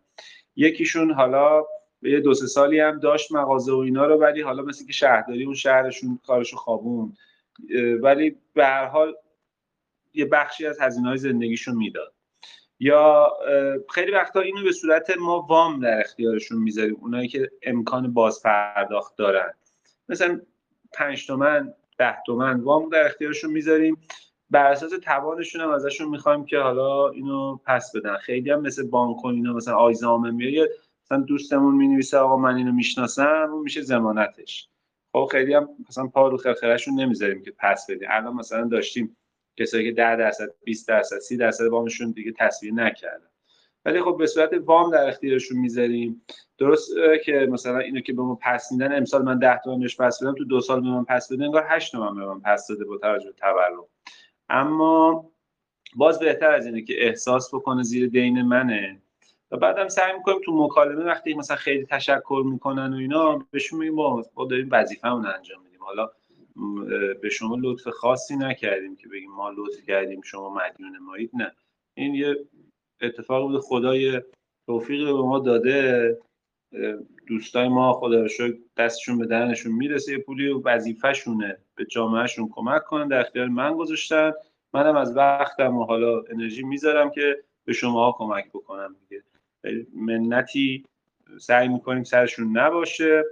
یکیشون 0.55 1.12
حالا 1.12 1.66
یه 2.02 2.20
دو 2.20 2.34
سه 2.34 2.47
سالی 2.47 2.80
هم 2.80 3.00
داشت 3.00 3.32
مغازه 3.32 3.74
و 3.74 3.78
اینا 3.78 4.06
رو 4.06 4.16
ولی 4.16 4.41
حالا 4.41 4.64
مثل 4.64 4.86
که 4.86 4.93
شهرداری 4.93 5.45
اون 5.45 5.56
شهرشون 5.56 6.20
کارشو 6.28 6.58
خوابون 6.58 7.14
ولی 8.02 8.36
به 8.54 8.66
هر 8.66 8.86
حال 8.86 9.16
یه 10.14 10.26
بخشی 10.26 10.68
از 10.68 10.82
هزینه 10.82 11.08
های 11.08 11.18
زندگیشون 11.18 11.76
می‌داد. 11.76 12.14
یا 12.80 13.34
خیلی 13.89 14.12
وقتا 14.12 14.39
اینو 14.39 14.64
به 14.64 14.72
صورت 14.72 15.18
ما 15.18 15.41
وام 15.50 15.80
در 15.80 16.00
اختیارشون 16.00 16.58
می‌ذاریم. 16.58 16.97
اونایی 17.02 17.28
که 17.28 17.52
امکان 17.64 18.14
باز 18.14 18.43
پرداخت 18.43 19.16
دارن. 19.18 19.54
مثلا 20.10 20.41
پنج 20.93 21.28
تومن 21.28 21.74
ده 21.97 22.18
تومن 22.26 22.60
وام 22.60 22.89
در 22.89 23.06
اختیارشون 23.06 23.52
می‌ذاریم. 23.52 23.97
بر 24.50 24.72
اساس 24.72 24.91
توانشون 25.04 25.62
هم 25.62 25.70
ازشون 25.70 26.10
می‌خوایم 26.10 26.45
که 26.45 26.60
حالا 26.60 27.10
اینو 27.10 27.60
پس 27.66 27.95
بدن. 27.95 28.18
خیلی 28.18 28.52
هم 28.52 28.62
مثل 28.62 28.89
بانک 28.89 29.26
و 29.26 29.28
اینا 29.28 29.54
مثلا 29.54 29.76
آیزامه 29.76 30.32
میاد. 30.32 30.70
مثلا 31.12 31.24
دوستمون 31.24 31.76
می‌نویسه 31.76 32.18
آقا 32.18 32.38
من 32.38 32.55
اینو 32.55 32.72
می‌شناسم 32.72 33.49
اون 33.51 33.62
میشه 33.62 33.82
زمانتش 33.82 34.70
خب 35.14 35.30
خیلی 35.32 35.53
هم 35.53 35.70
مثلا 35.89 36.07
پا 36.07 36.28
رو 36.28 36.38
خرخرهشون 36.38 36.99
نمی‌ذاریم 36.99 37.41
که 37.41 37.53
پس 37.60 37.86
بدیم. 37.89 38.07
الان 38.12 38.34
مثلا 38.36 38.68
داشتیم 38.68 39.18
کسایی 39.57 39.86
که 39.86 39.91
10 39.91 40.16
درصد 40.16 40.47
20 40.64 40.88
درصد 40.88 41.20
30 41.20 41.38
درصد 41.38 41.66
وامشون 41.66 42.12
دیگه 42.12 42.32
تصویر 42.32 42.74
نکردن. 42.74 43.30
ولی 43.86 44.01
خب 44.01 44.18
به 44.18 44.28
صورت 44.28 44.49
وام 44.66 44.91
در 44.91 45.07
اختیارشون 45.07 45.57
می‌ذاریم. 45.57 46.26
درست 46.57 46.91
که 47.26 47.47
مثلا 47.51 47.80
اینو 47.80 48.01
که 48.01 48.14
به 48.14 48.22
ما 48.22 48.39
پس 48.41 48.72
میدن 48.72 48.97
امسال 48.97 49.22
من 49.22 49.39
10 49.39 49.60
تومن 49.64 49.80
بهش 49.80 50.01
پس 50.01 50.24
بدم 50.24 50.34
تو 50.34 50.45
دو 50.45 50.62
سال 50.62 50.82
به 50.82 50.88
من 50.88 51.03
پس 51.03 51.32
بده 51.32 51.43
انگار 51.43 51.66
8 51.68 51.91
تومن 51.91 52.16
به 52.16 52.26
من 52.26 52.39
پس 52.39 52.68
داده 52.68 52.86
با 52.86 52.97
توجه 52.97 53.26
به 53.26 53.34
تورم. 53.34 53.86
اما 54.49 55.32
باز 55.95 56.20
بهتر 56.20 56.51
از 56.51 56.66
اینه 56.66 56.82
که 56.82 57.07
احساس 57.07 57.53
بکنه 57.53 57.84
زیر 57.84 58.10
دین 58.10 58.41
منه. 58.41 59.01
و 59.52 59.58
بعدم 59.58 59.88
سعی 59.88 60.14
می‌کنیم 60.14 60.39
تو 60.45 60.66
مکالمه 60.66 61.04
وقتی 61.04 61.34
مثلا 61.34 61.58
خیلی 61.58 61.86
تشکر 61.86 62.43
می‌کنن 62.45 62.93
و 62.93 62.97
اینا 62.97 63.45
بهشون 63.52 63.80
میگیم 63.80 63.95
با 63.95 64.24
ما 64.36 64.45
داریم 64.45 64.68
وظیفه‌مون 64.72 65.26
انجام 65.26 65.64
میدیم. 65.64 65.84
حالا 65.84 66.10
به 67.22 67.30
شما 67.30 67.58
لطف 67.62 67.88
خاصی 67.88 68.36
نکردیم 68.36 68.95
که 68.95 69.08
بگیم 69.08 69.32
ما 69.32 69.50
لطف 69.50 69.86
کردیم 69.88 70.22
شما 70.22 70.50
مدیون 70.50 70.97
مایید 70.97 71.32
نه. 71.34 71.52
این 71.97 72.16
یه 72.16 72.36
اتفاق 73.02 73.47
بود 73.47 73.62
خدای 73.62 74.22
توفیق 74.68 75.06
به 75.06 75.14
ما 75.14 75.39
داده. 75.39 76.18
دوستای 77.28 77.68
ما 77.68 77.93
خدا 77.93 78.22
رو 78.22 78.30
دستشون 78.78 79.18
به 79.18 79.26
دهنشون 79.26 79.72
می‌رسه 79.72 80.12
یه 80.12 80.18
پولی 80.18 80.47
و 80.47 80.62
وظیفه‌شونه 80.66 81.58
به 81.76 81.86
جامعهشون 81.86 82.50
کمک 82.52 82.84
کنن. 82.84 83.08
در 83.08 83.20
اختیار 83.20 83.47
من 83.47 83.78
گذاشتن. 83.78 84.32
منم 84.74 84.95
از 84.95 85.18
وقتم 85.18 85.78
و 85.78 85.84
حالا 85.84 86.24
انرژی 86.30 86.64
می‌ذارم 86.64 87.12
که 87.12 87.43
به 87.66 87.74
شما 87.74 88.16
کمک 88.18 88.50
بکنم 88.50 88.95
دیگه. 89.00 89.24
منتی 89.95 90.86
سعی 91.39 91.68
می‌کنیم 91.68 92.03
سرشون 92.03 92.57
نباشه. 92.57 93.24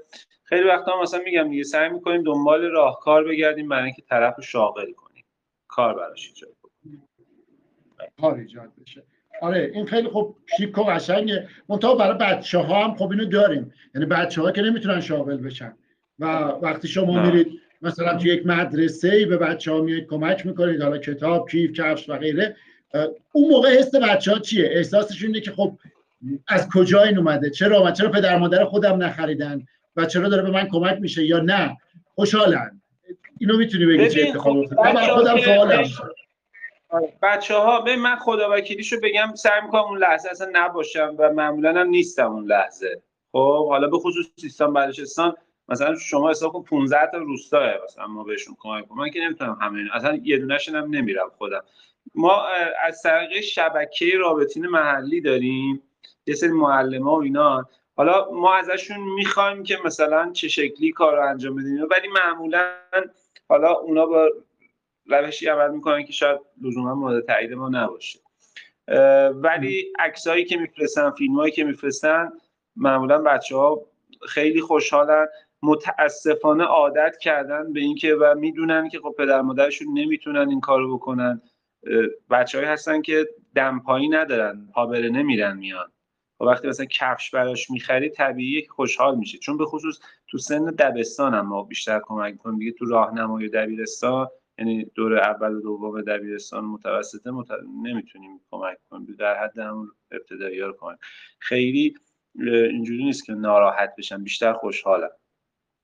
خیلی 0.44 0.64
وقتا 0.64 1.02
مثلا 1.02 1.22
میگم 1.26 1.50
دیگه 1.50 1.64
سعی 1.64 1.90
می‌کنیم 1.90 2.24
دنبال 2.24 2.62
راهکار 2.62 3.24
بگردیم 3.24 3.70
برای 3.70 3.84
اینکه 3.84 4.02
طرف 4.02 4.36
رو 4.36 4.44
شاغل 4.44 4.92
کنیم. 4.92 5.26
کار 5.68 5.94
براش 5.96 6.28
ایجاد 6.28 6.50
کار 8.22 8.36
ایجاد 8.36 8.72
بشه. 8.82 9.04
آره 9.42 9.72
این 9.74 9.86
خیلی 9.86 10.10
خب 10.10 10.36
شیک 10.58 10.78
و 10.78 10.84
قشنگه. 10.84 11.48
منتها 11.70 11.96
برای 11.96 12.18
بچه 12.18 12.58
ها 12.58 12.84
هم 12.84 12.96
خب 12.96 13.12
اینو 13.12 13.26
داریم. 13.26 13.74
یعنی 13.96 14.08
بچه 14.08 14.42
ها 14.42 14.52
که 14.52 14.62
نمی‌تونن 14.62 15.02
شاغل 15.02 15.38
بشن. 15.38 15.78
و 16.20 16.26
وقتی 16.62 16.88
شما 16.88 17.24
میرید 17.24 17.62
مثلا 17.82 18.18
تو 18.18 18.28
یک 18.28 18.46
مدرسه 18.46 19.10
ای 19.10 19.26
به 19.26 19.38
بچه 19.38 19.72
ها 19.72 19.82
میاد 19.82 20.06
کمک 20.06 20.46
می‌کنید 20.46 20.82
حالا 20.82 20.98
کتاب 20.98 21.50
کیف 21.50 21.72
کفش 21.72 22.10
و 22.10 22.18
غیره 22.18 22.56
اون 23.32 23.50
موقع 23.50 23.70
حس 23.70 23.96
بچه 23.96 24.32
ها 24.32 24.40
چیه؟ 24.40 24.70
احساسشون 24.72 25.28
اینه 25.28 25.42
که 25.42 25.52
خب 25.52 25.78
از 26.48 26.70
کجا 26.74 27.04
این 27.04 27.18
اومده؟ 27.18 27.50
چرا؟ 27.50 27.84
من 27.84 27.94
چرا 27.94 28.10
پدر 28.10 28.38
مادر 28.38 28.66
خودم 28.66 29.04
نخریدن؟ 29.04 29.66
و 29.96 30.06
چرا 30.06 30.30
داره 30.30 30.44
به 30.44 30.52
من 30.52 30.68
کمک 30.68 30.98
میشه 31.02 31.26
یا 31.26 31.40
نه؟ 31.40 31.78
خوشحالن 32.16 32.82
اینو 33.40 33.58
می‌تونی 33.58 33.86
بگی 33.86 34.10
چه 34.10 34.28
اتفاقی 34.28 34.70
من 34.84 35.08
خودم 35.08 35.38
سوالم. 35.38 35.84
بچه 37.22 37.56
ها 37.56 37.82
به 37.82 37.96
من 37.96 38.16
خدا 38.16 38.50
وکیلیشو 38.52 39.00
بگم 39.04 39.34
سعی 39.36 39.62
می‌کنم 39.62 39.82
اون 39.82 39.98
لحظه 39.98 40.30
اصلا 40.30 40.50
نباشم 40.54 41.16
و 41.20 41.34
معمولا 41.34 41.74
هم 41.80 41.88
نیستم 41.88 42.32
اون 42.32 42.46
لحظه. 42.46 43.02
خب 43.32 43.68
حالا 43.68 43.88
به 43.88 43.98
خصوص 43.98 44.26
سیستان 44.36 44.74
بلوچستان 44.74 45.36
مثلا 45.70 45.96
شما 45.96 46.30
حساب 46.30 46.54
کن 46.54 46.64
15 46.64 47.12
تا 47.12 47.18
روستاه 47.18 47.74
مثلا 47.84 48.08
ما 48.08 48.24
بهشون 48.24 48.56
کمک 48.60 48.88
کنیم 48.88 49.02
من 49.02 49.10
که 49.10 49.20
نمی‌تونم 49.20 49.58
همه 49.62 49.80
اصلا 49.94 50.20
یه 50.24 50.38
دونهشون 50.38 50.76
هم 50.76 50.96
نمیرم 50.96 51.32
خودم. 51.38 51.64
ما 52.16 52.46
از 52.86 53.02
طریق 53.02 53.42
شبکه 53.42 54.12
رابطین 54.18 54.68
محلی 54.68 55.22
داریم. 55.22 55.84
یه 56.28 56.36
سری 56.36 56.52
معلمه 56.52 57.12
و 57.12 57.14
اینا. 57.14 57.70
حالا 57.96 58.32
ما 58.32 58.56
ازشون 58.56 59.00
می‌خوایم 59.00 59.64
که 59.64 59.78
مثلا 59.86 60.32
چه 60.32 60.48
شکلی 60.48 60.92
کار 60.92 61.16
رو 61.16 61.30
انجام 61.30 61.56
بدیم. 61.56 61.88
ولی 61.92 62.08
معمولا 62.08 62.72
حالا 63.50 63.74
اونا 63.74 64.06
با 64.06 64.30
روشی 65.06 65.48
عمل 65.48 65.72
می‌کنن 65.72 66.04
که 66.04 66.12
شاید 66.12 66.40
لزوما 66.62 66.96
مورد 66.96 67.26
تایید 67.26 67.54
ما 67.54 67.70
نباشه. 67.70 68.20
ولی 69.34 69.94
عکسایی 70.00 70.46
که 70.46 70.58
میفرستن 70.58 71.12
فیلمایی 71.12 71.52
که 71.52 71.64
میفرستن 71.64 72.32
معمولا 72.76 73.22
بچه 73.22 73.56
ها 73.56 73.82
خیلی 74.28 74.62
خوشحالن. 74.62 75.28
متاسفانه 75.62 76.64
عادت 76.64 77.18
کردن 77.18 77.74
به 77.74 77.80
اینکه 77.80 78.16
و 78.16 78.36
می‌دونن 78.38 78.90
که 78.90 79.00
خب 79.00 79.16
پدر 79.18 79.42
مادرشون 79.42 79.88
نمی‌تونن 79.94 80.50
این 80.50 80.60
کارو 80.60 80.98
بکنن. 80.98 81.42
بچههایی 82.30 82.70
هستن 82.70 83.02
که 83.02 83.30
دمپایی 83.56 84.10
ندارن 84.10 84.70
پابره 84.74 85.10
نمیرن 85.10 85.58
میان. 85.58 85.92
و 86.40 86.44
وقتی 86.44 86.68
مثلا 86.68 86.86
کفش 86.86 87.32
براش 87.32 87.70
می‌خری 87.70 88.10
طبیعیه 88.10 88.62
که 88.62 88.70
خوشحال 88.70 89.18
میشه. 89.18 89.38
چون 89.38 89.58
به 89.58 89.66
خصوص 89.66 90.00
تو 90.28 90.38
سن 90.38 90.66
دبستان 90.66 91.34
هم 91.34 91.48
ما 91.48 91.64
بیشتر 91.64 92.02
کمک 92.04 92.32
می‌کنیم. 92.32 92.60
دیگه 92.60 92.72
تو 92.72 92.86
راهنمای 92.86 93.50
دبیرستان 93.50 94.28
یعنی 94.60 94.86
دور 94.96 95.20
اول 95.20 95.56
و 95.56 95.62
دوم 95.62 96.02
دبیرستان 96.02 96.66
متوسطه 96.66 97.32
مت... 97.32 97.48
نمی‌تونیم 97.84 98.42
کمک 98.52 98.78
کنیم. 98.90 99.16
در 99.20 99.44
حد 99.44 99.60
همون 99.60 99.92
ابتدایی 100.12 100.60
رو 100.60 100.78
کمک. 100.80 100.98
خیلی 101.40 101.94
اینجوری 102.40 103.04
نیست 103.04 103.26
که 103.26 103.34
ناراحت 103.34 103.94
بشن 103.98 104.24
بیشتر 104.24 104.54
خوشحالن 104.54 105.10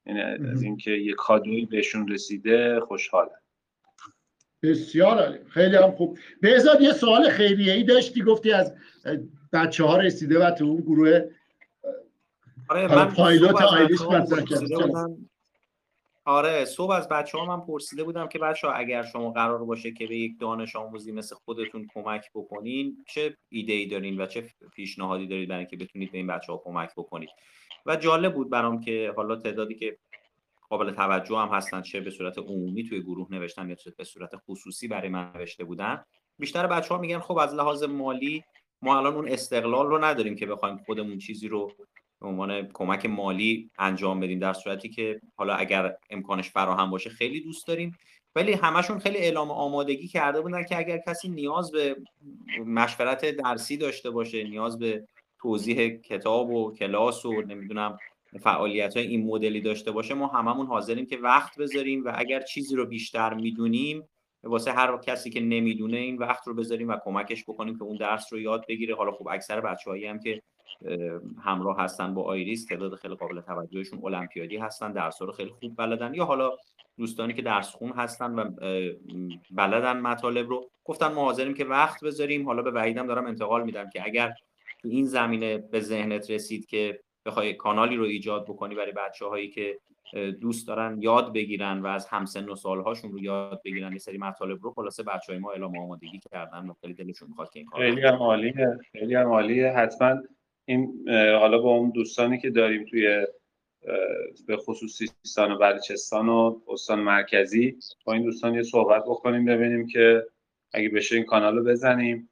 یعنی 0.05 0.21
از 0.21 0.63
اینکه 0.63 0.91
یه 0.91 1.13
کادویی 1.13 1.65
بهشون 1.65 2.07
رسیده 2.07 2.79
خوشحالن 2.79 3.39
بسیار 4.63 5.19
عالی. 5.19 5.39
خیلی 5.49 5.75
هم 5.75 5.91
خوب. 5.91 6.17
بهزاد 6.41 6.81
یه 6.81 6.93
سوال 6.93 7.29
خیریه 7.29 7.73
ای 7.73 7.83
داشتی. 7.83 8.23
گفتی 8.23 8.51
از 8.51 8.75
بچه 9.53 9.83
ها 9.83 9.97
رسیده 9.97 10.45
و 10.45 10.51
تو 10.51 10.65
اون 10.65 10.81
گروه 10.81 11.21
آره 12.69 12.95
من 12.95 13.13
پایلوت 13.13 13.61
آیریش 13.61 14.01
آره 16.25 16.65
صبح 16.65 16.91
از 16.91 17.09
بچه 17.09 17.37
ها 17.37 17.45
من 17.45 17.65
پرسیده 17.65 18.03
بودم 18.03 18.27
که 18.27 18.39
بچه 18.39 18.67
ها 18.67 18.73
اگر 18.73 19.03
شما 19.03 19.31
قرار 19.31 19.65
باشه 19.65 19.91
که 19.91 20.07
به 20.07 20.17
یک 20.17 20.39
دانش 20.39 20.75
آموزی 20.75 21.11
مثل 21.11 21.35
خودتون 21.35 21.87
کمک 21.93 22.29
بکنین 22.35 23.05
چه 23.07 23.37
ایده 23.49 23.73
ای 23.73 23.85
دارین 23.85 24.21
و 24.21 24.25
چه 24.25 24.49
پیشنهادی 24.75 25.27
دارید 25.27 25.49
برای 25.49 25.59
اینکه 25.59 25.77
بتونید 25.77 26.11
به 26.11 26.17
این 26.17 26.27
بچه 26.27 26.51
ها 26.51 26.61
کمک 26.63 26.91
بکنید؟ 26.97 27.29
و 27.85 27.95
جالب 27.95 28.33
بود 28.33 28.49
برام 28.49 28.79
که 28.79 29.13
حالا 29.15 29.35
تعدادی 29.35 29.75
که 29.75 29.97
قابل 30.69 30.91
توجه 30.91 31.37
هم 31.37 31.47
هستن 31.47 31.81
چه 31.81 31.99
به 31.99 32.11
صورت 32.11 32.37
عمومی 32.37 32.83
توی 32.83 33.01
گروه 33.01 33.27
نوشتن 33.31 33.69
یا 33.69 33.75
به 33.97 34.03
صورت 34.03 34.31
خصوصی 34.35 34.87
برای 34.87 35.09
من 35.09 35.31
نوشته 35.35 35.63
بودن 35.63 36.05
بیشتر 36.39 36.67
بچه 36.67 36.93
ها 36.93 37.01
میگن 37.01 37.19
خب 37.19 37.37
از 37.37 37.53
لحاظ 37.53 37.83
مالی 37.83 38.43
ما 38.83 38.97
الان 38.97 39.15
اون 39.15 39.29
استقلال 39.29 39.87
رو 39.87 40.03
نداریم 40.03 40.35
که 40.35 40.45
بخوایم 40.45 40.77
خودمون 40.77 41.17
چیزی 41.17 41.47
رو 41.47 41.71
به 42.21 42.27
عنوان 42.27 42.67
کمک 42.73 43.05
مالی 43.05 43.69
انجام 43.77 44.19
بدیم 44.19 44.39
در 44.39 44.53
صورتی 44.53 44.89
که 44.89 45.21
حالا 45.35 45.53
اگر 45.53 45.95
امکانش 46.09 46.49
فراهم 46.49 46.91
باشه 46.91 47.09
خیلی 47.09 47.41
دوست 47.41 47.67
داریم. 47.67 47.97
ولی 48.35 48.53
همشون 48.53 48.99
خیلی 48.99 49.17
اعلام 49.17 49.51
آمادگی 49.51 50.07
کرده 50.07 50.41
بودن 50.41 50.63
که 50.63 50.77
اگر 50.77 50.97
کسی 51.07 51.29
نیاز 51.29 51.71
به 51.71 51.95
مشورت 52.65 53.25
درسی 53.25 53.77
داشته 53.77 54.09
باشه 54.09 54.43
نیاز 54.43 54.79
به 54.79 55.07
توضیح 55.39 55.89
کتاب 55.89 56.49
و 56.49 56.71
کلاس 56.71 57.25
و 57.25 57.41
نمی‌دونم 57.41 57.97
فعالیت 58.41 58.97
های 58.97 59.07
این 59.07 59.25
مدلی 59.25 59.61
داشته 59.61 59.91
باشه 59.91 60.13
ما 60.13 60.27
هممون 60.27 60.67
حاضریم 60.67 61.05
که 61.05 61.17
وقت 61.17 61.59
بذاریم 61.59 62.05
و 62.05 62.11
اگر 62.15 62.41
چیزی 62.41 62.75
رو 62.75 62.85
بیشتر 62.85 63.33
می‌دونیم 63.33 64.03
واسه 64.43 64.71
هر 64.71 64.97
کسی 64.97 65.29
که 65.29 65.39
نمی‌دونه 65.39 65.97
این 65.97 66.17
وقت 66.17 66.47
رو 66.47 66.53
بذاریم 66.53 66.89
و 66.89 66.97
کمکش 67.03 67.43
بکنیم 67.43 67.77
که 67.77 67.83
اون 67.83 67.97
درس 67.97 68.33
رو 68.33 68.39
یاد 68.39 68.65
بگیره. 68.67 68.95
حالا 68.95 69.11
خب 69.11 69.27
اکثر 69.27 69.61
بچه‌هایی 69.61 70.05
هم 70.05 70.19
که 70.19 70.41
همراه 71.43 71.79
هستن 71.79 72.13
با 72.13 72.23
آیریس 72.23 72.65
تعداد 72.65 72.95
خیلی 72.95 73.15
قابل 73.15 73.41
توجهشون 73.41 73.99
المپیادی 74.05 74.57
هستن 74.57 74.91
درس 74.91 75.21
رو 75.21 75.31
خیلی 75.31 75.49
خوب 75.49 75.75
بلدن. 75.75 76.13
یا 76.13 76.25
حالا 76.25 76.51
دوستانی 76.97 77.33
که 77.33 77.41
درس 77.41 77.69
خون 77.69 77.91
هستن 77.91 78.35
و 78.35 78.51
بلدن 79.51 79.99
مطالب 79.99 80.49
رو 80.49 80.69
گفتن 80.83 81.13
ما 81.13 81.25
حاضریم 81.25 81.53
که 81.53 81.65
وقت 81.65 82.03
بذاریم. 82.03 82.45
حالا 82.45 82.61
به 82.61 82.71
وحیدم 82.71 83.07
دارم 83.07 83.25
انتقال 83.25 83.63
میدم 83.63 83.89
که 83.89 84.05
اگر 84.05 84.33
این 84.83 85.05
زمینه 85.05 85.57
به 85.57 85.79
ذهنت 85.79 86.31
رسید 86.31 86.65
که 86.65 86.99
بخوای 87.25 87.53
کانالی 87.53 87.95
رو 87.95 88.03
ایجاد 88.03 88.45
بکنی 88.45 88.75
برای 88.75 88.91
بچه 88.91 89.25
هایی 89.25 89.49
که 89.49 89.79
دوست 90.41 90.67
دارن 90.67 91.01
یاد 91.01 91.33
بگیرن 91.33 91.81
و 91.81 91.87
از 91.87 92.07
همسن 92.07 92.49
و 92.49 92.55
سالهاشون 92.55 93.11
رو 93.11 93.19
یاد 93.19 93.61
بگیرن. 93.65 93.91
یه 93.91 93.97
سری 93.97 94.17
مطالب 94.17 94.63
رو 94.63 94.71
خلاصه 94.71 95.03
بچه 95.03 95.31
های 95.33 95.37
ما 95.37 95.51
اعلام 95.51 95.77
آمادگی 95.77 96.19
کردن 96.31 96.73
خیلی 96.81 96.93
دلشون 96.93 97.29
می‌خواد 97.29 97.49
که 97.49 97.59
این 97.59 97.67
کار 97.67 97.81
خیلی 97.81 98.01
هم 98.01 98.15
عالیه 98.15 98.77
خیلی 98.91 99.15
هم 99.15 99.27
عالیه. 99.27 99.67
حتما 99.67 100.21
این 100.65 101.09
حالا 101.09 101.57
با 101.57 101.69
اون 101.69 101.89
دوستانی 101.89 102.37
که 102.37 102.49
داریم 102.49 102.85
توی 102.85 103.27
به 104.47 104.57
خصوص 104.57 104.91
سیستان 104.91 105.51
و 105.51 105.57
بلوچستان 105.57 106.29
و 106.29 106.61
استان 106.67 106.99
مرکزی 106.99 107.77
با 108.05 108.13
این 108.13 108.23
دوستان 108.23 108.55
یه 108.55 108.63
صحبت 108.63 109.03
بکنیم 109.03 109.45
ببینیم 109.45 109.87
که 109.87 110.27
اگه 110.73 110.89
بشه 110.89 111.15
این 111.15 111.25
کانال 111.25 111.57
رو 111.57 111.63
بزنیم. 111.63 112.29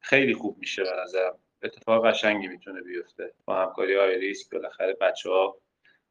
خیلی 0.00 0.34
خوب 0.34 0.58
میشه 0.58 0.82
به 0.82 0.90
نظرم. 1.02 1.38
اتفاق 1.62 2.06
قشنگی 2.06 2.48
می‌تونه 2.48 2.82
بیفته. 2.82 3.32
با 3.44 3.54
همکاری 3.54 3.96
آیریس 3.96 4.48
بالاخره 4.48 4.96
بچه 5.00 5.30
ها 5.30 5.56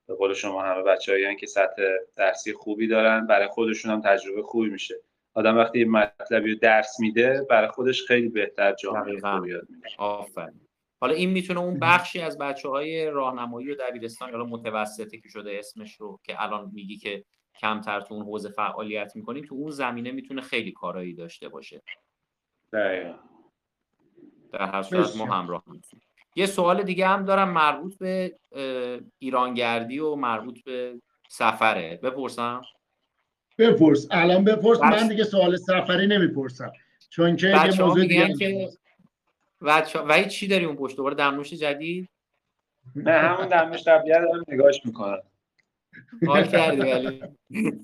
به 0.08 0.16
قول 0.16 0.34
شما 0.34 0.62
همه 0.62 0.84
بچه 0.84 1.36
که 1.36 1.48
سطح 1.48 1.82
درسی 2.16 2.54
خوبی 2.54 2.88
دارن 2.88 3.28
برای 3.28 3.48
خودشون 3.48 3.92
هم 3.92 4.02
تجربه 4.02 4.44
خوبی 4.44 4.70
میشه. 4.70 4.96
آدم 5.34 5.58
وقتی 5.58 5.86
مطلبی 5.86 6.52
رو 6.54 6.60
درس 6.60 7.00
میده 7.00 7.46
برای 7.50 7.68
خودش 7.68 8.04
خیلی 8.04 8.30
بهتر 8.30 8.74
جامعه 8.74 9.14
یاد 9.24 9.70
میده 9.70 9.88
آفرین. 9.98 10.62
حالا 11.02 11.14
این 11.14 11.30
می‌تونه 11.30 11.60
اون 11.60 11.80
بخشی 11.80 12.22
از 12.22 12.38
بچه 12.38 12.70
های 12.70 13.06
راهنمایی 13.06 13.72
و 13.72 13.76
دبیرستان 13.76 14.30
یا 14.30 14.44
متوسطه 14.44 15.18
که 15.18 15.30
شده 15.30 15.60
اسمش 15.60 15.96
رو 15.96 16.20
که 16.24 16.44
الان 16.44 16.72
میگی 16.74 16.98
که 16.98 17.24
کمتر 17.60 18.02
تو 18.02 18.14
اون 18.14 18.26
حوزه 18.26 18.50
فعالیت 18.50 19.16
می‌کنیم 19.16 19.46
تو 19.46 19.56
اون 19.56 19.72
زمینه 19.72 20.12
می‌تونه 20.12 20.42
خیلی 20.42 20.72
کارایی 20.72 21.14
داشته 21.14 21.50
باشه. 21.50 21.82
دقیقا. 22.74 23.14
در 24.52 24.72
هر 24.72 24.84
صورت 24.84 25.18
ما 25.18 25.26
همراه 25.26 25.64
می‌تونیم 25.68 26.06
یه 26.36 26.46
سوال 26.46 26.84
دیگه 26.84 27.08
هم 27.08 27.26
دارم 27.26 27.50
مربوط 27.50 27.98
به 27.98 28.36
ایرانگردی 29.20 30.00
و 30.00 30.16
مربوط 30.16 30.64
به 30.64 31.02
سفره. 31.30 32.00
بپرسم؟ 32.04 32.62
بپرس. 33.58 34.08
الان 34.12 34.44
بپرس 34.44 34.82
من 34.82 35.08
دیگه 35.08 35.24
سوال 35.24 35.58
سفری 35.58 36.08
نمی‌پرسم. 36.08 36.72
چون 37.10 37.36
که 37.36 37.48
یه 37.48 37.82
موضوع 37.82 38.02
دیگه 38.02 38.34
که 38.34 38.70
و 39.62 39.84
چی 40.30 40.48
داری 40.48 40.66
اون 40.66 40.76
پشت 40.76 40.98
دوباره؟ 40.98 41.16
دمنوش 41.16 41.54
جدید؟ 41.54 42.10
نه 42.96 43.12
همون 43.12 43.48
دمنوش 43.48 43.84
قبلی 43.84 44.12
دارم 44.12 44.44
نگاش 44.48 44.86
می‌کنم. 44.86 45.22
حال 46.28 46.48
کردی 46.48 46.82
ولی. 46.82 47.22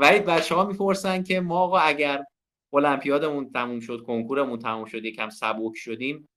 ولی 0.00 0.18
بچه 0.18 0.54
ها 0.54 0.64
می‌پرسن 0.64 1.22
که 1.22 1.40
ما 1.40 1.58
آقا 1.58 1.78
اگر 1.78 2.24
المپیادمون 2.74 3.50
تموم 3.50 3.80
شد 3.80 4.02
کنکورمون 4.06 4.58
تموم 4.58 4.84
شد 4.84 5.04
یکم 5.04 5.28
سبک 5.28 5.72
شدیم. 5.74 6.28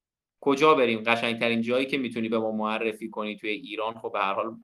کجا 0.42 0.74
بریم؟ 0.74 1.04
قشنگترین 1.04 1.62
جایی 1.62 1.86
که 1.86 1.98
می‌تونی 1.98 2.30
به 2.30 2.40
ما 2.40 2.52
معرفی 2.52 3.10
کنی 3.10 3.36
توی 3.36 3.50
ایران؟ 3.50 3.94
خب 3.94 4.12
به 4.14 4.20
هر 4.20 4.34
حال 4.34 4.58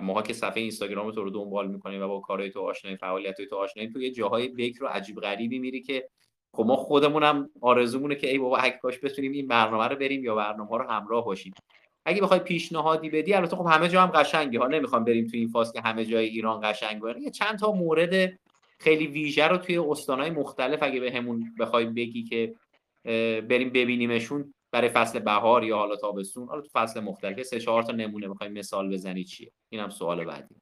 ماها 0.00 0.22
که 0.22 0.32
صفحه 0.32 0.60
اینستاگرام 0.60 1.10
تو 1.10 1.24
رو 1.24 1.30
دنبال 1.30 1.68
می‌کنیم 1.68 2.02
و 2.02 2.08
با 2.08 2.20
کارهای 2.20 2.50
تو 2.50 2.60
آشنایی 2.60 2.96
فعالیت 2.96 3.42
تو 3.42 3.56
آشنایی 3.56 3.90
تو 3.90 4.02
یه 4.02 4.10
جاهای 4.10 4.48
بکر 4.48 4.84
و 4.84 4.86
عجیب 4.86 5.20
غریبی 5.20 5.58
میری 5.58 5.82
که 5.82 6.08
خب 6.54 6.64
ما 6.66 6.76
خودمون 6.76 7.22
هم 7.22 7.50
آرزومونه 7.60 8.14
که 8.14 8.30
ای 8.30 8.38
بابا 8.38 8.56
اگه 8.56 8.78
کاش 8.82 8.98
بتونیم 9.02 9.32
این 9.32 9.46
برنامه 9.46 9.88
رو 9.88 9.96
بریم 9.96 10.24
یا 10.24 10.34
برنامه 10.34 10.78
رو 10.78 10.90
همراه 10.90 11.24
باشیم. 11.24 11.52
اگه 12.04 12.22
بخوای 12.22 12.40
پیشنهادی 12.40 13.10
بدی 13.10 13.34
البته 13.34 13.56
خب 13.56 13.66
همه 13.66 13.88
جا 13.88 14.02
هم 14.02 14.08
قشنگی 14.08 14.56
ها 14.56 14.66
نمی‌خوام 14.66 15.04
بریم 15.04 15.26
تو 15.26 15.36
این 15.36 15.48
فاز 15.48 15.72
که 15.72 15.80
همه 15.80 16.04
جای 16.04 16.26
ایران 16.26 16.60
قشنگ 16.64 17.00
باشه 17.00 17.20
یه 17.20 17.30
چند 17.30 17.58
تا 17.58 17.72
مورد 17.72 18.38
خیلی 18.80 19.06
ویژه 19.06 19.48
رو 19.48 19.56
توی 19.56 19.78
استانهای 19.78 20.30
مختلف 20.30 20.82
اگه 20.82 21.00
به 21.00 21.12
همون 21.12 21.54
بخوای 21.60 21.84
بگی 21.84 22.24
که 22.24 22.54
بریم 23.40 23.70
ببینیمشون 23.70 24.54
برای 24.70 24.88
فصل 24.88 25.18
بهار 25.18 25.64
یا 25.64 25.76
حالا 25.76 25.96
تابستون. 25.96 26.48
حالا 26.48 26.60
تو 26.60 26.68
فصل 26.72 27.00
مختلف 27.00 27.42
سه 27.42 27.60
چهار 27.60 27.82
تا 27.82 27.92
نمونه 27.92 28.28
بخوای 28.28 28.48
مثال 28.48 28.92
بزنی 28.92 29.24
چیه؟ 29.24 29.52
اینم 29.68 29.90
سوال 29.90 30.24
بعدی. 30.24 30.54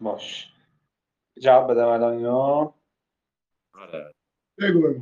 باش. 0.00 0.52
جواب 1.40 1.70
بدم 1.70 1.88
الان 1.88 2.26
آره. 3.74 4.14
بگو 4.58 4.94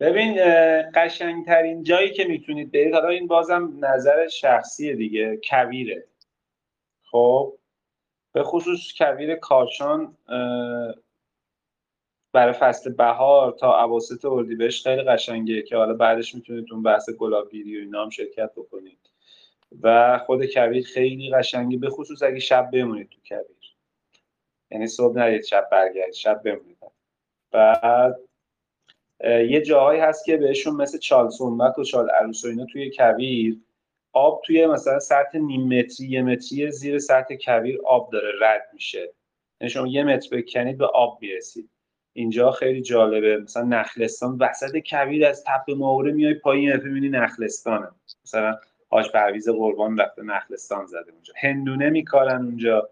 ببین 0.00 0.36
قشنگترین 0.94 1.82
جایی 1.82 2.12
که 2.12 2.24
می‌تونید 2.24 2.72
برید 2.72 2.94
حالا 2.94 3.08
این 3.08 3.26
بازم 3.26 3.72
نظر 3.80 4.28
شخصیه 4.28 4.94
دیگه 4.96 5.40
کویره. 5.44 6.06
خب؟ 7.02 7.59
به 8.32 8.42
خصوص 8.42 8.92
کویر 8.98 9.34
کاشان 9.34 10.16
برای 12.32 12.52
فصل 12.52 12.92
بهار 12.92 13.52
تا 13.52 13.84
اواسط 13.84 14.24
اردیبهشت 14.24 14.84
خیلی 14.84 15.02
قشنگه 15.02 15.62
که 15.62 15.76
حالا 15.76 15.94
بعدش 15.94 16.34
می‌تونید 16.34 16.72
اون 16.72 16.82
بحث 16.82 17.10
گلابگیری 17.10 17.76
و 17.76 17.80
اینا 17.80 18.02
هم 18.02 18.10
شرکت 18.10 18.52
بکنید. 18.56 18.98
و 19.82 20.18
خود 20.26 20.46
کویر 20.46 20.84
خیلی 20.84 21.30
قشنگی 21.30 21.76
به 21.76 21.90
خصوص 21.90 22.22
اگه 22.22 22.38
شب 22.38 22.70
بمونید 22.72 23.08
تو 23.08 23.18
کویر. 23.28 23.76
یعنی 24.70 24.86
صبح 24.86 25.16
نرید 25.16 25.44
شب 25.44 25.68
برگردید 25.72 26.14
شب 26.14 26.42
بمونید. 26.44 26.78
بعد 27.50 28.20
یه 29.24 29.60
جاهایی 29.60 30.00
هست 30.00 30.24
که 30.24 30.36
بهشون 30.36 30.76
مثل 30.76 30.98
چال 30.98 31.30
و 31.78 31.84
چال 31.84 32.10
عروس 32.10 32.44
و 32.44 32.48
اینا 32.48 32.64
توی 32.64 32.90
کویر 32.96 33.60
آب 34.12 34.42
توی 34.44 34.66
مثلا 34.66 34.98
سطح 34.98 35.38
نیم 35.38 35.78
متری 35.78 36.06
یه 36.06 36.22
متری 36.22 36.70
زیر 36.70 36.98
سطح 36.98 37.34
کویر 37.44 37.78
آب 37.86 38.10
داره 38.12 38.32
رد 38.40 38.70
میشه. 38.72 39.12
یعنی 39.60 39.70
شما 39.70 39.86
یه 39.86 40.04
متر 40.04 40.36
بکنید 40.36 40.78
به 40.78 40.86
آب 40.86 41.18
می‌رسید. 41.22 41.70
اینجا 42.12 42.50
خیلی 42.50 42.82
جالبه. 42.82 43.36
مثلا 43.36 43.62
نخلستان 43.62 44.36
وسط 44.40 44.78
کویر 44.90 45.26
از 45.26 45.44
تپه 45.44 45.74
ماوره 45.74 46.12
میای 46.12 46.34
پایین 46.34 46.76
ببینی 46.76 47.08
نخلستانه. 47.08 47.88
مثلا 48.24 48.58
آج 48.90 49.12
پرویز 49.12 49.48
قربان 49.48 49.98
رفته 49.98 50.22
نخلستان 50.22 50.86
زده 50.86 51.12
اونجا. 51.12 51.34
هندونه 51.36 51.90
میکارن 51.90 52.44
اونجا. 52.44 52.90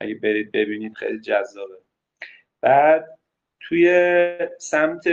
اگه 0.00 0.14
برید 0.14 0.52
ببینید 0.52 0.94
خیلی 0.94 1.20
جذابه. 1.20 1.78
بعد 2.60 3.18
توی 3.60 4.48
سمت 4.58 5.04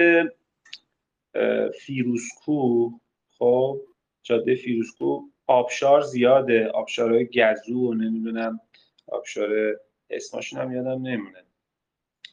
فیروزکوه 1.80 2.92
خب 3.38 3.82
جاده 4.24 4.56
فیروزکوه 4.56 5.22
آبشار 5.48 6.02
زیاده. 6.02 6.68
آبشارهای 6.68 7.26
گزو 7.26 7.90
و 7.90 7.94
نمی‌دونم 7.94 8.60
آبشار 9.08 9.80
اسمشون 10.10 10.60
هم 10.60 10.72
یادم 10.72 11.08
نمونه 11.08 11.44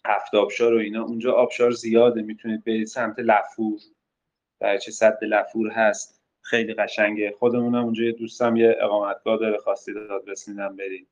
هفت 0.06 0.34
آبشار 0.34 0.74
و 0.74 0.78
اینا. 0.78 1.04
اونجا 1.04 1.32
آبشار 1.32 1.70
زیاده. 1.70 2.22
می‌تونید 2.22 2.64
برید 2.64 2.86
سمت 2.86 3.18
لفور. 3.18 3.80
دریاچه 4.60 4.90
سد 4.90 5.18
لفور 5.24 5.70
هست. 5.70 6.22
خیلی 6.40 6.74
قشنگه. 6.74 7.34
خودمونم 7.38 7.84
اونجا 7.84 8.04
یه 8.04 8.12
دوستم 8.12 8.56
یه 8.56 8.76
اقامتگاه 8.80 9.38
داره. 9.38 9.58
خواستید 9.58 9.92
آدرس 9.94 10.24
میدم 10.24 10.76
برید. 10.76 11.08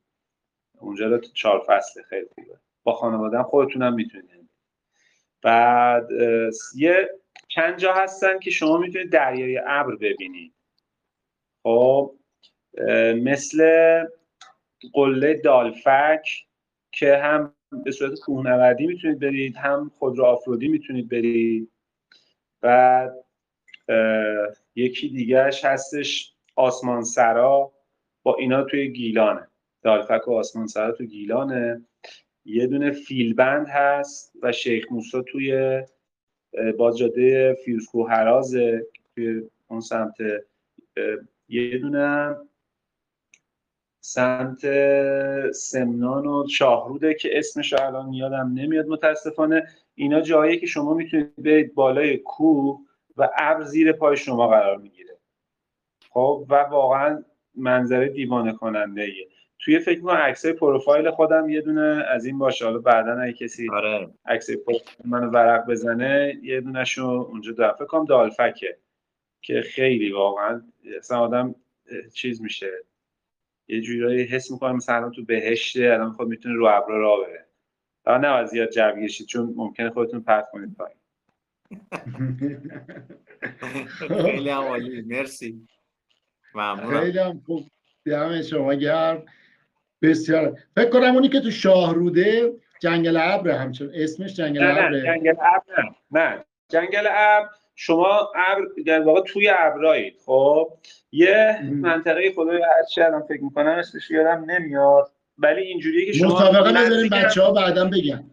اونجا 0.79 1.07
رو 1.07 1.17
چهار 1.17 1.65
فصله. 1.67 2.03
خیلی 2.03 2.27
خوبه. 2.35 2.59
با 2.83 2.93
خانوادم 2.93 3.43
خودتونم 3.43 3.93
می‌تونید 3.93 4.49
بعد 5.41 6.09
یه 6.75 7.09
چند 7.47 7.77
جا 7.77 7.93
هستن 7.93 8.39
که 8.39 8.51
شما 8.51 8.77
می‌تونید 8.77 9.11
دریای 9.11 9.61
ابر 9.65 9.95
ببینید. 9.95 10.53
خب 11.63 12.15
مثل 13.15 13.59
قله 14.93 15.33
دالفک 15.33 16.25
که 16.91 17.17
هم 17.17 17.55
به 17.85 17.91
صورت 17.91 18.19
کوهنوردی 18.19 18.87
می‌تونید 18.87 19.19
برید 19.19 19.55
هم 19.55 19.91
خودرو 19.95 20.25
آفرودی 20.25 20.67
می‌تونید 20.67 21.09
برید. 21.09 21.71
بعد 22.61 23.25
یکی 24.75 25.09
دیگهش 25.09 25.65
هستش 25.65 26.33
آسمان 26.55 27.03
سرا 27.03 27.71
با 28.23 28.35
اینا 28.35 28.63
توی 28.63 28.91
گیلانه. 28.91 29.47
دالفک 29.81 30.27
و 30.27 30.33
آسمان 30.33 30.67
سرا 30.67 30.91
تو 30.91 31.03
گیلانه. 31.03 31.85
یه 32.45 32.67
دونه 32.67 32.91
فیلبند 32.91 33.67
هست 33.67 34.33
و 34.41 34.51
شیخ 34.51 34.91
موسا 34.91 35.21
توی 35.21 35.81
باز 36.77 36.97
جاده 36.97 37.53
فیروزکو 37.65 38.03
هرازه 38.03 38.87
توی 39.15 39.41
اون 39.67 39.79
سمت 39.79 40.15
یه 41.47 41.77
دونه 41.77 42.35
سمت 43.99 44.61
سمنان 45.51 46.27
و 46.27 46.47
شاهروده 46.47 47.13
که 47.13 47.39
اسمش 47.39 47.73
الان 47.73 48.13
یادم 48.13 48.51
نمیاد 48.53 48.87
متاسفانه. 48.87 49.67
اینا 49.95 50.21
جایی 50.21 50.59
که 50.59 50.65
شما 50.65 50.93
می‌تونید 50.93 51.35
برید 51.37 51.75
بالای 51.75 52.17
کوه 52.17 52.79
و 53.17 53.29
ابر 53.37 53.63
زیر 53.63 53.91
پای 53.91 54.17
شما 54.17 54.47
قرار 54.47 54.77
می‌گیره. 54.77 55.17
خب 56.09 56.45
و 56.49 56.55
واقعا 56.55 57.23
منظره 57.55 58.09
دیوانه 58.09 58.53
کننده 58.53 59.01
ایه. 59.01 59.27
توی 59.59 59.79
فکر 59.79 60.01
کنم 60.01 60.13
عکسای 60.13 60.53
پروفایل 60.53 61.11
خودم 61.11 61.49
یه 61.49 61.61
دونه 61.61 62.05
از 62.09 62.25
این 62.25 62.37
باشه. 62.37 62.65
حالا 62.65 62.77
بعدا 62.77 63.21
اگه 63.21 63.33
کسی 63.33 63.69
آره. 63.69 64.09
عکسای 64.25 64.57
منو 65.05 65.29
ورق 65.29 65.69
بزنه 65.69 66.39
یه 66.43 66.61
دونهشو 66.61 67.05
اونجا 67.05 67.51
دارم 67.51 67.73
فکر 67.73 67.85
کنم. 67.85 68.05
دالفکه. 68.05 68.77
که 69.43 69.61
خیلی 69.61 70.11
واقعا 70.11 70.61
اصلا 70.97 71.19
آدم 71.19 71.55
چیز 72.13 72.41
میشه. 72.41 72.71
یه 73.67 73.81
جورایی 73.81 74.23
حس 74.23 74.51
می‌کنم 74.51 74.75
مثلا 74.75 75.09
تو 75.09 75.25
بهشته 75.25 75.79
الان 75.83 76.11
خود 76.11 76.27
می‌تونه 76.27 76.55
رو 76.55 76.65
ابرا 76.65 76.97
راه 76.99 77.19
بره. 77.27 77.45
فقط 78.05 78.21
نه 78.21 78.45
زیاد 78.45 78.69
جو 78.69 78.91
گشید 78.91 79.27
چون 79.27 79.53
ممکنه 79.55 79.89
خودتون 79.89 80.21
پرت 80.23 80.49
کنید 80.51 80.75
پایین. 80.77 80.97
خیلی 84.23 84.49
عالی 84.49 85.01
مرسی. 85.01 85.67
ممنونم. 86.55 86.99
خیلی 86.99 87.19
هم 87.19 87.41
خوب. 87.45 87.63
دم 88.05 88.41
شما 88.41 88.73
گرم. 88.73 89.25
بسیار. 90.01 90.59
فکر 90.75 90.89
کنم 90.89 91.13
اونی 91.15 91.29
که 91.29 91.39
تو 91.39 91.51
شاهروده 91.51 92.53
جنگل 92.79 93.17
ابر 93.17 93.51
همچون. 93.51 93.91
اسمش 93.93 94.35
جنگل 94.35 94.63
ابر 94.63 94.89
نه 94.89 95.03
جنگل 95.03 95.35
ابر 95.39 95.83
نه 95.83 95.95
نه 96.11 96.45
جنگل 96.69 97.07
ابر 97.07 97.49
شما 97.75 98.31
ابر 98.35 98.61
در 98.85 99.01
واقع 99.01 99.21
توی 99.21 99.49
ابرایید 99.49 100.15
خب؟ 100.25 100.67
یه 101.11 101.59
منطقه 101.71 102.31
خدای 102.35 102.61
هرچی 102.77 103.01
الان 103.01 103.21
فکر 103.21 103.43
می‌کنم 103.43 103.71
اسمش 103.71 104.11
یادم 104.11 104.45
نمیاد 104.47 105.11
ولی 105.37 105.61
اینجوریه 105.61 106.05
که 106.05 106.13
شما 106.13 106.35
مسابقه 106.35 106.73
بذاریم 106.73 107.09
بچه 107.09 107.41
ها 107.41 107.51
بعدا 107.51 107.85
بگن. 107.85 108.23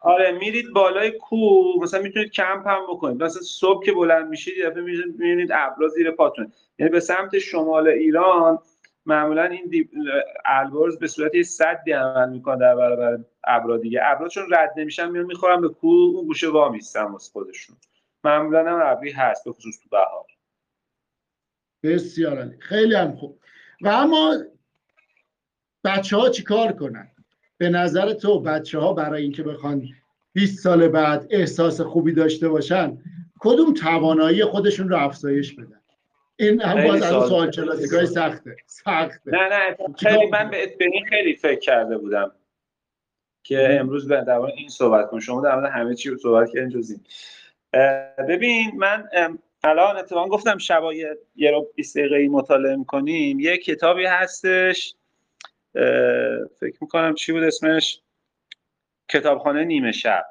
آره 0.00 0.32
میرید 0.32 0.72
بالای 0.74 1.10
کوه 1.10 1.82
مثلا 1.82 2.02
می‌تونید 2.02 2.30
کمپ 2.30 2.68
هم 2.68 2.86
بکنید. 2.90 3.22
مثلا 3.22 3.42
صبح 3.42 3.84
که 3.84 3.92
بلند 3.92 4.28
میشید 4.28 4.58
یه 4.58 4.70
دفعه 4.70 4.82
می‌بینید 4.82 5.52
ابرا 5.52 5.88
زیر 5.88 6.10
پاتون. 6.10 6.52
یعنی 6.78 6.92
به 6.92 7.00
سمت 7.00 7.38
شمال 7.38 7.88
ایران 7.88 8.58
معمولا 9.06 9.44
این 9.44 9.88
البرز 10.44 10.98
به 10.98 11.06
صورت 11.06 11.34
یه 11.34 11.42
صدی 11.42 11.92
عمل 11.92 12.30
می‌کنه 12.30 12.58
در 12.58 12.76
برابر 12.76 13.18
ابرا 13.46 13.76
دیگه. 13.76 14.00
ابرا 14.02 14.28
چون 14.28 14.44
رد 14.50 14.72
نمیشن 14.76 15.10
میان 15.10 15.24
می‌خورن 15.24 15.60
به 15.60 15.68
کوه 15.68 16.16
اون 16.16 16.26
گوشه 16.26 16.48
وا 16.48 16.68
میستن 16.68 17.04
واسه 17.04 17.32
خودشون. 17.32 17.76
معمولا 18.24 18.70
هم 18.70 18.92
ابری 18.92 19.10
هست 19.10 19.44
به 19.44 19.52
خصوص 19.52 19.80
تو 19.82 19.88
بهار. 19.88 20.26
بسیار 21.82 22.38
عالی. 22.38 22.60
خیلی 22.60 22.94
هم 22.94 23.16
خوب. 23.16 23.40
و 23.80 23.88
اما 23.88 24.36
بچه 25.84 26.16
ها 26.16 26.28
چی 26.28 26.42
کار 26.42 26.72
کنن؟ 26.72 27.10
به 27.58 27.68
نظر 27.68 28.12
تو 28.12 28.40
بچه 28.40 28.78
ها 28.78 28.92
برای 28.92 29.22
اینکه 29.22 29.42
بخوان 29.42 29.88
20 30.32 30.62
سال 30.62 30.88
بعد 30.88 31.26
احساس 31.30 31.80
خوبی 31.80 32.12
داشته 32.12 32.48
باشن 32.48 32.98
کدوم 33.40 33.74
توانایی 33.74 34.44
خودشون 34.44 34.88
رو 34.88 34.96
افزایش 34.96 35.54
بدن؟ 35.54 35.80
این 36.36 36.60
هم 36.60 36.86
باز 36.86 37.02
از 37.02 37.28
سوال. 37.28 37.50
کلاسیکای 37.50 38.06
سخته. 38.06 38.56
سخته. 38.66 39.30
نه 39.30 39.48
نه 39.48 39.76
خیلی 39.98 40.26
من 40.26 40.50
به 40.50 40.76
این 40.80 41.06
خیلی 41.08 41.36
فکر 41.36 41.60
کرده 41.60 41.98
بودم 41.98 42.32
که 43.42 43.78
امروز 43.80 44.08
در 44.08 44.30
این 44.30 44.68
صحبت 44.68 45.10
کنم 45.10 45.20
شما 45.20 45.40
در 45.40 45.66
همه 45.66 45.94
چی 45.94 46.10
رو 46.10 46.16
صحبت 46.16 46.50
کردین 46.50 46.68
جز 46.68 46.90
این. 46.90 47.00
ببین 48.28 48.72
من 48.76 49.08
الان 49.62 49.96
اتفاقا 49.96 50.28
گفتم 50.28 50.58
شبای 50.58 51.16
یه 51.36 51.50
رو 51.50 51.72
20 51.74 51.98
دقیقه 51.98 52.28
مطالعه 52.28 52.76
می‌کنیم. 52.76 53.40
یه 53.40 53.56
کتابی 53.56 54.04
هستش 54.04 54.94
فکر 56.60 56.78
می‌کنم 56.80 57.14
چی 57.14 57.32
بود 57.32 57.42
اسمش؟ 57.42 58.00
کتابخانه 59.08 59.64
نیمه 59.64 59.92
شب. 59.92 60.26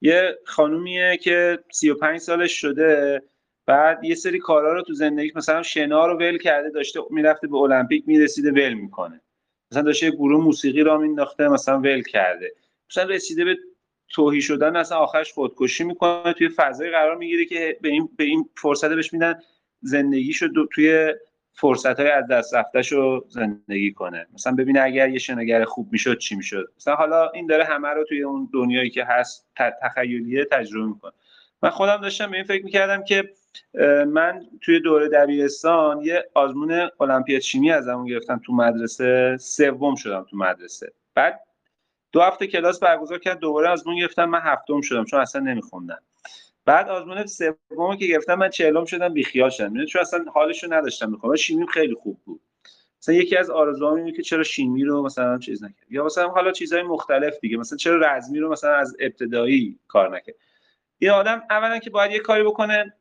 یه 0.00 0.38
خانومیه 0.44 1.16
که 1.16 1.58
35 1.72 2.20
سالش 2.20 2.52
شده 2.52 3.22
بعد 3.66 4.04
یه 4.04 4.14
سری 4.14 4.38
کارا 4.38 4.72
رو 4.72 4.82
تو 4.82 4.94
زندگی 4.94 5.32
مثلا 5.36 5.62
شنا 5.62 6.06
رو 6.06 6.16
ول 6.16 6.38
کرده 6.38 6.70
داشته 6.70 7.00
می‌رفته 7.10 7.46
به 7.48 7.56
المپیک 7.56 8.04
می‌رسیده 8.06 8.50
ول 8.50 8.74
می‌کنه. 8.74 9.20
مثلا 9.72 9.82
داشته 9.82 10.10
گروه 10.10 10.44
موسیقی 10.44 10.82
را 10.82 10.98
مینداخته 10.98 11.48
مثلا 11.48 11.78
ول 11.78 12.02
کرده. 12.02 12.52
مثلا 12.90 13.04
رسیده 13.04 13.44
به 13.44 13.56
توهی 14.08 14.42
شدن 14.42 14.76
اصلا 14.76 14.98
آخرش 14.98 15.32
خودکشی 15.32 15.84
می‌کنه. 15.84 16.32
توی 16.32 16.48
فضای 16.48 16.90
قرار 16.90 17.16
می‌گیره 17.16 17.44
که 17.44 17.78
به 17.82 17.88
این 17.88 18.08
به 18.16 18.24
این 18.24 18.48
فرصت 18.56 18.88
بهش 18.88 19.12
میدن 19.12 19.40
زندگیشو 19.80 20.48
توی 20.72 21.14
فرصت 21.52 22.00
های 22.00 22.10
از 22.10 22.28
دست 22.28 22.92
رو 22.92 23.24
زندگی 23.28 23.92
کنه. 23.92 24.26
مثلا 24.34 24.54
ببینه 24.54 24.80
اگر 24.80 25.08
یه 25.08 25.18
شناگر 25.18 25.64
خوب 25.64 25.88
می‌شد 25.92 26.18
چی 26.18 26.36
می‌شد؟ 26.36 26.68
مثلا 26.76 26.94
حالا 26.94 27.30
این 27.30 27.46
داره 27.46 27.64
همه 27.64 27.88
رو 27.88 28.04
توی 28.04 28.22
اون 28.22 28.48
دنیایی 28.52 28.90
که 28.90 29.04
هست 29.04 29.46
تخیلیه 29.82 30.44
تجربه 30.44 30.86
می‌کنه. 30.86 31.12
من 31.62 31.70
خودم 31.70 31.96
داشتم 31.96 32.30
به 32.30 32.36
این 32.36 32.46
فکر 32.46 32.64
می‌کردم 32.64 33.04
که 33.04 33.30
من 34.06 34.46
توی 34.60 34.80
دوره 34.80 35.08
دبیرستان 35.08 36.02
یه 36.02 36.24
آزمون 36.34 36.90
المپیاد 37.00 37.40
شیمی 37.40 37.72
ازمون 37.72 38.06
گرفتم 38.06 38.40
تو 38.46 38.52
مدرسه 38.52 39.36
سوم 39.40 39.94
شدم 39.94 40.26
تو 40.30 40.36
مدرسه. 40.36 40.92
بعد 41.14 41.40
دو 42.12 42.20
هفته 42.20 42.46
کلاس 42.46 42.80
برگزار 42.80 43.18
کرد 43.18 43.38
دوباره 43.38 43.68
آزمون 43.68 43.96
گرفتم. 43.96 44.24
من 44.24 44.40
هفتم 44.42 44.80
شدم 44.80 45.04
چون 45.04 45.20
اصلا 45.20 45.40
نمیخوندم. 45.40 46.02
بعد 46.64 46.88
آزمون 46.88 47.26
سومی 47.26 47.96
که 47.98 48.06
گرفتم 48.06 48.34
من 48.34 48.50
چهلم 48.50 48.84
شدم 48.84 49.14
بیخیال 49.14 49.50
شدم. 49.50 49.76
یعنی 49.76 49.86
چون 49.86 50.02
اصلا 50.02 50.24
حالشو 50.34 50.72
نداشتم 50.72 51.10
می‌خوام. 51.10 51.36
شیمی 51.36 51.66
خیلی 51.66 51.94
خوب 51.94 52.20
بود. 52.24 52.40
مثلا 53.02 53.14
یکی 53.14 53.36
از 53.36 53.50
آرزوهام 53.50 53.96
اینه 53.96 54.12
که 54.12 54.22
چرا 54.22 54.42
شیمی 54.42 54.84
رو 54.84 55.02
مثلا 55.02 55.38
چیز 55.38 55.64
نکرد. 55.64 55.92
یا 55.92 56.04
مثلا 56.04 56.28
حالا 56.28 56.52
چیزهای 56.52 56.82
مختلف 56.82 57.40
دیگه. 57.40 57.56
مثلا 57.56 57.76
چرا 57.76 57.96
رزمی 57.96 58.38
رو 58.38 58.52
مثلا 58.52 58.74
از 58.74 58.96
ابتدایی 59.00 59.78
کار 59.88 60.16
نکرد. 60.16 60.34
یه 61.00 61.12
آدم 61.12 61.42
اولا 61.50 61.78
که 61.78 61.90
باید 61.90 62.12
یه 62.12 62.18
کاری 62.18 62.42
بکنه 62.42 62.94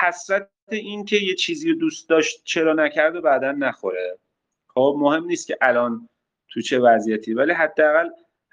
حسرت 0.00 0.48
این 0.70 1.04
که 1.04 1.16
یه 1.16 1.34
چیزی 1.34 1.72
رو 1.72 1.78
دوست 1.78 2.08
داشت 2.08 2.40
چرا 2.44 2.72
نکرد 2.72 3.16
و 3.16 3.20
بعدا 3.20 3.52
نخوره. 3.52 4.18
خب 4.74 4.96
مهم 4.98 5.24
نیست 5.24 5.46
که 5.46 5.58
الان 5.60 6.08
تو 6.50 6.60
چه 6.60 6.78
وضعیتی. 6.78 7.34
ولی 7.34 7.52
حداقل 7.52 8.08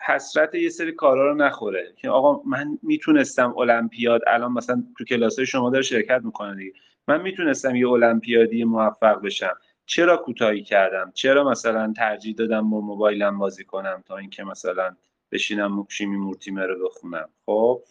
حسرت 0.08 0.56
یه 0.56 0.70
سری 0.70 0.92
کارا 0.92 1.32
رو 1.32 1.36
نخوره. 1.36 1.94
که 1.98 2.10
آقا 2.10 2.42
من 2.46 2.78
می‌تونستم 2.84 3.58
المپیاد 3.58 4.22
الان 4.28 4.52
مثلا 4.52 4.84
تو 4.98 5.04
کلاس 5.04 5.40
شما 5.40 5.70
داره 5.70 5.84
شرکت 5.84 6.22
می‌کنه 6.24 6.56
دیگه. 6.56 6.74
من 7.08 7.22
می‌تونستم 7.22 7.76
یه 7.76 7.90
المپیادی 7.90 8.64
موفق 8.64 9.22
بشم. 9.22 9.58
چرا 9.86 10.18
کوتاهی 10.18 10.64
کردم؟ 10.64 11.12
چرا 11.14 11.50
مثلا 11.50 11.94
ترجیح 11.98 12.36
دادم 12.36 12.70
با 12.70 12.82
موبایلم 12.82 13.38
بازی 13.38 13.64
کنم 13.64 14.04
تا 14.08 14.18
اینکه 14.18 14.44
مثلا 14.44 14.96
بشینم 15.32 15.88
شیمی 15.90 16.18
مورتیمر 16.18 16.68
رو 16.68 16.86
بخونم؟ 16.86 17.30
خب 17.46 17.82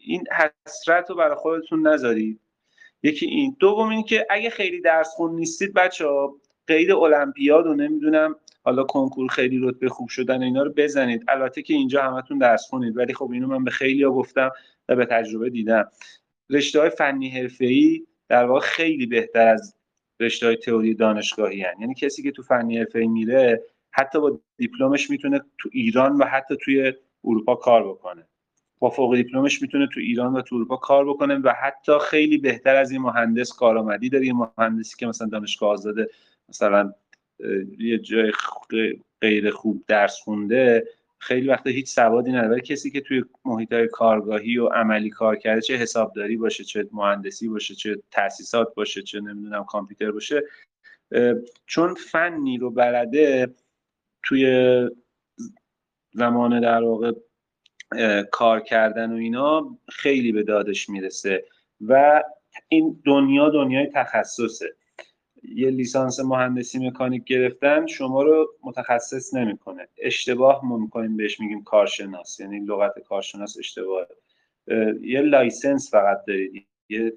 این 0.00 0.24
حسرت 0.66 1.10
رو 1.10 1.16
برای 1.16 1.34
خودتون 1.34 1.86
نذارید. 1.86 2.40
یکی 3.02 3.26
این. 3.26 3.56
دوم 3.60 3.88
این 3.88 4.02
که 4.02 4.26
اگه 4.30 4.50
خیلی 4.50 4.80
درس 4.80 5.08
خون 5.08 5.34
نیستید 5.34 5.74
بچه 5.74 6.06
ها 6.06 6.34
قید 6.66 6.90
المپیاد 6.90 7.66
و 7.66 7.74
نمی‌دونم 7.74 8.36
حالا 8.64 8.84
کنکور 8.84 9.28
خیلی 9.28 9.58
رتبه 9.62 9.88
خوب 9.88 10.08
شدن 10.08 10.42
اینا 10.42 10.62
رو 10.62 10.72
بزنید. 10.76 11.24
البته 11.28 11.62
که 11.62 11.74
اینجا 11.74 12.02
همتون 12.02 12.38
درس 12.38 12.68
خونید 12.68 12.96
ولی 12.96 13.14
خب 13.14 13.30
اینو 13.30 13.46
من 13.46 13.64
به 13.64 13.70
خیلی 13.70 14.02
ها 14.02 14.10
گفتم 14.10 14.50
و 14.88 14.96
به 14.96 15.06
تجربه 15.06 15.50
دیدم. 15.50 15.90
رشته 16.50 16.80
های 16.80 16.90
فنی 16.90 17.48
ای 17.60 18.06
در 18.28 18.44
واقع 18.44 18.60
خیلی 18.60 19.06
بهتر 19.06 19.48
از 19.48 19.74
رشته 20.20 20.46
های 20.46 20.56
تئوری 20.56 20.94
دانشگاهی 20.94 21.62
هن. 21.62 21.80
یعنی 21.80 21.94
کسی 21.94 22.22
که 22.22 22.30
تو 22.30 22.42
فنی 22.42 22.86
ای 22.94 23.06
میره 23.06 23.62
حتی 23.90 24.20
با 24.20 24.40
دیپلمش 24.56 25.10
می‌تونه 25.10 25.40
تو 25.58 25.68
ایران 25.72 26.16
و 26.16 26.24
حتی 26.24 26.56
توی 26.64 26.92
اروپا 27.24 27.54
کار 27.54 27.88
بکنه. 27.88 28.26
با 28.78 28.90
فوق 28.90 29.16
دیپلمش 29.16 29.62
می‌تونه 29.62 29.88
تو 29.94 30.00
ایران 30.00 30.32
و 30.32 30.42
تو 30.42 30.54
اروپا 30.54 30.76
کار 30.76 31.08
بکنه 31.08 31.34
و 31.34 31.52
حتی 31.62 31.92
خیلی 32.10 32.38
بهتر 32.38 32.76
از 32.76 32.90
این 32.90 33.02
مهندس 33.02 33.52
کارآمدی 33.52 34.08
داره. 34.08 34.26
یه 34.26 34.34
مهندسی 34.58 34.96
که 34.98 35.06
مثلا 35.06 35.28
دانشگاه 35.28 35.70
آزاده 35.70 36.08
مثلا 36.48 36.92
یه 37.78 37.98
جای 37.98 38.32
غیر 39.20 39.50
خوب 39.50 39.84
درس 39.88 40.20
خونده 40.20 40.88
خیلی 41.18 41.48
وقتا 41.48 41.70
هیچ 41.70 41.88
سوادی 41.88 42.32
نداره. 42.32 42.60
کسی 42.60 42.90
که 42.90 43.00
توی 43.00 43.24
محیط 43.44 43.74
کارگاهی 43.74 44.58
و 44.58 44.66
عملی 44.66 45.10
کار 45.10 45.36
کرده 45.36 45.60
چه 45.60 45.76
حسابداری 45.76 46.36
باشه 46.36 46.64
چه 46.64 46.88
مهندسی 46.92 47.48
باشه 47.48 47.74
چه 47.74 47.96
تاسیسات 48.10 48.74
باشه 48.74 49.02
چه 49.02 49.20
نمی‌دونم 49.20 49.64
کامپیوتر 49.64 50.10
باشه 50.10 50.42
چون 51.66 51.94
فنی 51.94 52.58
رو 52.58 52.70
بلده 52.70 53.54
توی 54.22 54.90
زمان 56.14 56.60
در 56.60 56.82
واقع 56.82 57.12
کار 58.30 58.60
کردن 58.60 59.12
و 59.12 59.16
اینا 59.16 59.78
خیلی 59.88 60.32
به 60.32 60.42
دادش 60.42 60.88
می‌رسه. 60.88 61.44
و 61.80 62.22
این 62.68 63.02
دنیا 63.04 63.48
دنیای 63.48 63.86
تخصصه. 63.86 64.74
یه 65.42 65.70
لیسانس 65.70 66.20
مهندسی 66.20 66.88
مکانیک 66.88 67.24
گرفتن 67.24 67.86
شما 67.86 68.22
رو 68.22 68.54
متخصص 68.62 69.34
نمی‌کنه. 69.34 69.88
اشتباه 69.98 70.64
ما 70.64 70.76
می‌کنیم 70.76 71.16
بهش 71.16 71.40
میگیم 71.40 71.64
کارشناس. 71.64 72.40
یعنی 72.40 72.60
لغت 72.60 72.98
کارشناس 72.98 73.58
اشتباه 73.58 74.06
یه 75.00 75.20
license 75.20 75.90
فقط 75.90 76.24
دارید. 76.26 76.66
یه 76.88 77.12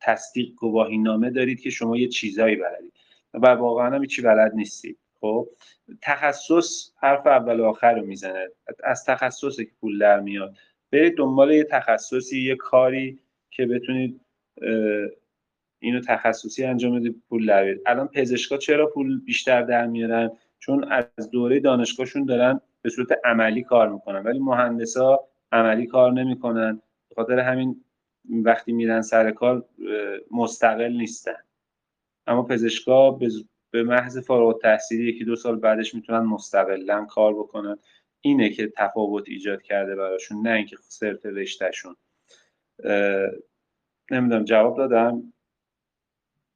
تصدیق 0.00 0.54
گواهی 0.54 0.98
نامه 0.98 1.30
دارید 1.30 1.60
که 1.60 1.70
شما 1.70 1.96
یه 1.96 2.08
چیزایی 2.08 2.56
بلدید. 2.56 2.92
و 3.34 3.46
واقعا 3.46 3.94
هم 3.94 4.04
چی 4.04 4.22
بلد 4.22 4.54
نیستید. 4.54 4.98
خب؟ 5.20 5.48
تخصص 6.02 6.92
حرف 6.96 7.26
اول 7.26 7.60
و 7.60 7.64
آخر 7.64 7.94
رو 7.94 8.06
می‌زنه. 8.06 8.48
از 8.84 9.04
تخصص 9.04 9.56
که 9.56 9.70
پول 9.80 9.98
در 9.98 10.20
میاد. 10.20 10.56
برید 10.92 11.16
دنبال 11.16 11.52
یه 11.52 11.64
تخصصی 11.64 12.40
یه 12.40 12.56
کاری 12.56 13.18
که 13.50 13.66
بتونید 13.66 14.20
اینو 15.82 16.00
تخصصی 16.00 16.64
انجام 16.64 16.98
بدید 17.00 17.22
پول 17.28 17.46
در 17.46 17.76
الان 17.86 18.08
پزشکا 18.08 18.56
چرا 18.56 18.86
پول 18.86 19.20
بیشتر 19.20 19.62
در 19.62 19.86
میارن؟ 19.86 20.30
چون 20.58 20.84
از 20.84 21.30
دوره 21.30 21.60
دانشگاهشون 21.60 22.24
دارن 22.24 22.60
به 22.82 22.90
صورت 22.90 23.08
عملی 23.24 23.62
کار 23.62 23.88
می‌کنن 23.92 24.22
ولی 24.22 24.38
مهندسا 24.38 25.28
عملی 25.52 25.86
کار 25.86 26.12
نمی‌کنن. 26.12 26.82
به 27.08 27.14
خاطر 27.14 27.38
همین 27.38 27.84
وقتی 28.24 28.72
میرن 28.72 29.02
سر 29.02 29.30
کار 29.30 29.64
مستقل 30.30 30.92
نیستن. 30.92 31.36
اما 32.26 32.42
پزشکا 32.42 33.18
به 33.70 33.82
محض 33.82 34.18
فارغ 34.18 34.60
تحصیلی 34.62 35.08
یکی 35.08 35.24
دو 35.24 35.36
سال 35.36 35.56
بعدش 35.56 35.94
می‌تونن 35.94 36.20
مستقلا 36.20 37.04
کار 37.04 37.34
بکنن. 37.34 37.76
اینه 38.20 38.50
که 38.50 38.72
تفاوت 38.76 39.28
ایجاد 39.28 39.62
کرده 39.62 39.96
براشون 39.96 40.46
نه 40.46 40.50
اینکه 40.50 40.76
صرف 40.80 41.26
رشتهشون. 41.26 41.96
نمی‌دونم 44.10 44.44
جواب 44.44 44.76
دادم؟ 44.76 45.32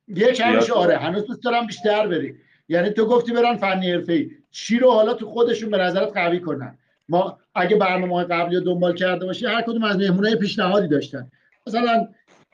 یه 0.08 0.32
کمش 0.32 0.70
آره 0.70 0.96
هنوز 0.96 1.26
دوست 1.26 1.44
دارم 1.44 1.66
بیشتر 1.66 2.06
بری. 2.06 2.34
یعنی 2.68 2.90
تو 2.90 3.06
گفتی 3.06 3.32
برن 3.32 3.56
فنی 3.56 3.92
حرفه‌ای. 3.92 4.30
چی 4.50 4.78
رو 4.78 4.90
حالا 4.90 5.14
تو 5.14 5.26
خودشون 5.26 5.70
به 5.70 5.78
نظرت 5.78 6.12
قوی 6.14 6.40
کنن؟ 6.40 6.78
ما 7.08 7.38
اگه 7.54 7.76
برنامه 7.76 8.24
قبلی 8.24 8.56
رو 8.56 8.62
دنبال 8.62 8.94
کرده 8.94 9.26
باشی 9.26 9.46
هر 9.46 9.62
کدوم 9.62 9.84
از 9.84 9.96
مهمونای 9.96 10.36
پیشنهادی 10.36 10.88
داشتن. 10.88 11.30
مثلا 11.66 12.08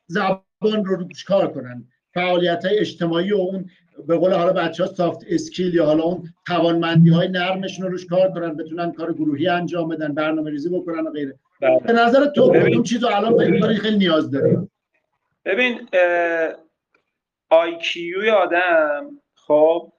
زبان 0.06 0.84
رو 0.84 0.96
روش 0.96 1.24
کار 1.24 1.52
کنن. 1.52 1.84
فعالیت 2.14 2.64
های 2.64 2.78
اجتماعی 2.78 3.32
و 3.32 3.36
اون 3.36 3.70
به 4.06 4.16
قول 4.16 4.32
حالا 4.32 4.52
بچه 4.52 4.84
ها 4.84 4.92
سافت 4.92 5.20
اسکیل 5.28 5.74
یا 5.74 5.86
حالا 5.86 6.02
اون 6.02 6.34
توانمندی 6.46 7.10
های 7.10 7.28
نرمشون 7.28 7.86
رو 7.86 7.92
روش 7.92 8.06
کار 8.06 8.30
کنن 8.30 8.56
بتونن 8.56 8.92
کار 8.92 9.12
گروهی 9.12 9.48
انجام 9.48 9.88
بدن 9.88 10.14
برنامه 10.14 10.50
ریزی 10.50 10.68
بکنن 10.68 11.06
و 11.06 11.10
غیره. 11.10 11.34
بله. 11.60 11.78
به 11.78 11.92
نظر 11.92 12.26
تو 12.26 12.52
کدوم 12.52 12.82
چیزو 12.82 13.06
الان 13.06 13.38
فکر 13.38 13.74
خیلی 13.74 13.98
نیاز 13.98 14.30
داریم 14.30 14.70
ببین 15.44 15.88
آیکیوی 17.50 18.30
آدم؟ 18.30 19.20
خب 19.34 19.92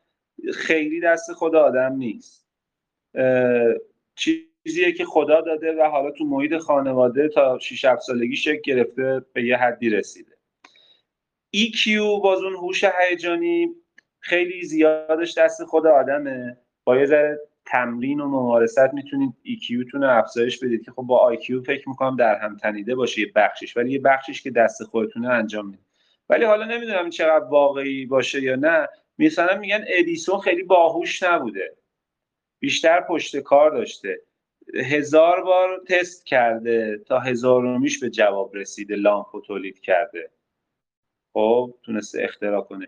خیلی 0.54 1.00
دست 1.00 1.34
خود 1.34 1.56
آدم 1.56 1.96
نیست. 1.96 2.48
چیزیه 4.16 4.92
که 4.98 5.06
خدا 5.06 5.42
داده 5.42 5.74
و 5.74 5.84
حالا 5.84 6.12
تو 6.12 6.26
محیط 6.26 6.58
خانواده 6.58 7.30
تا 7.30 7.60
6 7.60 7.86
7 7.86 8.02
سالگی 8.02 8.36
شکل 8.36 8.62
گرفته 8.62 9.26
به 9.34 9.44
یه 9.44 9.58
حدی 9.58 9.90
رسیده. 9.90 10.32
EQ 11.56 11.98
باز 12.24 12.42
اون 12.42 12.54
هوش 12.54 12.84
هیجانی 12.84 13.76
خیلی 14.20 14.64
زیادش 14.64 15.38
دست 15.38 15.64
خود 15.64 15.88
آدمه. 15.88 16.58
با 16.84 16.98
یه 16.98 17.06
ذره 17.06 17.40
تمرین 17.66 18.20
و 18.20 18.28
ممارست 18.28 18.94
می‌تونید 18.94 19.34
EQ 19.46 19.92
تون 19.92 20.04
افزایش 20.04 20.64
بدید 20.64 20.86
که 20.86 20.92
خب 20.92 21.02
با 21.02 21.36
IQ 21.36 21.66
فکر 21.66 21.90
می‌کنم 21.90 22.16
در 22.16 22.40
هم 22.40 22.58
تنیده 22.58 22.96
باشه 22.96 23.22
یه 23.22 23.32
بخشش 23.36 23.78
ولی 23.78 23.92
یه 23.92 24.00
بخشش 24.00 24.42
که 24.42 24.52
دست 24.52 24.84
خودتونه 24.84 25.30
انجام 25.30 25.66
می‌دید 25.66 25.91
ولی 26.32 26.46
حالا 26.46 26.66
نمی‌دونم 26.66 27.10
چقدر 27.10 27.46
واقعی 27.46 28.06
باشه 28.06 28.42
یا 28.42 28.56
نه. 28.56 28.88
مثلا 29.20 29.58
میگن 29.58 29.86
ادیسون 29.88 30.40
خیلی 30.40 30.64
باهوش 30.64 31.24
نبوده. 31.24 31.78
بیشتر 32.60 33.02
پشت 33.02 33.38
کار 33.38 33.72
داشته. 33.72 34.22
هزار 34.76 35.44
بار 35.44 35.82
تست 35.88 36.26
کرده 36.26 36.98
تا 36.98 37.20
هزارمیش 37.20 38.00
به 38.00 38.10
جواب 38.10 38.56
رسیده 38.56 38.96
لامپو 38.96 39.42
تولید 39.42 39.80
کرده. 39.80 40.30
خب 41.34 41.74
تونسته 41.84 42.24
اختراع 42.24 42.62
کنه. 42.62 42.88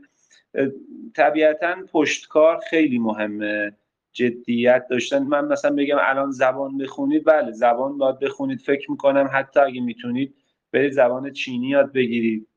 طبیعتا 1.15 1.75
پشتکار 1.91 2.59
خیلی 2.69 2.99
مهمه. 2.99 3.77
جدیت 4.13 4.87
داشتن. 4.89 5.23
من 5.23 5.45
مثلا 5.45 5.75
بگم 5.75 5.97
الان 5.99 6.31
زبان 6.31 6.77
بخونید 6.77 7.25
بله 7.25 7.51
زبان 7.51 7.97
باید 7.97 8.19
بخونید. 8.19 8.59
فکر 8.59 8.91
می‌کنم 8.91 9.29
حتی 9.33 9.59
اگه 9.59 9.81
می‌تونید 9.81 10.35
برید 10.71 10.91
زبان 10.91 11.31
چینی 11.31 11.67
یاد 11.67 11.93
بگیرید. 11.93 12.47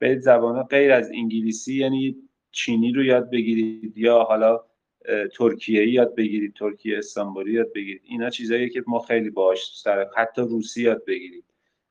برید 0.00 0.20
زبان 0.20 0.62
غیر 0.62 0.92
از 0.92 1.10
انگلیسی 1.10 1.74
یعنی 1.74 2.16
چینی 2.52 2.92
رو 2.92 3.04
یاد 3.04 3.30
بگیرید 3.30 3.98
یا 3.98 4.18
حالا 4.18 4.64
ترکیه 5.34 5.88
یاد 5.88 6.14
بگیرید 6.14 6.54
ترکیه 6.54 6.98
استانبولی 6.98 7.52
یاد 7.52 7.72
بگیرید. 7.72 8.02
اینا 8.04 8.30
چیزاییه 8.30 8.68
که 8.68 8.84
ما 8.86 8.98
خیلی 8.98 9.30
باش 9.30 9.80
سر 9.82 10.06
حتی 10.16 10.42
روسی 10.42 10.82
یاد 10.82 11.04
بگیرید 11.04 11.44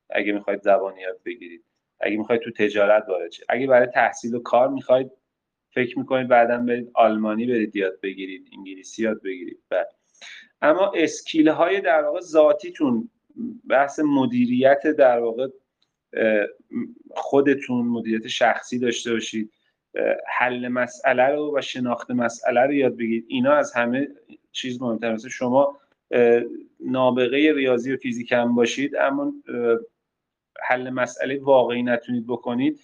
اگه 0.09 0.33
می‌خواید 0.33 0.61
زبانی 0.61 1.01
یاد 1.01 1.19
بگیرید. 1.25 1.63
اگه 1.99 2.17
می‌خواید 2.17 2.41
تو 2.41 2.51
تجارت 2.51 3.05
وارد 3.09 3.31
اگه 3.49 3.67
برای 3.67 3.87
تحصیل 3.87 4.35
و 4.35 4.39
کار 4.39 4.69
می‌خواید 4.69 5.11
فکر 5.73 5.99
می‌کنید 5.99 6.27
بعدا 6.27 6.57
برید 6.57 6.91
آلمانی 6.93 7.45
برید 7.45 7.75
یاد 7.75 7.99
بگیرید 8.03 8.49
انگلیسی 8.57 9.03
یاد 9.03 9.21
بگیرید. 9.21 9.59
بعد 9.69 9.87
اما 10.61 10.91
اسکیل 10.95 11.47
های 11.49 11.81
در 11.81 12.03
واقع 12.03 12.19
ذاتیتون 12.19 13.09
بحث 13.69 13.99
مدیریت 13.99 14.87
در 14.87 15.19
واقع 15.19 15.47
خودتون 17.11 17.87
مدیریت 17.87 18.27
شخصی 18.27 18.79
داشته 18.79 19.13
باشید. 19.13 19.51
حل 20.27 20.67
مسئله 20.67 21.23
رو 21.23 21.57
و 21.57 21.61
شناخت 21.61 22.11
مسئله 22.11 22.61
رو 22.61 22.73
یاد 22.73 22.97
بگیرید. 22.97 23.25
اینا 23.27 23.53
از 23.53 23.73
همه 23.73 24.07
چیز 24.51 24.81
مهمتر 24.81 25.13
مثل 25.13 25.29
شما 25.29 25.79
نابغه 26.79 27.53
ریاضی 27.53 27.93
و 27.93 27.97
فیزیک 27.97 28.31
هم 28.31 28.55
باشید 28.55 28.95
اما 28.95 29.33
حل 30.61 30.89
مسئله 30.89 31.39
واقعی 31.39 31.83
نتونید 31.83 32.27
بکنید. 32.27 32.79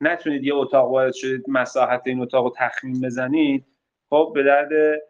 نتونید 0.00 0.44
یه 0.44 0.54
اتاق 0.54 0.90
وارد 0.90 1.14
شدید 1.14 1.44
مساحت 1.48 2.02
این 2.06 2.20
اتاق 2.20 2.44
رو 2.44 2.52
تخمین 2.56 3.00
بزنید. 3.00 3.66
خب 4.10 4.32
به 4.34 4.42
درد 4.42 5.00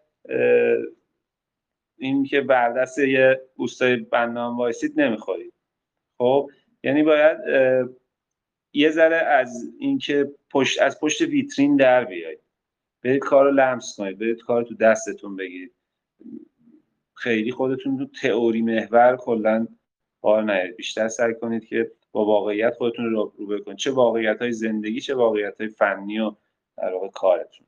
این 1.98 2.24
که 2.24 2.40
بردست 2.40 2.98
یه 2.98 3.40
اوستای 3.56 3.96
بندان 3.96 4.56
وایسید 4.56 5.00
نمی‌خورید. 5.00 5.52
خب 6.18 6.50
یعنی 6.82 7.02
باید 7.02 7.38
یه 8.72 8.90
ذره 8.90 9.16
از 9.16 9.72
اینکه 9.78 10.32
پشت 10.50 10.80
از 10.80 11.00
پشت 11.00 11.20
ویترین 11.20 11.76
در 11.76 12.04
بیاید. 12.04 12.38
برید 13.02 13.20
کار 13.22 13.44
رو 13.44 13.50
لمس 13.50 13.96
کنید. 13.96 14.18
برید 14.18 14.42
کار 14.42 14.62
تو 14.62 14.74
دستتون 14.74 15.36
بگیرید. 15.36 15.74
خیلی 17.14 17.52
خودتون 17.52 17.98
تو 17.98 18.06
تئوری 18.22 18.62
محور 18.62 19.16
کلا 19.16 19.66
کار 20.22 20.44
نیارید. 20.44 20.76
بیشتر 20.76 21.08
سعی 21.08 21.34
کنید 21.34 21.64
که 21.64 21.92
با 22.12 22.24
واقعیت 22.24 22.74
خودتون 22.74 23.04
رو 23.10 23.32
رو 23.38 23.58
کنید 23.58 23.76
چه 23.76 23.90
واقعیت 23.90 24.38
های 24.38 24.52
زندگی 24.52 25.00
چه 25.00 25.14
واقعیت 25.14 25.60
های 25.60 25.68
فنی 25.68 26.18
و 26.18 26.34
در 26.76 26.92
واقع 26.92 27.08
کارتون. 27.08 27.66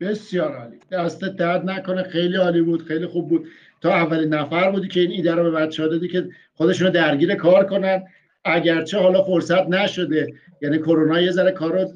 بسیار 0.00 0.56
عالی. 0.56 0.80
دست 0.92 1.24
درد 1.24 1.70
نکنه. 1.70 2.02
خیلی 2.02 2.36
عالی 2.36 2.62
بود. 2.62 2.82
خیلی 2.82 3.06
خوب 3.06 3.28
بود. 3.28 3.48
تا 3.82 3.90
اولین 3.90 4.34
نفر 4.34 4.70
بودی 4.70 4.88
که 4.88 5.00
این 5.00 5.10
ایده 5.10 5.34
رو 5.34 5.42
به 5.42 5.50
بچه 5.50 5.82
ها 5.82 5.88
دادی 5.88 6.08
که 6.08 6.28
خودشون 6.54 6.90
درگیر 6.90 7.34
کار 7.34 7.66
کنن. 7.66 8.02
اگرچه 8.44 8.98
حالا 8.98 9.22
فرصت 9.22 9.68
نشده 9.68 10.26
یعنی 10.62 10.78
کرونا 10.78 11.20
یه 11.20 11.30
ذره 11.30 11.50
کار 11.50 11.82
رو 11.82 11.92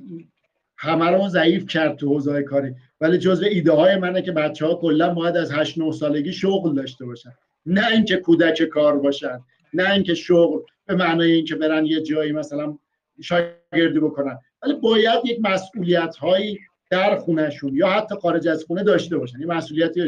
همه 0.76 1.10
رو 1.10 1.28
ضعیف 1.28 1.66
کرد 1.66 1.96
تو 1.96 2.08
حوزه 2.08 2.42
کاری. 2.42 2.74
ولی 3.00 3.18
جزء 3.18 3.46
ایده 3.46 3.72
های 3.72 3.96
منه 3.96 4.22
که 4.22 4.32
بچه 4.32 4.66
ها 4.66 4.74
کلا 4.74 5.14
باید 5.14 5.36
از 5.36 5.52
8 5.52 5.78
9 5.78 5.92
سالگی 5.92 6.32
شغل 6.32 6.74
داشته 6.74 7.04
باشن. 7.04 7.30
نه 7.66 7.90
اینکه 7.90 8.16
کودک 8.16 8.62
کار 8.62 8.98
باشن 8.98 9.40
نه 9.74 9.90
اینکه 9.90 10.14
شغل 10.14 10.58
به 10.86 10.94
معنای 10.94 11.32
اینکه 11.32 11.54
برن 11.54 11.86
یه 11.86 12.02
جایی 12.02 12.32
مثلا 12.32 12.78
شاگردی 13.22 14.00
بکنن. 14.00 14.38
ولی 14.62 14.74
باید 14.74 15.20
یک 15.24 15.38
مسئولیت 15.40 16.16
هایی 16.16 16.58
در 16.90 17.16
خونهشون 17.16 17.74
یا 17.74 17.88
حتی 17.88 18.14
خارج 18.14 18.48
از 18.48 18.64
خونه 18.64 18.82
داشته 18.82 19.18
باشن. 19.18 19.38
این 19.38 19.52
مسئولیتی 19.52 20.06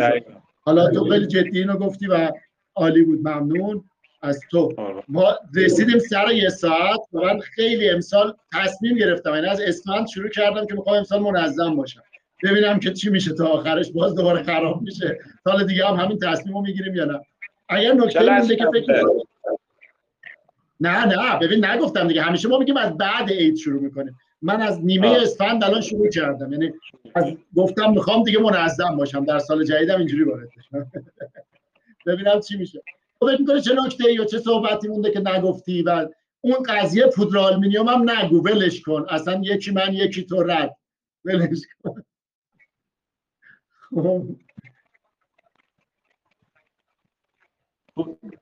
حالا 0.69 0.91
تو 0.91 1.05
خیلی 1.05 1.27
جدی 1.27 1.59
اینو 1.59 1.77
گفتی 1.77 2.07
و 2.07 2.33
عالی 2.77 3.03
بود. 3.03 3.29
ممنون 3.29 3.85
از 4.23 4.41
تو. 4.51 4.73
آره. 4.77 5.03
ما 5.09 5.37
رسیدیم 5.55 5.99
سر 5.99 6.33
یه 6.33 6.49
ساعت 6.49 7.01
و 7.12 7.21
من 7.21 7.41
خیلی 7.41 7.91
امسال 7.91 8.35
تصمیم 8.53 8.97
گرفتم. 8.97 9.35
یعنی 9.35 9.47
از 9.47 9.61
اسفند 9.61 10.07
شروع 10.07 10.29
کردم 10.29 10.66
که 10.66 10.75
می‌خوام 10.75 10.97
امسال 10.97 11.23
منظم 11.23 11.77
باشم. 11.77 12.03
ببینم 12.43 12.81
که 12.81 12.93
چی 12.93 13.11
میشه 13.11 13.33
تا 13.35 13.47
آخرش. 13.47 13.93
باز 13.93 14.14
دوباره 14.14 14.43
خراب 14.43 14.83
میشه. 14.83 15.19
سال 15.45 15.66
دیگه 15.66 15.87
هم 15.87 15.95
همین 15.95 16.19
تصمیم 16.19 16.55
رو 16.55 16.62
می‌گیریم 16.62 16.95
یا 16.95 17.05
نه. 17.05 17.21
اگر 17.69 17.93
نکته 17.93 18.31
مونده 18.31 18.57
که 18.57 18.66
فکر 18.73 19.05
نه 20.81 21.07
نه. 21.07 21.39
ببین 21.39 21.64
نگفتم 21.64 22.09
دیگه. 22.09 22.23
همیشه 22.23 22.49
ما 22.49 22.59
میگیم 22.59 22.77
از 22.77 22.97
بعد 22.97 23.31
عید 23.31 23.57
شروع 23.57 23.83
می‌کنیم. 23.83 24.16
من 24.43 24.61
از 24.61 24.84
نیمه 24.84 25.09
اسفند 25.09 25.64
الان 25.64 25.80
شروع 25.80 26.09
کردم. 26.09 26.53
یعنی 26.53 26.72
از 27.14 27.24
گفتم 27.57 27.91
می‌خوام 27.91 28.22
دیگه 28.22 28.39
منظم 28.39 28.97
باشم. 28.97 29.24
در 29.24 29.39
سال 29.39 29.64
جدیدم 29.64 29.99
اینجوری 29.99 30.22
وارد 30.24 30.49
بشم. 30.57 30.91
ببینم 32.07 32.41
چی 32.41 32.57
میشه. 32.57 32.82
فکر 33.20 33.41
می‌کنی 33.41 33.61
چه 33.61 33.74
نکته 33.74 34.12
یا 34.12 34.24
چه 34.24 34.39
صحبتی 34.39 34.89
مونده 34.89 35.11
که 35.11 35.20
نگفتی 35.20 35.82
و 35.82 36.09
اون 36.41 36.62
قضیه 36.68 37.07
پودر 37.07 37.39
آلومینیوم 37.39 37.89
هم 37.89 38.11
نگو. 38.11 38.43
ولش 38.43 38.80
کن. 38.80 39.07
اصلا 39.09 39.41
یکی 39.45 39.70
من 39.70 39.93
یکی 39.93 40.24
تو 40.24 40.43
رد. 40.43 40.76
ولش 41.24 41.61
کن. 41.84 42.05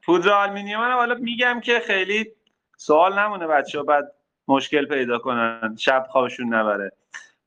پودر 0.02 0.30
آلومینیوم 0.30 0.80
رو 0.80 0.92
حالا 0.92 1.14
میگم 1.14 1.60
که 1.60 1.80
خیلی 1.80 2.32
سوال 2.76 3.18
نمونه 3.18 3.46
بچه 3.46 3.78
ها 3.78 3.84
بعد 3.84 4.15
مشکل 4.48 4.86
پیدا 4.86 5.18
کنن. 5.18 5.76
شب 5.78 6.06
خوابشون 6.10 6.54
نبره. 6.54 6.92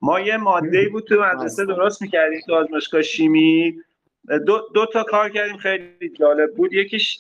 ما 0.02 0.20
یه 0.20 0.38
ماده 0.38 0.90
بود 0.90 1.04
تو 1.04 1.22
مدرسه 1.22 1.66
درست 1.66 2.02
می‌کردیم 2.02 2.40
تو 2.46 2.56
آزمایشگاه 2.56 3.02
شیمی. 3.02 3.82
دو, 4.48 4.68
دو 4.74 4.86
تا 4.86 5.04
کار 5.04 5.30
کردیم 5.30 5.58
خیلی 5.58 6.10
جالب 6.20 6.56
بود. 6.56 6.74
یکیش 6.74 7.20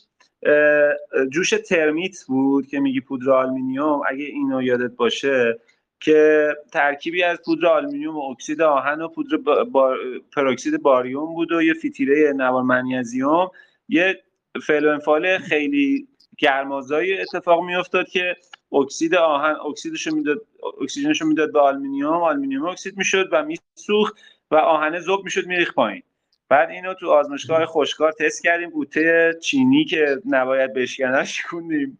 جوش 1.29 1.49
ترمیت 1.49 2.15
بود 2.27 2.67
که 2.67 2.79
میگی 2.79 3.01
پودر 3.01 3.31
آلمینیوم. 3.31 4.01
اگه 4.07 4.25
اینو 4.25 4.61
یادت 4.61 4.91
باشه 4.95 5.59
که 5.99 6.49
ترکیبی 6.71 7.23
از 7.23 7.41
پودر 7.45 7.67
آلومینیوم 7.67 8.15
و 8.15 8.31
اکسید 8.31 8.61
آهن 8.61 9.01
و 9.01 9.07
پودر 9.07 9.37
با... 9.63 9.95
پروکسید 10.35 10.81
باریوم 10.81 11.33
بود 11.33 11.51
و 11.51 11.61
یه 11.61 11.73
فیتیله 11.73 12.33
نوار 12.33 12.63
منیزیوم 12.63 13.51
یه 13.89 14.23
فعل 14.67 15.37
خیلی 15.37 16.07
گرمازایی 16.37 17.17
اتفاق 17.17 17.63
میافتاد 17.63 18.07
که 18.07 18.35
اکسید 18.71 19.15
آهن 19.15 19.55
اکسیدش 19.55 20.07
می‌داد 20.07 20.41
اکسیژنش 20.81 21.21
می‌داد 21.21 21.53
به 21.53 21.59
آلومینیوم 21.59 22.23
آلومینیوم 22.23 22.65
اکسید 22.65 22.97
می‌شد 22.97 23.29
و 23.31 23.45
میسوخت 23.45 24.17
و 24.51 24.55
آهن 24.55 24.99
ذوب 24.99 25.23
می‌شد 25.23 25.45
میریخ 25.45 25.73
پایین. 25.73 26.03
بعد 26.49 26.69
اینو 26.69 26.93
تو 26.93 27.11
آزمایشگاه 27.11 27.65
خوشکار 27.65 28.11
تست 28.11 28.43
کردیم 28.43 28.69
بوته 28.69 29.33
چینی 29.41 29.85
که 29.85 30.21
نباید 30.25 30.73
بشکنش 30.73 31.37
شکوندیم 31.37 31.99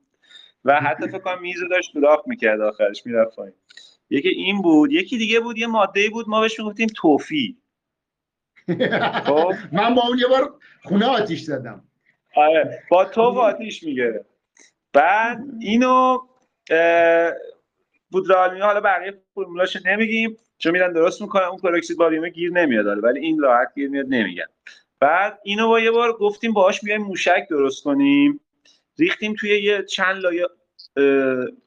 و 0.65 0.79
حتی 0.81 1.07
فکر 1.07 1.19
کنم 1.19 1.41
میز 1.41 1.63
داشت 1.69 1.93
سوراخ 1.93 2.19
می‌کرد 2.27 2.61
آخرش 2.61 3.05
می‌رفت 3.05 3.35
پایین. 3.35 3.53
یکی 4.09 4.29
این 4.29 4.61
بود 4.61 4.91
یکی 4.91 5.17
دیگه 5.17 5.39
بود 5.39 5.57
یه 5.57 5.67
ماده 5.67 6.09
بود 6.09 6.29
ما 6.29 6.41
بهش 6.41 6.59
می‌گفتیم 6.59 6.87
توفی. 6.95 7.57
خب؟ 9.25 9.53
من 9.71 9.95
با 9.95 10.01
اون 10.07 10.17
یه 10.17 10.27
بار 10.27 10.53
خونه 10.83 11.05
آتیش 11.05 11.41
زدم. 11.41 11.83
آره 12.35 12.83
با 12.89 13.05
تو 13.05 13.21
آتیش 13.21 13.83
می‌گیره 13.83 14.25
بعد 14.93 15.43
اینو 15.59 16.17
بودرالمی 18.11 18.59
حالا 18.59 18.81
بقیه 18.81 19.21
فرمولاش 19.35 19.77
نمیگیم 19.85 20.37
چون 20.57 20.71
میرن 20.71 20.93
درست 20.93 21.21
می‌کنن. 21.21 21.43
اون 21.43 21.57
پروکسید 21.57 21.97
باریوم 21.97 22.29
گیر 22.29 22.51
نمیاد 22.51 23.03
ولی 23.03 23.19
این 23.19 23.39
راحت 23.39 23.71
گیر 23.75 23.89
میاد 23.89 24.05
نمیگن. 24.09 24.45
بعد 24.99 25.39
اینو 25.43 25.67
با 25.67 25.79
یه 25.79 25.91
بار 25.91 26.13
گفتیم 26.13 26.53
باهاش 26.53 26.81
بیایم 26.81 27.01
موشک 27.01 27.47
درست 27.49 27.83
کنیم. 27.83 28.39
ریختیم 28.99 29.33
توی 29.39 29.63
یه 29.63 29.83
چند 29.83 30.15
لایه 30.15 30.47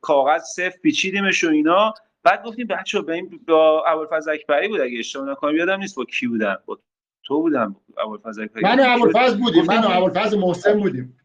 کاغذ 0.01 0.43
صف 0.43 0.79
پیچیدیمش 0.83 1.45
و 1.45 1.49
اینا. 1.49 1.95
بعد 2.25 2.43
گفتیم 2.43 2.67
بچه 2.67 3.01
به 3.01 3.13
این 3.13 3.41
با 3.49 3.85
ابوالفضل 3.87 4.33
اکبری 4.33 4.69
بود 4.69 4.81
اگه 4.81 4.99
اشتباه 4.99 5.31
نکنم 5.31 5.57
یادم 5.57 5.79
نیست 5.79 5.97
با 5.97 6.05
کی 6.05 6.27
بودن 6.27 6.57
با 6.67 6.79
تو 7.25 7.41
بودم 7.43 7.77
ابوالفضل 7.99 8.43
اکبری. 8.43 8.63
من 8.63 8.81
و 8.81 8.83
ابوالفضل 8.87 9.39
بودیم 9.39 9.65
من 9.65 9.85
و 9.85 9.89
ابوالفضل 9.91 10.39
محسن 10.39 10.81
بودیم. 10.81 11.19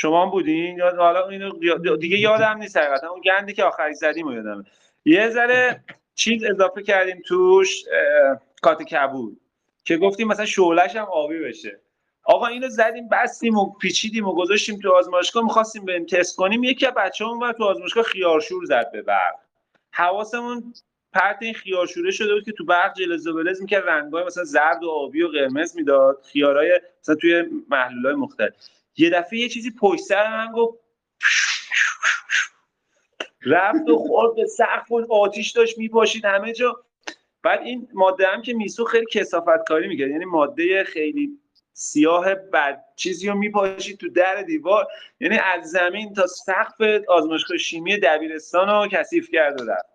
شما 0.00 0.26
هم 0.26 0.48
یا 0.48 0.96
حالا 0.96 1.28
اینو 1.28 1.96
دیگه 1.96 2.18
یادم 2.18 2.58
نیست 2.58 2.76
حقیقتا. 2.76 3.10
اون 3.10 3.20
گندی 3.20 3.52
که 3.52 3.64
آخری 3.64 3.94
زدیم 3.94 4.28
یادمه. 4.28 4.64
یه 5.04 5.30
ذره 5.30 5.84
چیز 6.14 6.44
اضافه 6.44 6.82
کردیم 6.82 7.22
توش 7.26 7.84
کات 8.62 8.82
کبود. 8.82 9.40
که 9.84 9.96
گفتیم 9.96 10.28
مثلا 10.28 10.46
شعلش 10.46 10.96
هم 10.96 11.04
آبی 11.04 11.38
بشه. 11.38 11.80
آقا 12.24 12.46
اینو 12.46 12.68
زدیم 12.68 13.08
بستیم 13.08 13.58
و 13.58 13.72
پیچیدیم 13.72 14.28
و 14.28 14.34
گذاشتیم 14.34 14.78
تو 14.78 14.92
آزمایشگاه. 14.92 15.44
می‌خواستیم 15.44 15.84
بریم 15.84 16.06
تست 16.06 16.36
کنیم. 16.36 16.64
یکی 16.64 16.86
از 16.86 16.94
بچه‌مون 16.94 17.52
تو 17.52 17.64
آزمایشگاه 17.64 18.04
خیارشور 18.04 18.64
زد 18.64 18.90
به 18.92 19.02
برق. 19.02 19.34
حواسمون 19.92 20.74
پرت 21.12 21.38
این 21.40 21.54
خیارشوره 21.54 22.10
شده 22.10 22.34
بود 22.34 22.44
که 22.44 22.52
تو 22.52 22.64
برق 22.64 22.94
جلز 22.94 23.26
و 23.26 23.34
بلز 23.34 23.60
می‌کرد 23.60 23.88
رنگای 23.88 24.24
مثلا 24.24 24.44
زرد 24.44 24.84
و 24.84 24.90
آبی 24.90 25.22
و 25.22 25.28
قرمز 25.28 25.76
می‌داد. 25.76 26.22
خیارای 26.32 26.80
مثلا 27.00 27.14
توی 27.14 27.44
محلولای 27.70 28.14
مختلف. 28.14 28.54
یه 28.98 29.10
دفعه 29.10 29.38
یه 29.38 29.48
چیزی 29.48 29.70
پشت 29.70 30.02
سر 30.02 30.30
من 30.30 30.52
گفت 30.52 30.78
رفت 33.46 33.88
و 33.88 33.96
خورد 33.96 34.36
به 34.36 34.46
سقف 34.46 34.90
و 34.92 35.14
آتیش 35.14 35.50
داشت 35.50 35.78
میپاشید 35.78 36.24
همه 36.24 36.52
جا. 36.52 36.84
بعد 37.42 37.62
این 37.62 37.88
ماده 37.94 38.26
هم 38.26 38.42
که 38.42 38.54
میسو 38.54 38.84
خیلی 38.84 39.06
کسافت 39.12 39.68
کاری 39.68 39.88
می‌کرد. 39.88 40.10
یعنی 40.10 40.24
ماده 40.24 40.84
خیلی 40.84 41.30
سیاه 41.72 42.34
بد 42.34 42.84
چیزی 42.96 43.28
رو 43.28 43.34
میپاشید 43.34 43.98
تو 43.98 44.08
در 44.08 44.42
دیوار. 44.42 44.86
یعنی 45.20 45.38
از 45.38 45.70
زمین 45.70 46.14
تا 46.14 46.26
سقف 46.26 46.80
آزمایشگاه 47.08 47.58
شیمی 47.58 47.98
دبیرستان 47.98 48.68
رو 48.68 48.88
کثیف 48.92 49.30
کرد 49.32 49.60
و 49.60 49.64
رفت. 49.64 49.88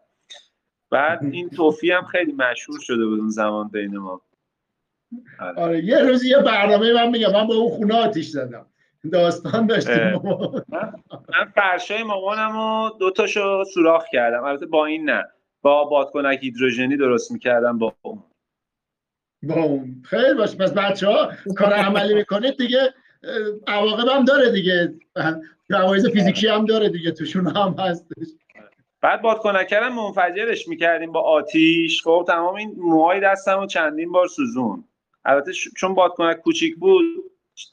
بعد 0.89 1.23
این 1.23 1.49
توفی 1.49 1.91
هم 1.91 2.05
خیلی 2.05 2.31
مشهور 2.31 2.79
شده 2.79 3.05
بود 3.05 3.19
اون 3.19 3.29
زمان 3.29 3.67
بین 3.67 3.97
ما. 3.97 4.21
آره. 5.39 5.61
آره. 5.61 5.83
یه 5.83 5.99
روزی 5.99 6.29
یه 6.29 6.37
برنامه 6.37 6.93
من 6.93 7.09
میگم. 7.09 7.31
من 7.31 7.47
با 7.47 7.55
اون 7.55 7.69
خونه 7.69 7.95
آتیش 7.95 8.27
زدم. 8.27 8.72
داستان 9.11 9.67
داشتیم 9.67 10.21
من 11.29 11.45
فرشای 11.55 12.03
مامانم 12.03 12.51
رو 12.51 12.97
دو 12.99 13.11
تاشو 13.11 13.63
سوراخ 13.73 14.05
کردم. 14.11 14.43
البته 14.43 14.65
با 14.65 14.85
این 14.85 15.09
نه. 15.09 15.23
با 15.61 15.83
بادکنک 15.83 16.39
هیدروژنی 16.41 16.97
درست 16.97 17.31
می‌کردم 17.31 17.77
با 17.77 17.95
اون. 18.01 18.23
با 19.43 19.55
اون. 19.55 20.03
خیلی 20.05 20.33
باش. 20.33 20.55
پس 20.55 20.73
بچه 20.73 21.07
ها 21.07 21.31
کار 21.57 21.73
عملی 21.73 22.13
می‌کنید 22.13 22.57
دیگه 22.57 22.93
عواقب 23.67 24.07
هم 24.07 24.25
داره 24.25 24.51
دیگه. 24.51 24.93
جوایز 25.69 26.07
فیزیکی 26.07 26.47
هم 26.47 26.65
داره 26.65 26.89
دیگه. 26.89 27.11
توشون 27.11 27.47
هم 27.47 27.75
هستش. 27.79 28.27
بعد 29.01 29.21
بادکنکرم 29.21 29.95
منفجرش 29.95 30.67
می‌کردیم 30.67 31.11
با 31.11 31.21
آتیش. 31.21 32.03
خب 32.03 32.25
تمام 32.27 32.55
این 32.55 32.75
موهای 32.77 33.19
دستم 33.19 33.59
رو 33.59 33.67
چندین 33.67 34.11
بار 34.11 34.27
سوزون 34.27 34.83
البته 35.25 35.51
چون 35.77 35.93
بادکنک 35.93 36.37
کوچیک 36.37 36.75
بود 36.75 37.05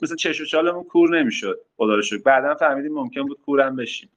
مثل 0.02 0.16
چش 0.16 0.40
و 0.40 0.44
چالمون 0.44 0.84
کور 0.84 1.20
نمی‌شد. 1.20 1.60
خدا 1.76 1.94
رو 1.94 2.02
شکر. 2.02 2.22
بعدا 2.22 2.54
فهمیدیم 2.54 2.92
ممکن 2.92 3.22
بود 3.22 3.38
کورم 3.46 3.76
بشیم. 3.76 4.08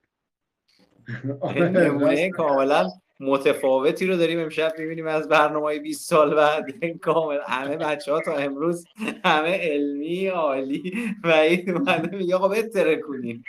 نمونه 1.55 2.29
کاملا 2.29 2.87
متفاوتی 3.19 4.07
رو 4.07 4.17
داریم 4.17 4.39
امشب 4.39 4.73
می‌بینیم 4.77 5.07
از 5.07 5.29
برنامه 5.29 5.79
20 5.79 6.09
سال 6.09 6.35
بعد. 6.35 6.65
کامل 7.01 7.37
همه 7.47 7.77
بچه 7.77 8.11
ها 8.11 8.21
تا 8.21 8.35
امروز 8.35 8.85
همه 9.25 9.57
علمی 9.57 10.27
عالی 10.27 10.93
و 11.23 11.27
این 11.27 11.71
اومده 11.71 12.17
میگه 12.17 12.35
آقا 12.35 12.47
بهتره 12.47 12.95
کنیم. 12.95 13.43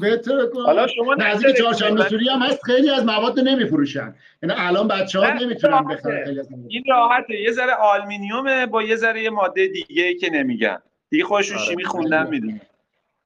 بهتره 0.00 0.46
کنیم. 0.46 0.66
حالا 0.66 0.86
شما 0.86 1.14
نزدیک 1.14 1.56
چهارشنبه 1.56 2.08
سوری 2.08 2.28
هم 2.28 2.38
هست. 2.38 2.64
خیلی 2.64 2.90
از 2.90 3.04
مواد 3.04 3.40
نمیفروشن. 3.40 4.14
یعنی 4.42 4.54
الان 4.58 4.88
بچه 4.88 5.18
ها 5.18 5.32
نمی‌تونن 5.32 5.84
بخرن 5.84 6.24
خیلی 6.24 6.40
از 6.40 6.48
این 6.68 6.84
راحته. 6.88 7.40
یه 7.40 7.52
ذره 7.52 7.74
آلمینیومه 7.74 8.66
با 8.66 8.82
یه 8.82 8.96
ذره 8.96 9.22
یه 9.22 9.30
ماده 9.30 9.66
دیگه 9.66 10.14
که 10.14 10.30
نمیگن. 10.30 10.82
دیگه 11.12 11.24
خودشون 11.24 11.56
آره. 11.56 11.66
شیمی 11.66 11.84
خوندن 11.84 12.30
می‌دونن 12.30 12.60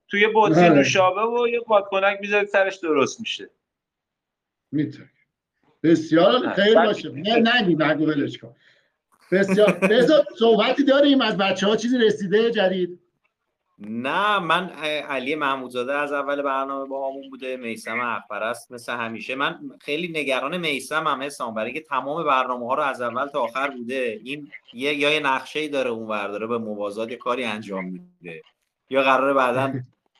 توی 0.09 0.28
بطری 0.34 0.64
آره. 0.64 0.74
نوشابه 0.74 1.22
و 1.22 1.49
یه 1.49 1.61
بادکنک 1.61 2.18
می‌ذارید 2.20 2.49
سرش 2.49 2.76
درست 2.76 3.20
میشه. 3.20 3.51
می‌تونه 4.72 5.11
بسیار 5.82 6.55
خیر 6.55 6.74
باشه. 6.74 7.11
نه 7.11 7.37
نگی 7.37 7.74
نگو 7.74 8.07
ولش 8.07 8.39
کن. 8.39 8.57
بسیار. 9.32 9.72
بسیار 9.72 10.26
صحبتی 10.39 10.84
داریم 10.84 11.20
از 11.20 11.37
بچه 11.37 11.66
ها 11.66 11.76
چیزی 11.76 11.99
رسیده 11.99 12.51
جدید؟ 12.51 13.01
نه 13.79 14.39
من 14.39 14.70
علی 15.09 15.35
محمودزاده 15.35 15.95
از 15.95 16.12
اول 16.12 16.43
برنامه 16.43 16.89
با 16.89 17.11
همون 17.11 17.31
بوده 17.31 17.57
میسم 17.57 18.01
اخبر 18.01 18.43
است 18.43 18.72
مثل 18.72 18.93
همیشه. 18.93 19.35
من 19.35 19.59
خیلی 19.81 20.20
نگران 20.20 20.57
میسم 20.57 21.07
هم 21.07 21.22
حسام 21.22 21.55
برای 21.55 21.72
که 21.72 21.81
تمام 21.81 22.24
برنامه 22.24 22.66
ها 22.66 22.74
رو 22.74 22.83
از 22.83 23.01
اول 23.01 23.27
تا 23.27 23.41
آخر 23.41 23.70
بوده. 23.70 24.20
این 24.24 24.51
یه 24.72 24.95
یا 24.95 25.11
یه 25.11 25.20
نقشه 25.20 25.59
ای 25.59 25.68
داره 25.68 25.91
اون 25.91 26.09
داره 26.29 26.47
به 26.47 26.59
موازات 26.59 27.11
یه 27.11 27.16
کاری 27.16 27.45
انجام 27.45 27.85
میده. 27.85 28.43
یا 28.91 29.03
قراره 29.03 29.35
بعدا 29.35 29.72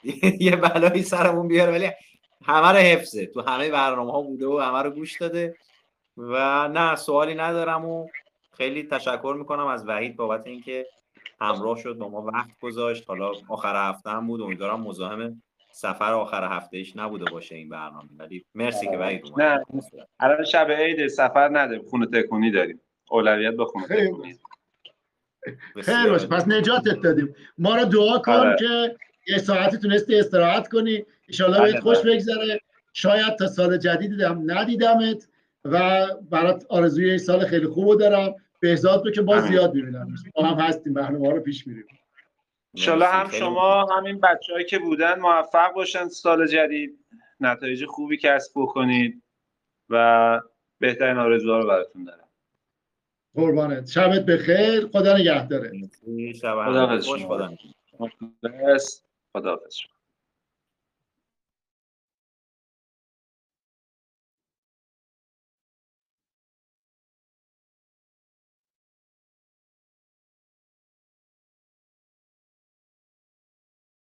یه 0.41 0.57
بلایی 0.57 1.03
سرمون 1.03 1.49
بیاره 1.49 1.73
ولی 1.73 1.91
همه 2.45 2.69
رو 2.69 2.77
حفظه. 2.77 3.27
تو 3.27 3.41
همه 3.43 3.71
برنامه 3.71 4.13
ها 4.13 4.23
بوده 4.23 4.47
و 4.47 4.59
همه 4.59 4.83
رو 4.83 4.91
گوش 4.91 5.21
داده. 5.21 5.57
و 6.17 6.69
نه 6.69 6.97
سوالی 6.97 7.35
ندارم 7.35 7.85
و 7.85 8.09
خیلی 8.57 8.83
تشکر 8.83 9.37
می‌کنم 9.39 9.67
از 9.67 9.89
وحید 9.89 10.17
بابت 10.17 10.47
اینکه 10.47 10.87
همراه 11.41 11.79
شد 11.79 11.95
با 11.95 12.09
ما 12.09 12.23
وقت 12.23 12.61
گذاشت. 12.61 13.09
حالا 13.09 13.33
آخر 13.49 13.89
هفته 13.91 14.11
هم 14.11 14.27
بود. 14.27 14.43
امیدوارم 14.43 14.81
مزاحم 14.81 15.43
سفر 15.73 16.13
آخر 16.13 16.57
هفته 16.57 16.77
ایش 16.77 16.97
نبوده 16.97 17.25
باشه 17.31 17.55
این 17.55 17.69
برنامه. 17.69 18.09
ولی 18.19 18.45
مرسی 18.55 18.87
که 18.87 18.99
وحید 18.99 19.27
اومد 19.27 19.41
نه 19.41 19.65
الان 20.21 20.45
شب 20.45 20.71
عید 20.71 21.09
سفر 21.09 21.49
نداریم. 21.49 21.83
خونه 21.83 22.07
تکونی 22.07 22.51
داریم. 22.51 22.81
اولویت 23.11 23.55
به 23.55 23.65
خونه 23.65 23.87
تکونی. 23.87 24.39
خیلی 25.83 26.11
باشه. 26.11 26.27
پس 26.27 26.49
نجاتت 26.49 27.01
دادیم. 27.03 27.35
ما 27.59 27.77
رو 27.77 27.85
دعا 27.85 28.19
کن 28.19 28.33
آره. 28.33 28.57
که 28.59 28.97
یه 29.27 29.39
ساعتی 29.39 29.77
تونستی 29.77 30.19
استراحت 30.19 30.69
کنی. 30.69 31.05
ایشالله 31.27 31.61
بهت 31.61 31.81
خوش 31.81 31.99
بگذره. 31.99 32.61
شاید 32.93 33.37
تا 33.37 33.47
سال 33.47 33.79
جدید 33.79 34.11
دیدم 34.11 34.43
ندیدمت 34.47 35.29
و 35.65 36.07
برات 36.31 36.67
آرزوی 36.69 37.19
سال 37.19 37.45
خیلی 37.45 37.67
خوب 37.67 38.01
دارم. 38.01 38.35
بهزاد 38.61 39.05
رو 39.05 39.11
که 39.11 39.23
باز 39.23 39.45
زیاد 39.45 39.75
می‌بینم. 39.75 40.15
ما 40.37 40.47
هم 40.47 40.61
هستیم 40.61 40.95
برنامه 40.95 41.31
رو 41.31 41.41
پیش 41.41 41.67
میریم. 41.67 41.87
انشالله 42.75 43.07
هم 43.07 43.31
شما 43.31 43.87
همین 43.97 44.21
بچههایی 44.21 44.65
که 44.65 44.79
بودن 44.79 45.19
موفق 45.19 45.73
باشن 45.73 46.09
سال 46.09 46.47
جدید. 46.47 46.99
نتایج 47.41 47.85
خوبی 47.85 48.17
کسب 48.17 48.53
بکنید 48.55 49.23
و 49.91 50.41
بهترین 50.79 51.17
آرزوها 51.17 51.59
رو 51.59 51.69
براتون 51.69 52.05
دارم. 52.05 52.29
قربانت. 53.35 53.91
شبت 53.91 54.27
بخیر. 54.27 54.87
خدا 54.87 55.17
نگهداره 55.17 55.73
خدا 56.43 57.01
خدا 57.01 57.57
خداحافظ 59.33 59.77